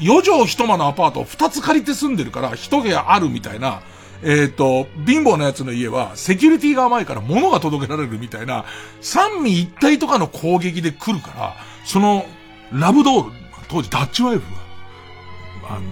[0.00, 3.82] 4畳一間のアパートを2つ借りて住んでるから、一部屋あるみたいな、
[4.22, 8.64] えっ、ー、と、貧乏なやつの家は、セキュリティが甘いから物が届けられるみたいな、
[9.00, 12.26] 三味一体とかの攻撃で来るから、その、
[12.72, 14.42] ラブドール、当時ダッチワイフ
[15.62, 15.82] が、あの、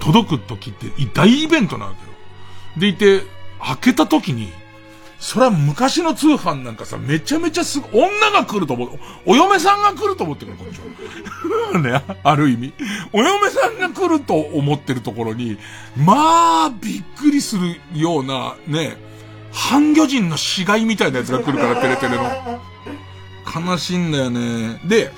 [0.00, 2.08] 届く時って大イベントなわけよ。
[2.78, 3.22] でいて、
[3.60, 4.52] 開けた時に、
[5.18, 8.90] それは昔の通販なんかさ、めちゃめちゃすご、女が来ると思う。
[9.26, 10.80] お嫁さんが来ると思ってるこっち
[11.72, 11.78] は。
[11.82, 12.72] ね、ある意味。
[13.12, 15.58] お嫁さんが来ると思ってるところに、
[15.96, 18.96] まあ、びっくりするような、ね、
[19.52, 22.60] 半魚人の死骸みたいなやつが来るから、テレテレの。
[23.66, 24.80] 悲しいんだよね。
[24.84, 25.10] で、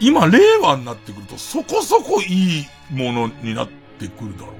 [0.00, 3.68] 今、令和になってくると、そこそこいいものになっ
[3.98, 4.54] てくるだろう。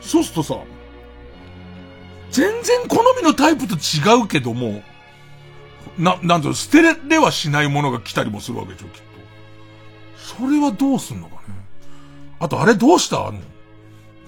[0.00, 0.58] そうするとさ、
[2.30, 4.82] 全然好みのタイプと違うけども、
[5.98, 9.04] な、なんだろ、捨てれはしないものが来たりもするわけでしょ、きっと。
[10.36, 11.54] それはどうすんのかね。
[12.40, 13.34] あと、あれどうしたの、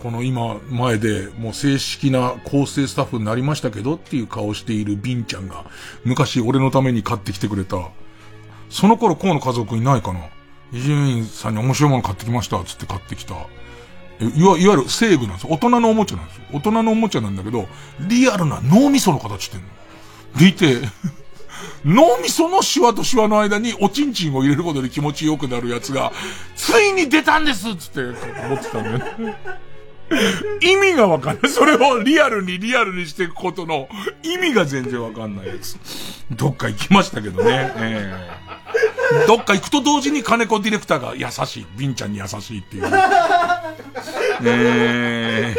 [0.03, 5.65] この今、前で、もう正式な構成スタッフになりましたけどっていう顔しているビンちゃんが、
[6.05, 7.79] 昔俺のために買ってきてくれた、
[8.71, 10.21] その頃、河野家族いないかな
[10.73, 13.35] 伊集院さんに面白いもの買ってきました、つって買ってきた。
[14.21, 15.53] いわ、いわゆるセーブなんですよ。
[15.53, 16.45] 大人のおもちゃなんですよ。
[16.53, 17.69] 大人のおもちゃなんだけど、
[18.01, 19.67] リアルな脳みその形してんの。
[20.39, 20.81] でいて、
[21.85, 26.13] 脳みそのシワとシワの間におちんちんを入れることで気持ちよくなるやつが、
[26.57, 29.37] ついに出たんですつって思ってたんだよね。
[30.63, 31.51] 意味がわかんない。
[31.51, 33.89] それをリアルにリアルにしていくことの
[34.23, 35.77] 意味が全然わかんないやつ。
[36.31, 37.73] どっか行きましたけどね。
[37.77, 41.67] えー、どっか行くと同時に金子ディレクターが優しい。
[41.77, 42.85] ビンちゃんに優しいっていう。
[44.45, 45.55] え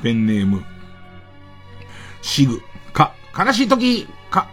[0.00, 0.64] ー、ペンネーム。
[2.20, 2.60] シグ。
[2.92, 4.48] か、悲しい時、か、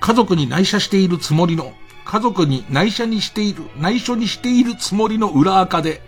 [0.00, 1.74] 家族に内緒しているつもりの
[2.08, 6.00] 家族に内緒にしている、内緒にしているつもりの裏垢で、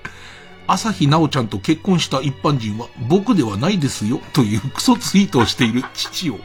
[0.67, 6.39] 朝日奈央ちゃんと結婚した一般人は僕ではないですよというクソツイートをしている父を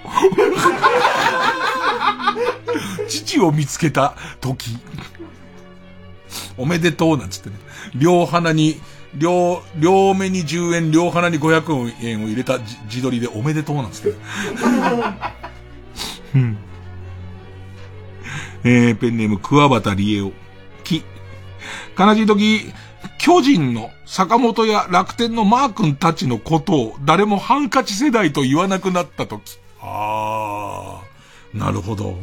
[3.07, 4.77] 父を見つけた時、
[6.57, 7.56] おめでとうなんつってね。
[7.95, 8.82] 両鼻に、
[9.14, 12.57] 両、両目に10円、両鼻に500円を入れた
[12.90, 14.18] 自撮りでおめでとうなんつって。
[16.36, 16.57] うん
[18.67, 20.31] えー、ペンネーム、桑畑理恵を。
[20.83, 21.03] き。
[21.97, 22.73] 悲しい時、
[23.19, 29.59] 巨人の坂本や楽天のマー君たちのことを誰もハンカチ世代と言わなくなった時。
[29.81, 32.17] あー、なるほど。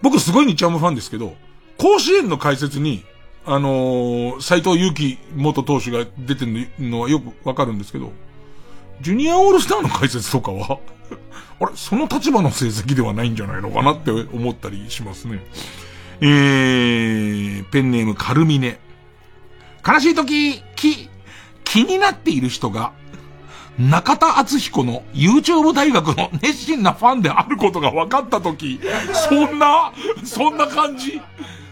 [0.00, 1.36] 僕すごい日ハムファンですけど、
[1.76, 3.04] 甲子園の解説に、
[3.44, 8.12] あのー、斎藤祐樹元投手が出てるのはよくわかるんですけど、
[9.04, 10.78] ジュニアオールスターの解説とかは？
[11.60, 15.44] あれ、その立場の成績ではないんじゃないのかなって思ったりしますね。
[16.22, 18.80] えー、ペンネームカルミネ。
[19.86, 21.10] 悲しい時、気、
[21.64, 22.92] 気になっている人が、
[23.78, 28.80] 中田敦彦の YouTube 大学の熱心なファンであることが分かったとき、
[29.12, 29.92] そんな、
[30.24, 31.20] そんな感じ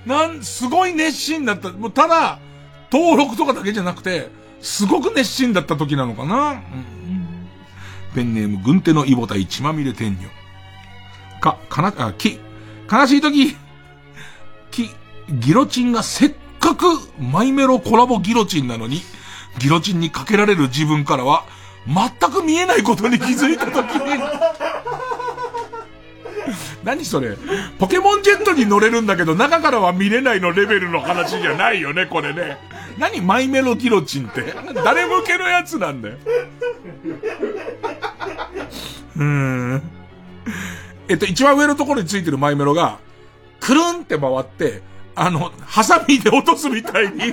[0.05, 1.71] なん、すごい熱心だった。
[1.71, 2.39] もうただ、
[2.93, 4.29] 登録とかだけじゃなくて、
[4.61, 7.22] すごく熱心だった時なのかな、うん、
[8.15, 10.29] ペンネーム、軍手のイボタイ血まみれ天女。
[11.41, 12.39] か、かな、あ、き、
[12.91, 13.57] 悲しい時、
[14.71, 14.91] き、
[15.29, 16.85] ギロチンがせっかく
[17.19, 19.03] マイメロコラボギロチンなのに、
[19.59, 21.45] ギロチンにかけられる自分からは、
[21.87, 24.23] 全く見えないことに気づいた時に、
[26.85, 27.37] 何それ？
[27.79, 32.59] ポケモンジェットに乗れるんだけど中からは見れないのレベルの話じゃないよね、これね。
[32.99, 33.21] 何？
[33.21, 34.55] マイメロギロチンって。
[34.85, 36.17] 誰向けのやつなんだよ。
[39.17, 39.83] うん。
[41.09, 42.99] えっと、一番上のところについてるマイメロが、
[43.61, 44.83] くるんって回って、
[45.15, 47.33] あの、ハサミで落とすみたいに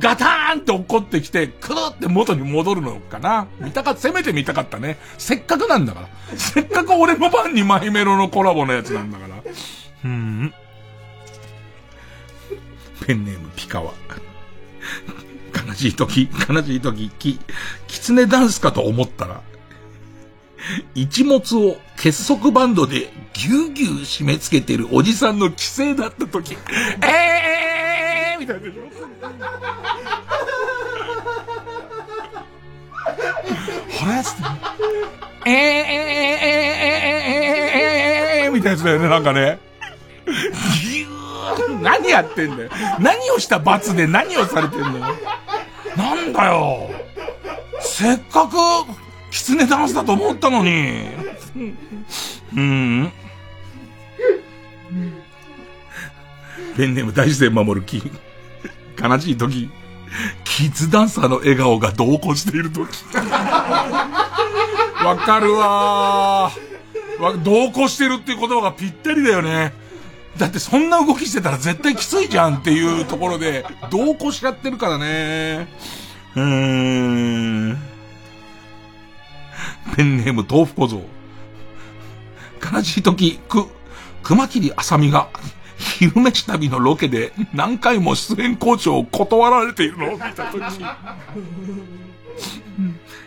[0.00, 3.46] ガターンって落っこってきて、くるって元に戻るのかな？
[3.60, 4.98] 見たか、せめて見たかったね。
[5.18, 6.08] せっかくなんだから。
[6.36, 9.36] せっかく俺の番にマイメロのコラボのやつなんだから。
[10.04, 10.52] うん。
[13.06, 13.92] ペンネームピカワ。
[15.66, 17.38] 悲しい時、悲しい時、き、
[17.86, 19.40] キツネダンスかと思ったら、
[20.94, 26.56] 一物を結束バンドでぎゅうぎゅう締め付けてるおじさんの規制だった時、
[27.02, 28.82] えーみたいなでしょ
[34.06, 34.42] はやつって、
[35.46, 37.80] えー、えー、えー、えー、
[38.40, 39.58] えー、えー、みたいなやつだよね、なんかね。
[40.26, 42.70] ぎゅー何やってんだよ。
[42.98, 44.92] 何をした罰で何をされてんだよ。
[45.96, 46.90] なんだよ。
[47.80, 48.56] せっかく、
[49.34, 51.08] キツネダンスだと思ったのに。
[52.56, 53.12] うん。
[56.76, 58.00] ペンネーム大自然守る木。
[58.96, 59.68] 悲しい時。
[60.44, 62.86] キッズダンサーの笑顔が同行している時。
[65.04, 67.42] わかるわー。
[67.42, 69.72] 同行してるっていう言葉がぴったりだよね。
[70.38, 75.66] だってそんな動きしてたら絶対きついじゃんっていうところで、同行しちゃってるからね。
[76.36, 76.42] うー
[77.72, 77.93] ん。
[79.96, 81.02] ペンネーム豆腐小僧。
[82.72, 83.66] 悲しい時、く、
[84.22, 85.28] 熊切あさみが、
[85.76, 90.60] 昼飯旅のロケで何回も出演交渉を断られているのを見た時。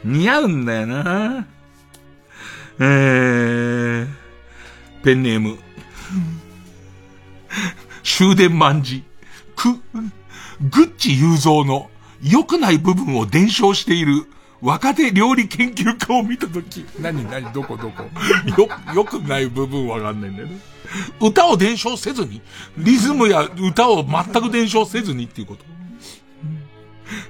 [0.04, 1.48] 似合うんだよな。
[2.80, 4.08] えー、
[5.04, 5.58] ペンネーム。
[8.04, 9.04] 終電万事。
[9.56, 9.74] く、
[10.62, 11.90] グッチ雄三の
[12.22, 14.26] 良くない部分を伝承している
[14.62, 18.04] 若手料理研究家を見たとき、何何どこどこ？
[18.58, 20.60] よ、良くない部分わかんないんだよね。
[21.20, 22.42] 歌を伝承せずに、
[22.78, 25.66] リズムや歌を全く伝承せずにっていうこと。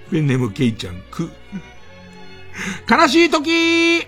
[0.10, 1.30] ペンネームケイちゃん、く。
[2.90, 4.06] 悲しいとき、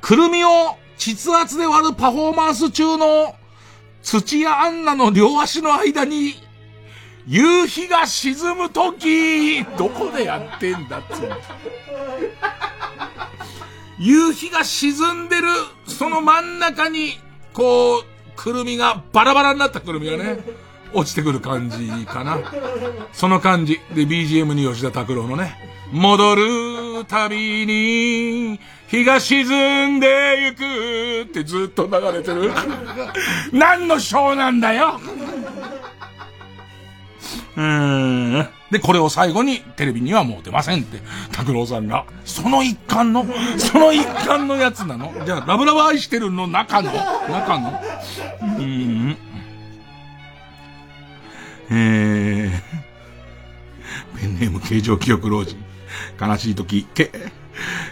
[0.00, 3.34] くるみを膣圧で割るパフォーマンス中の
[4.02, 6.34] 土屋アンナの両足の間に
[7.26, 11.36] 夕日が沈むとき、どこでやってんだっつうの。
[13.98, 15.46] 夕日が沈んでる、
[15.86, 17.12] その真ん中に、
[17.52, 18.04] こう、
[18.34, 20.40] くるみが、バラバラになったくるみがね、
[20.92, 22.38] 落ちてくる感じかな。
[23.12, 23.80] その感じ。
[23.94, 25.54] で、BGM に吉田拓郎のね、
[25.92, 28.58] 戻るたびに、
[28.88, 32.50] 日が沈んでゆくってずっと流れてる。
[33.52, 35.00] 何のショーなんだよ
[37.54, 38.48] うん。
[38.70, 41.00] で、これを最後にテレビにはもう出ませんって、
[41.32, 42.06] 拓郎さんが。
[42.24, 43.26] その一環の、
[43.58, 47.70] その一環のやつなのじゃあ、ラブラブ愛してるの中の中の？
[47.70, 49.16] うーん。
[51.70, 52.50] えー、
[54.18, 55.56] ペンネーム形状記憶老人。
[56.18, 57.12] 悲しい時、け、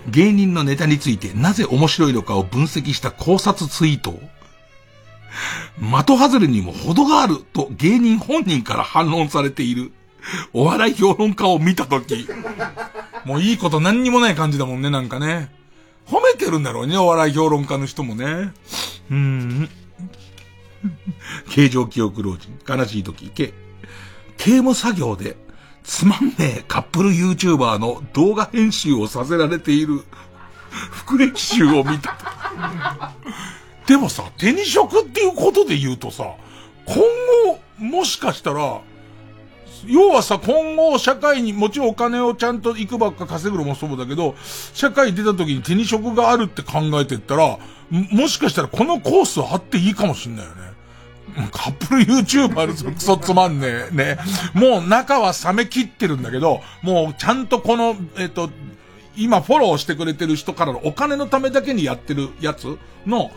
[0.08, 4.22] 芸人のネタについてなぜ面白いのかを分析した考察ツイートを
[5.80, 9.92] 的外れにも程があると芸人本人から反論されている
[10.52, 12.26] お笑い評論家を見たとき、
[13.24, 15.50] もういいこと何にもない感じだもんね、なんかね。
[16.06, 18.52] 褒めてるんだろうね、お笑い評論家の人もね。
[19.10, 19.70] うん。
[21.50, 23.52] 形状記憶老人、悲しい時、け、
[24.36, 25.36] 刑務作業で、
[25.82, 30.02] つまんねえカップル YouTuber の動画編集をさせられている、
[30.70, 32.16] 福歴集を見た。
[33.86, 36.34] でもさ、手に職っていうことで言うとさ、
[36.86, 36.96] 今
[37.46, 38.80] 後、もしかしたら、
[39.86, 44.34] 要はさ、今後社会にもちろんお金をちゃんといくばっか稼ぐのもそうだけど、
[44.74, 47.58] 社会出た時に手に職があるって考えてったら、
[47.90, 50.70] もしかしたらこのコースあっていいかもしんないよね。
[51.52, 53.94] カップル YouTuber クソつまんねえ。
[53.94, 54.18] ね。
[54.52, 58.50] もう中は冷め切ってるんだけど、もうちゃんとこの、えっと、
[59.16, 63.30] 今フォローしてくれてる人からのお金のためだけにやってるやつの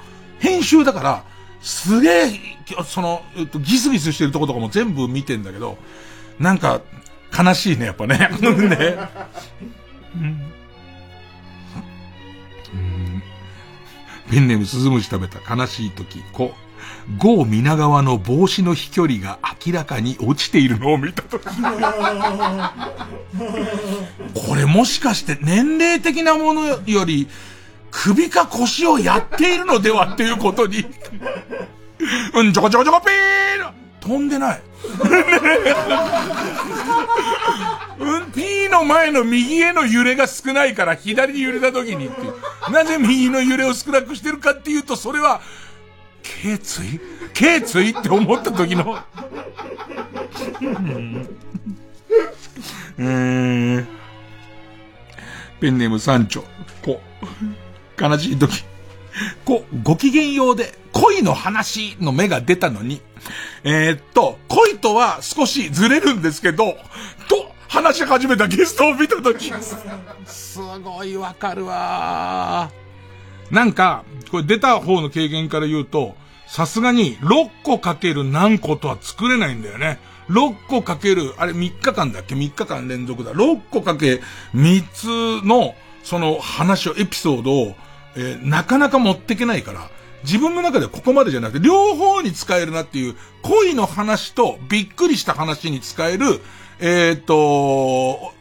[0.43, 1.23] 編集だから、
[1.61, 2.31] すげえ、
[2.85, 5.77] その、えっと、ギスギスしてるとことかも全部見てんだけど、
[6.37, 6.81] なんか、
[7.35, 8.17] 悲しいね、やっぱね。
[8.41, 8.97] ね。
[14.29, 16.53] ペンネームスズムシ食べた悲しい時、こ、
[17.17, 21.43] ゴー皆川の帽子の飛距離が明らかに落ちているのを見たとき。
[24.33, 27.29] これもしかして年齢的なものより、
[27.95, 30.83] 首か腰をやっているのではっていうことに。
[32.33, 33.71] うん、ちょこちょこちょこピー
[34.01, 34.61] 飛んでない。
[37.99, 42.15] うん、P の前の右への揺れが少ないから左に揺れた時にって
[42.71, 45.41] なぜ右の揺れを少なくしてるかっていうと、それは、
[46.23, 46.99] 頸椎？
[47.33, 48.97] 頸椎って思った時の
[52.97, 53.87] うん。
[55.61, 56.43] ペンネーム三丁。
[56.83, 56.99] こ、
[57.99, 58.63] 悲しい時。
[59.45, 63.01] こ、ご機嫌ようで恋の話の目が出たのに、
[63.63, 66.75] えー、っと、恋とは少しずれるんですけど、
[67.27, 69.51] と、話し始めたゲストを見たとき、
[70.25, 72.71] すごいわかるわ
[73.49, 76.15] なんか、これ出た方の経験から言うと、
[76.47, 79.97] さすがに6個かける何個とは作れないんだよね。
[80.29, 83.31] 6個かける、あれ3日間だっけ ?3 日間連続だ。
[83.31, 84.21] 6個かけ
[84.53, 84.83] 3
[85.41, 87.75] つの、その話を、エピソードを、
[88.15, 89.89] えー、なかなか持ってけないから、
[90.23, 96.41] 自分の中ではここまでじゃなくて、両方に使えるなっていう、恋の話とびっくりした話に使える、
[96.79, 98.33] えー、っと、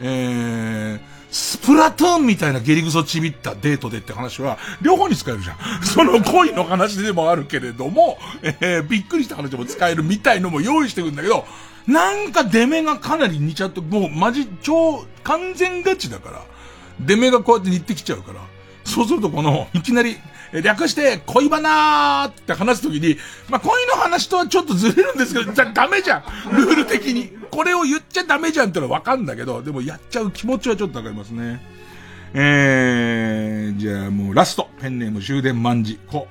[0.00, 5.56] えー、スプラトゥーンみたいなゲリグソちびったデートでって話は、両方に使えるじゃん。
[5.84, 11.46] その恋の話でもあるけれども、えー、びっくりした話でも使えるみたいのも用意してるんだけど、
[11.86, 16.42] なんか出目がかなり似ちゃって、もうマジ超完全ガチだから、
[17.00, 18.40] 出目がこうやって似てきちゃうから、
[18.84, 20.16] そうするとこの、いきなり、
[20.62, 23.16] 略して、恋バナーって話すときに、
[23.48, 26.22] まあ、恋の話とはちょっとずれるんですけど、じゃダメじゃん
[26.56, 27.36] ルール的に。
[27.50, 31.60] これを言っちゃダメじゃんってのはわかんだけど、でもやっちゃう気持ちはちょっとわかりますね。
[32.34, 34.68] えー、じゃあもうラスト。
[34.80, 35.98] ペンネーム終電万事。
[36.06, 36.28] こ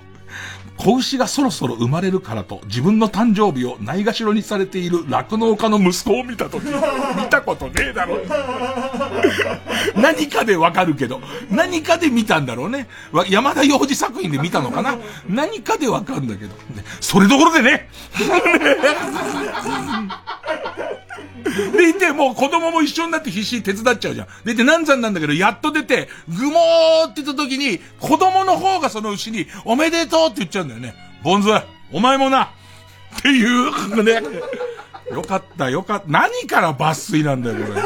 [0.77, 6.71] 子牛がそろそろ生まれるからと自分の誕生日をないがしろにされている酪農家の息子を見たとき、見
[7.29, 8.17] たことねえだろ。
[9.95, 12.87] 何かでわかるけど、何かで見たんだろうね。
[13.29, 14.97] 山田洋次作品で見たのかな
[15.27, 16.55] 何かでわかるんだけど。
[16.99, 17.89] それどころでね。
[21.45, 24.27] でいて、もう子供も一緒になって必死に手伝っちゃうじゃん。
[24.43, 30.95] でいて、難産なんだけど、やっと出て、ぐもーって言った時に、子供の方がその牛に、おめでとうって言っちゃうんだよね。
[31.23, 31.49] ボンズ、
[31.91, 34.21] お前もなっていう、ね。
[35.11, 36.05] よかった、よかった。
[36.07, 37.81] 何から抜粋なんだよ、これ。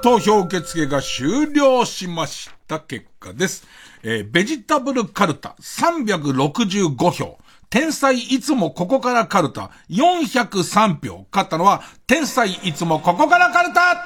[0.00, 3.66] 投票受付が終了しました結果です。
[4.02, 7.38] えーベジタブルカルタ365票。
[7.70, 11.26] 天才いつもここからカルタ403票。
[11.30, 13.96] 勝ったのは、天才いつもここからカルタ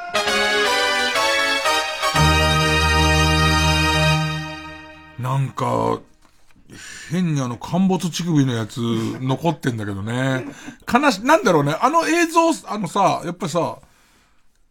[5.19, 6.01] なんか、
[7.11, 10.47] 変にあの陥没乳首のやつ残ってんだけどね。
[10.93, 11.77] 悲し、なんだろうね。
[11.81, 13.79] あの映像、あのさ、やっぱりさ、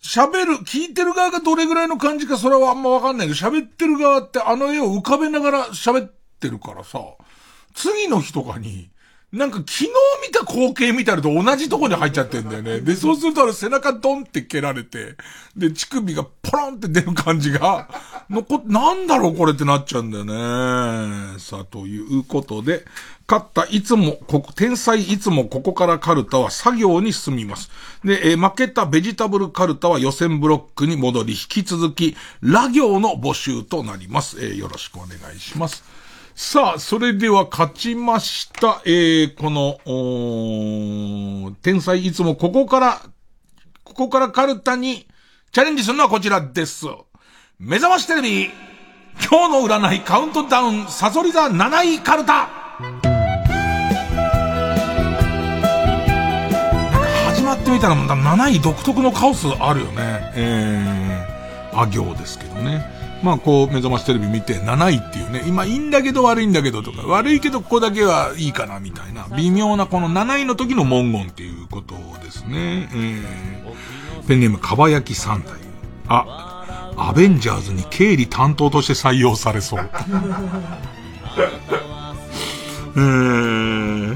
[0.03, 6.99] 喋る、聞いてる側がどれぐらいの感じかそれはあんまわかんないけど、喋ってる側ってあの絵を浮かべながら喋ってるからさ、
[7.73, 8.90] 次の日とかに、
[9.32, 9.88] なんか昨日
[10.28, 12.82] 見た光景見たのと同じとこに入っちゃってんだよね。
[12.82, 15.16] で、そうするとあれ背中ドンって蹴られて、
[15.56, 17.88] で、乳首がポロンって出る感じが、
[18.30, 21.40] 残っなんだろうこれってなっちゃうんだよね。
[21.40, 22.84] さあ、ということで、
[23.26, 27.72] 勝ったいつも、ここ、天才いつもここからカルタは作業に進みます。
[28.03, 34.44] で、えー負けたベジタブルカルタは予選ブロックに戻り、引き続き、ラ行の募集となります。
[34.44, 36.01] えーよろしくお願いします。
[36.43, 39.80] さあ、それでは勝ちました、えー、この、
[41.45, 43.01] お天才いつもここから、
[43.84, 45.07] ここからカルタに
[45.51, 46.88] チャレンジするのはこちらです。
[47.59, 48.49] 目覚ましテレビ、
[49.30, 52.49] 今日の占いカウントダウン、サソリ座7位カルタ
[57.27, 60.31] 始まってみたら、7位独特のカオスあるよね。
[60.34, 63.01] えー、あ行ですけどね。
[63.23, 72.89] まあこう、目覚ましテレビ見て、7位っていうね、今いいんだけど悪いんだけどとか、悪いけどここだけはいいかなみたいな、微妙なこの7位の時の文言っていうことですね。
[72.93, 75.53] えー、ペンネーム、かばやき三代。
[76.07, 79.89] あ、アベンジャーズに経理担当として採用されそう。
[82.95, 84.15] えー、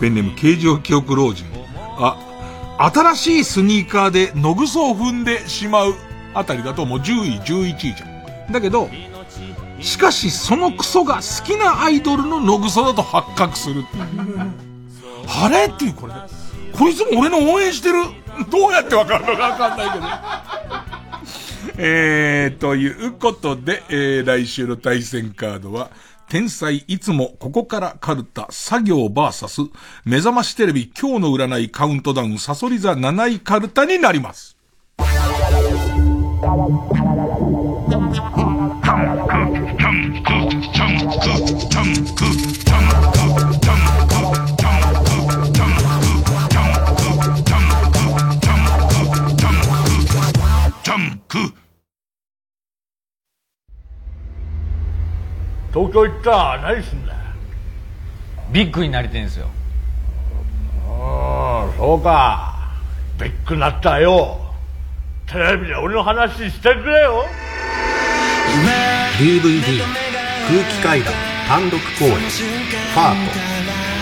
[0.00, 1.46] ペンネーム、形状記憶老人。
[1.98, 2.16] あ、
[2.78, 5.94] 新しいスニーカーで野ぐそを踏んでしまう
[6.38, 8.06] あたりだともう10位、11位じゃ
[8.48, 8.52] ん。
[8.52, 8.88] だけど、
[9.80, 13.84] しかしそのクソが好きなアイドルの野ぐそだと発覚する。
[15.28, 15.66] あれ？
[15.66, 16.12] っていうこれ。
[16.72, 17.94] こいつも俺の応援してる。
[18.50, 20.06] どうやってわかるのかわかんないけど。
[21.78, 25.90] えー、ということで、えー、来週の対戦カードは、
[26.28, 29.60] 天才いつもここからカルタ作業バーサス
[30.04, 34.55] 目覚ましテレビ今日の占いカウントダウンサソリ座7位カルタになります。
[55.72, 57.12] 東京行ったら何すんだ？
[57.12, 57.18] よ
[58.50, 59.48] ビッグになりてんすよ。
[60.88, 62.54] ああそうか。
[63.18, 64.45] ビッグになったらよ
[65.26, 67.26] テレビで俺の話してくれよ。
[69.18, 69.82] DVD
[70.46, 71.12] 空気階段
[71.48, 73.32] 単独公演ファート。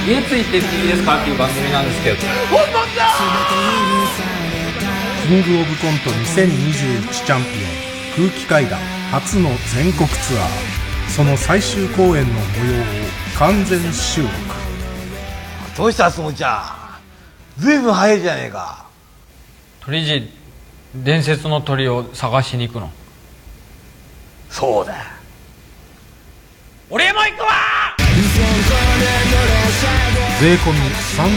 [0.07, 2.17] 家ついてっていいですかっていう番組なんですけど。
[2.51, 3.07] 本当だ！
[5.27, 7.49] キングオブコント2021チャンピ
[8.21, 8.79] オン空気階段
[9.11, 11.09] 初の全国ツアー。
[11.09, 12.85] その最終公演の模様を
[13.39, 14.35] 完全収録。
[15.75, 17.01] どうしたすもちゃ
[17.59, 17.63] ん。
[17.63, 18.85] ずいぶん早いじゃねえか。
[19.81, 20.29] 鳥人
[20.97, 22.91] 伝説の鳥を探しに行くの？
[24.49, 24.95] そうだ。
[26.89, 27.49] 俺も行くわ！
[30.41, 31.33] 税込み3850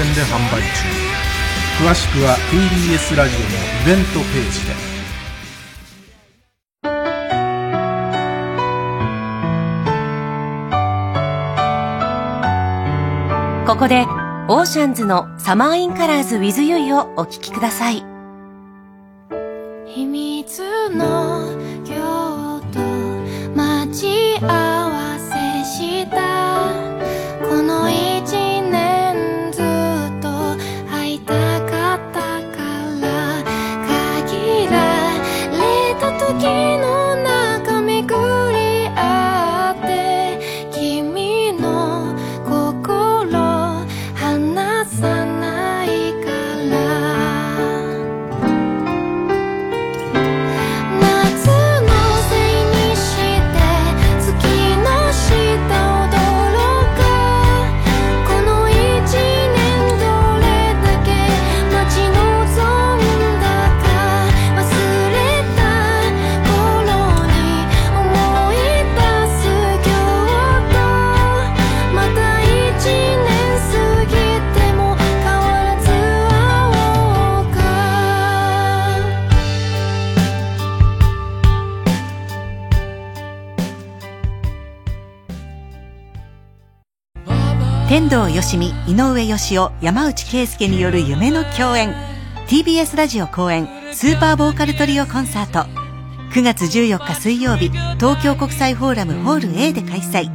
[0.00, 0.68] 円で販売中。
[1.84, 3.48] 詳しくは TBS ラジオのイ
[3.86, 4.74] ベントページで。
[13.66, 14.06] ここで、
[14.48, 18.13] オーシャンズのサマーインカラーズ with you をお聴きください。
[19.94, 20.60] 秘密
[20.90, 22.80] の京都
[23.54, 24.73] 待ち合う
[88.24, 91.94] 天童よしみ、井上義雄、山内圭介による夢の共演。
[92.48, 95.68] TBS ラジオ公演、スーパーボーカルトリオコンサート。
[96.32, 97.68] 9月14日水曜日、
[97.98, 100.30] 東京国際フォーラムホール A で開催。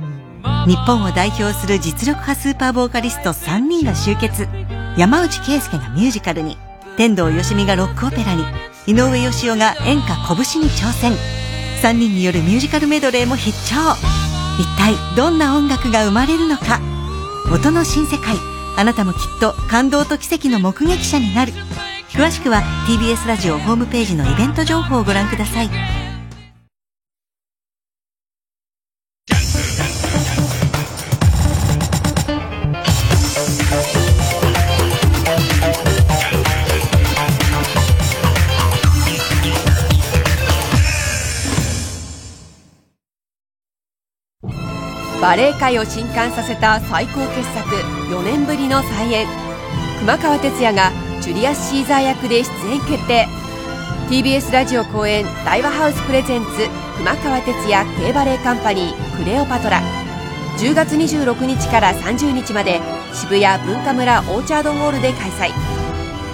[0.68, 4.48] 日本を代表する実力派スーパーボーカリスト3人が集結。
[4.96, 6.58] 山内圭介がミュージカルに、
[6.96, 8.44] 天童よしみがロックオペラに、
[8.86, 11.14] 井上義雄が演歌拳に挑戦。
[11.82, 13.76] 3人によるミュージカルメドレーも必聴。
[14.60, 16.80] 一体どんな音楽が生まれるのか。
[17.52, 18.36] 音の新世界。
[18.78, 21.54] あなたもきっと感動と奇跡の目撃者になる。
[22.10, 26.09] 詳しくは TBS ラジオホームページのイベント情報をご覧ください。
[45.22, 47.76] バレエ界を震撼させた最高傑作
[48.10, 49.28] 4年ぶりの再演。
[50.00, 53.28] 熊川哲也がジュリアス・シーザー役で出演決定。
[54.10, 56.50] TBS ラジオ公演大和ハウスプレゼンツ
[56.98, 59.82] 熊川哲也 K バレエカンパニークレオパトラ。
[60.58, 62.80] 10月26日から30日まで
[63.14, 65.52] 渋谷文化村オーチャードホールで開催。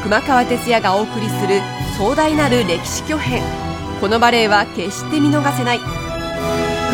[0.03, 1.59] 熊川哲也がお送りする
[1.97, 3.41] 壮大なる歴史巨編。
[3.99, 6.04] このバレエは決して見逃せない。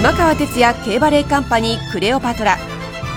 [0.02, 2.57] 熊川哲也 K バレエカンパニークレオパトラ。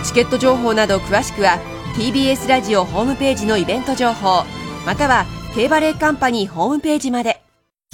[0.04, 1.58] チケット情報など詳しくは
[1.96, 4.44] TBS ラジオホームページのイベント情報。
[4.84, 5.24] または
[5.54, 7.40] K バレエカンパニーホームページまで。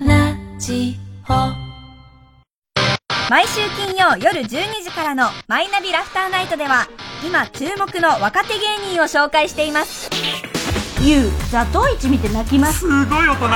[0.00, 0.98] ラジ
[1.28, 1.32] オ。
[3.30, 6.88] 毎週金曜夜12時からの「マイナビラフターナイト」では
[7.24, 10.10] 今注目の若手芸人を紹介しています
[11.02, 12.80] ユウザトウイチ見て泣きます。
[12.80, 13.48] すごい大人。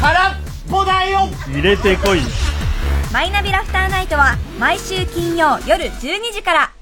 [0.00, 0.34] 空っ
[0.70, 1.20] ぽだよ。
[1.48, 2.20] 入れてこい
[3.12, 6.72] マイナビラフターナイトは毎週金曜夜12時から。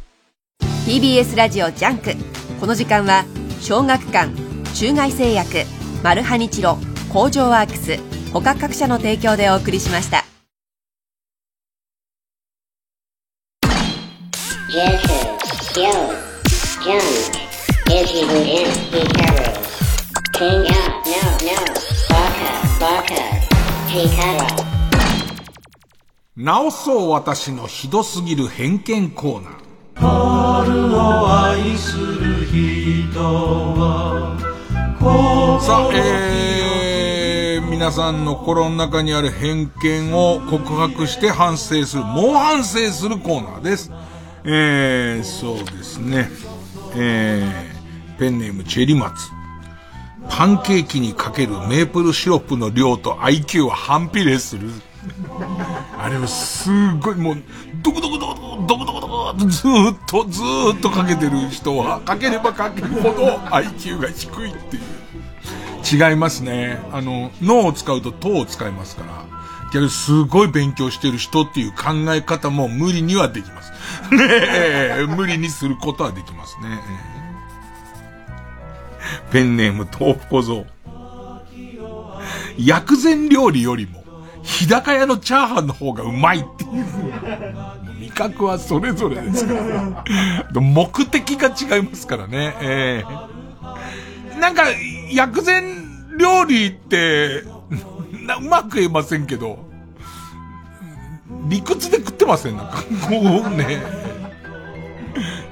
[0.86, 2.14] TBS ラジオ JUNK。
[2.60, 3.24] この時間は
[3.60, 4.30] 小学館
[4.74, 5.64] 中外製薬
[6.02, 6.76] マルハニチロ
[7.12, 7.98] 工場ワークス
[8.32, 10.24] 他各社の提供でお送りしました
[26.36, 29.58] 直そう私のひどすぎる偏見コーナー。
[30.00, 34.38] 春を愛する人は
[35.60, 43.90] さあ、えー、皆さんの心の中にある偏見を告白して反省する、猛反省するコーナーです。
[44.44, 46.30] えー、そうですね。
[46.94, 49.37] えー、ペンネームチェリマツ。
[50.28, 54.70] パンケーキにかけるメープルシロップの量と IQ は反比例する。
[55.98, 57.36] あれはすごいもう、
[57.82, 66.10] ドクドクドクドクドクドクドクずーっとずーっとかけてる人は、かければかけるほど IQ が低いっていう。
[66.10, 66.78] 違いますね。
[66.92, 69.38] あの、脳を使うと頭を使いますから。
[69.72, 73.72] 逆にすごい勉強してる人っていう考え方も無理にはできます。
[74.14, 74.24] ね
[75.00, 76.80] え、無理にすることはできますね。
[79.30, 80.66] ペンネーム豆腐小僧。
[82.58, 84.02] 薬膳料理よりも、
[84.42, 86.86] 日高屋のチャーハンの方がうまいっていう。
[88.00, 90.60] 味覚はそれぞれですから。
[90.60, 92.56] 目的が違いますからね。
[92.60, 94.64] えー、なんか、
[95.12, 99.66] 薬膳料理って、うまく言えませんけど、
[101.48, 102.56] 理屈で食ってません？
[102.56, 102.88] なんか、こ
[103.46, 104.07] うね。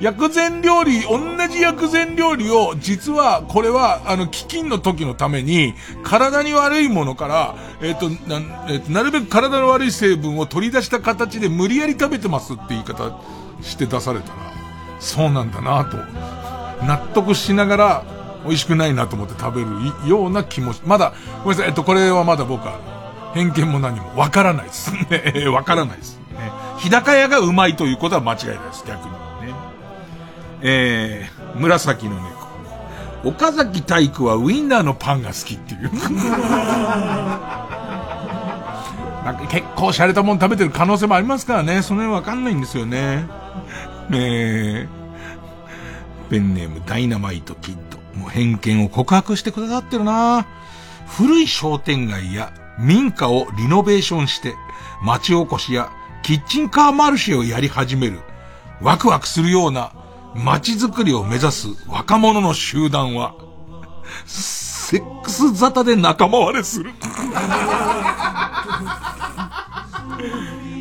[0.01, 1.19] 薬膳料理、同
[1.49, 13.19] じ薬膳料理を、実は、これは、あの、飢饉の時のために、体に悪いものから、えっ、と、な、えっ、と、なるべく体の悪い成分を取り出した形で無理やり食べてますって言い方
[13.63, 14.35] して出されたら、
[15.01, 15.97] そうなんだなと、
[16.85, 18.05] 納得しながら、
[18.45, 22.79] 美味しくないなと思って食べるような気もし、まだ、ごめんなさい、えっと、これはまだ僕は、
[23.35, 25.49] 偏見も何もわからないですね。
[25.49, 26.19] わからないです。
[26.31, 26.53] ね。
[26.79, 29.26] 日高屋がうまいということは間違いないです、逆に。
[30.63, 32.47] えー、紫の猫。
[33.25, 35.91] 岡崎体育はウインナーのパンが好きっていう。
[39.25, 41.83] なんか結構洒落たもん食べてる可能性もありますからね。
[41.83, 43.27] その辺わかんないんですよね。
[44.13, 47.97] えー、ペンネームダイナマイトキッド。
[48.17, 50.47] もう偏見を告白してくださってるな
[51.07, 54.55] 古い商店街や民家をリノベーションして、
[55.03, 55.91] 町おこしや
[56.23, 58.21] キッチンカーマルシェをやり始める、
[58.81, 59.93] ワクワクするような
[60.45, 63.35] 街づくりを目指す若者の集団は、
[64.27, 66.91] セックス沙汰で仲間割れする。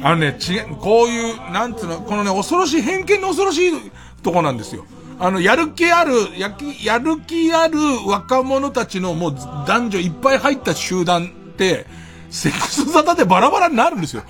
[0.04, 3.92] あのね、ち、こういう、なんつうの、このね、恐ろしい、偏見の恐ろしい
[4.22, 4.86] とこなんですよ。
[5.20, 11.88] あの、やる気ある、やき、やる気ある若者たちのもう男女いっぱい入った集団って、
[12.30, 14.24] セックス沙汰でバラバラになるんですよ。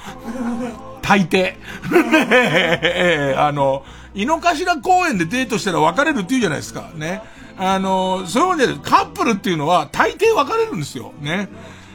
[1.01, 1.55] 大抵。
[1.91, 3.83] ね あの、
[4.15, 6.89] 井の頭公園でデートしたら別れるって言うじゃないですか。
[6.95, 7.21] ね。
[7.57, 11.13] あの、そういう意味でカップルっていうのは大抵別れるんですよ。
[11.21, 11.49] ね。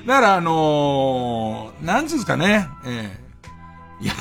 [0.07, 2.69] だからあのー、なんつうんですかね。
[2.87, 3.19] え
[4.01, 4.13] えー、や、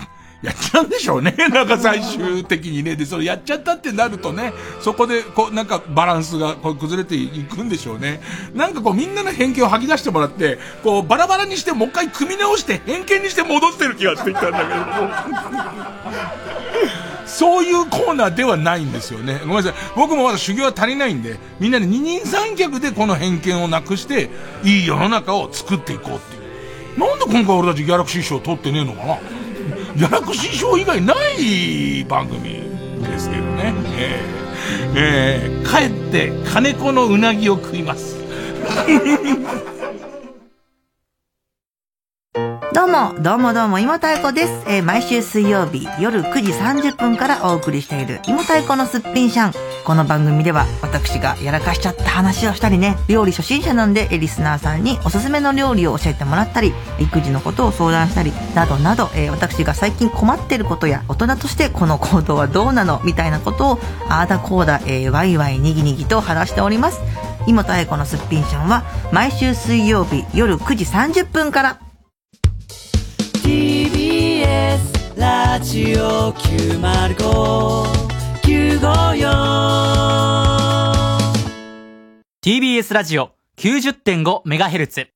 [0.42, 1.36] やっちゃうんでしょうね。
[1.52, 2.96] なんか最終的にね。
[2.96, 8.22] で、それやっちゃったってなるとね、そこで、こう、なんかバランスがこう崩れていくんでしょうね。
[8.54, 14.80] なんかこうみんなの偏見を吐き出してもらって、こうバラバラにしてもう一回組み直して偏見にして戻してる気がしてきたんだけど。
[17.30, 19.40] そういうコーナーではないんですよね。
[19.42, 19.74] ごめんなさい。
[19.96, 24.30] 僕もまだ修行は足りないんで、みんなで二人三脚でこの偏見をなくして、
[24.64, 26.40] いい世の中を作っていこうってい
[26.96, 27.00] う。
[27.00, 29.18] なんで今回俺たちギャラクシー賞取ってねえのかな
[29.96, 32.44] ギャラクシー賞以外ない番組
[33.04, 33.74] ですけどね。
[33.98, 38.18] えー、えー、帰って金子のうなぎを食います。
[42.72, 44.64] どうも、どうもどうも、芋太鼓です。
[44.68, 49.54] えー、毎週水曜日夜9時30分からお送りしている芋太鼓のすっぴんシャン。
[49.84, 63.80] この番組では私がやらかしちゃった話をしたりね、料理初心者なんでリスナーさんにおすすめの料理を教えてもらったり、育児のことを相談したり、などなど、えー、私が最近困ってることや大人としてこの行動はどうなのみたいなことを、
[64.10, 67.02] あーだこうだ、えー、ワイワイにぎにぎと話しております。
[67.48, 71.80] 芋太鼓のすっぴんシャンは毎週水曜日夜9時30分から
[73.50, 78.80] TBS ラジオ905954
[82.44, 85.08] TBS ラジオ 90.5MHz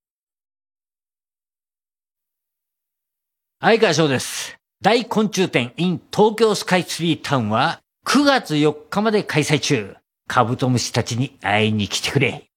[3.61, 4.57] 相川翔です。
[4.81, 9.95] 大昆虫展 in 東京スカイツリータウンは9月4日まで開催中。
[10.27, 12.49] カブトムシたちに会いに来てくれ。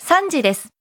[0.00, 0.72] 3時です。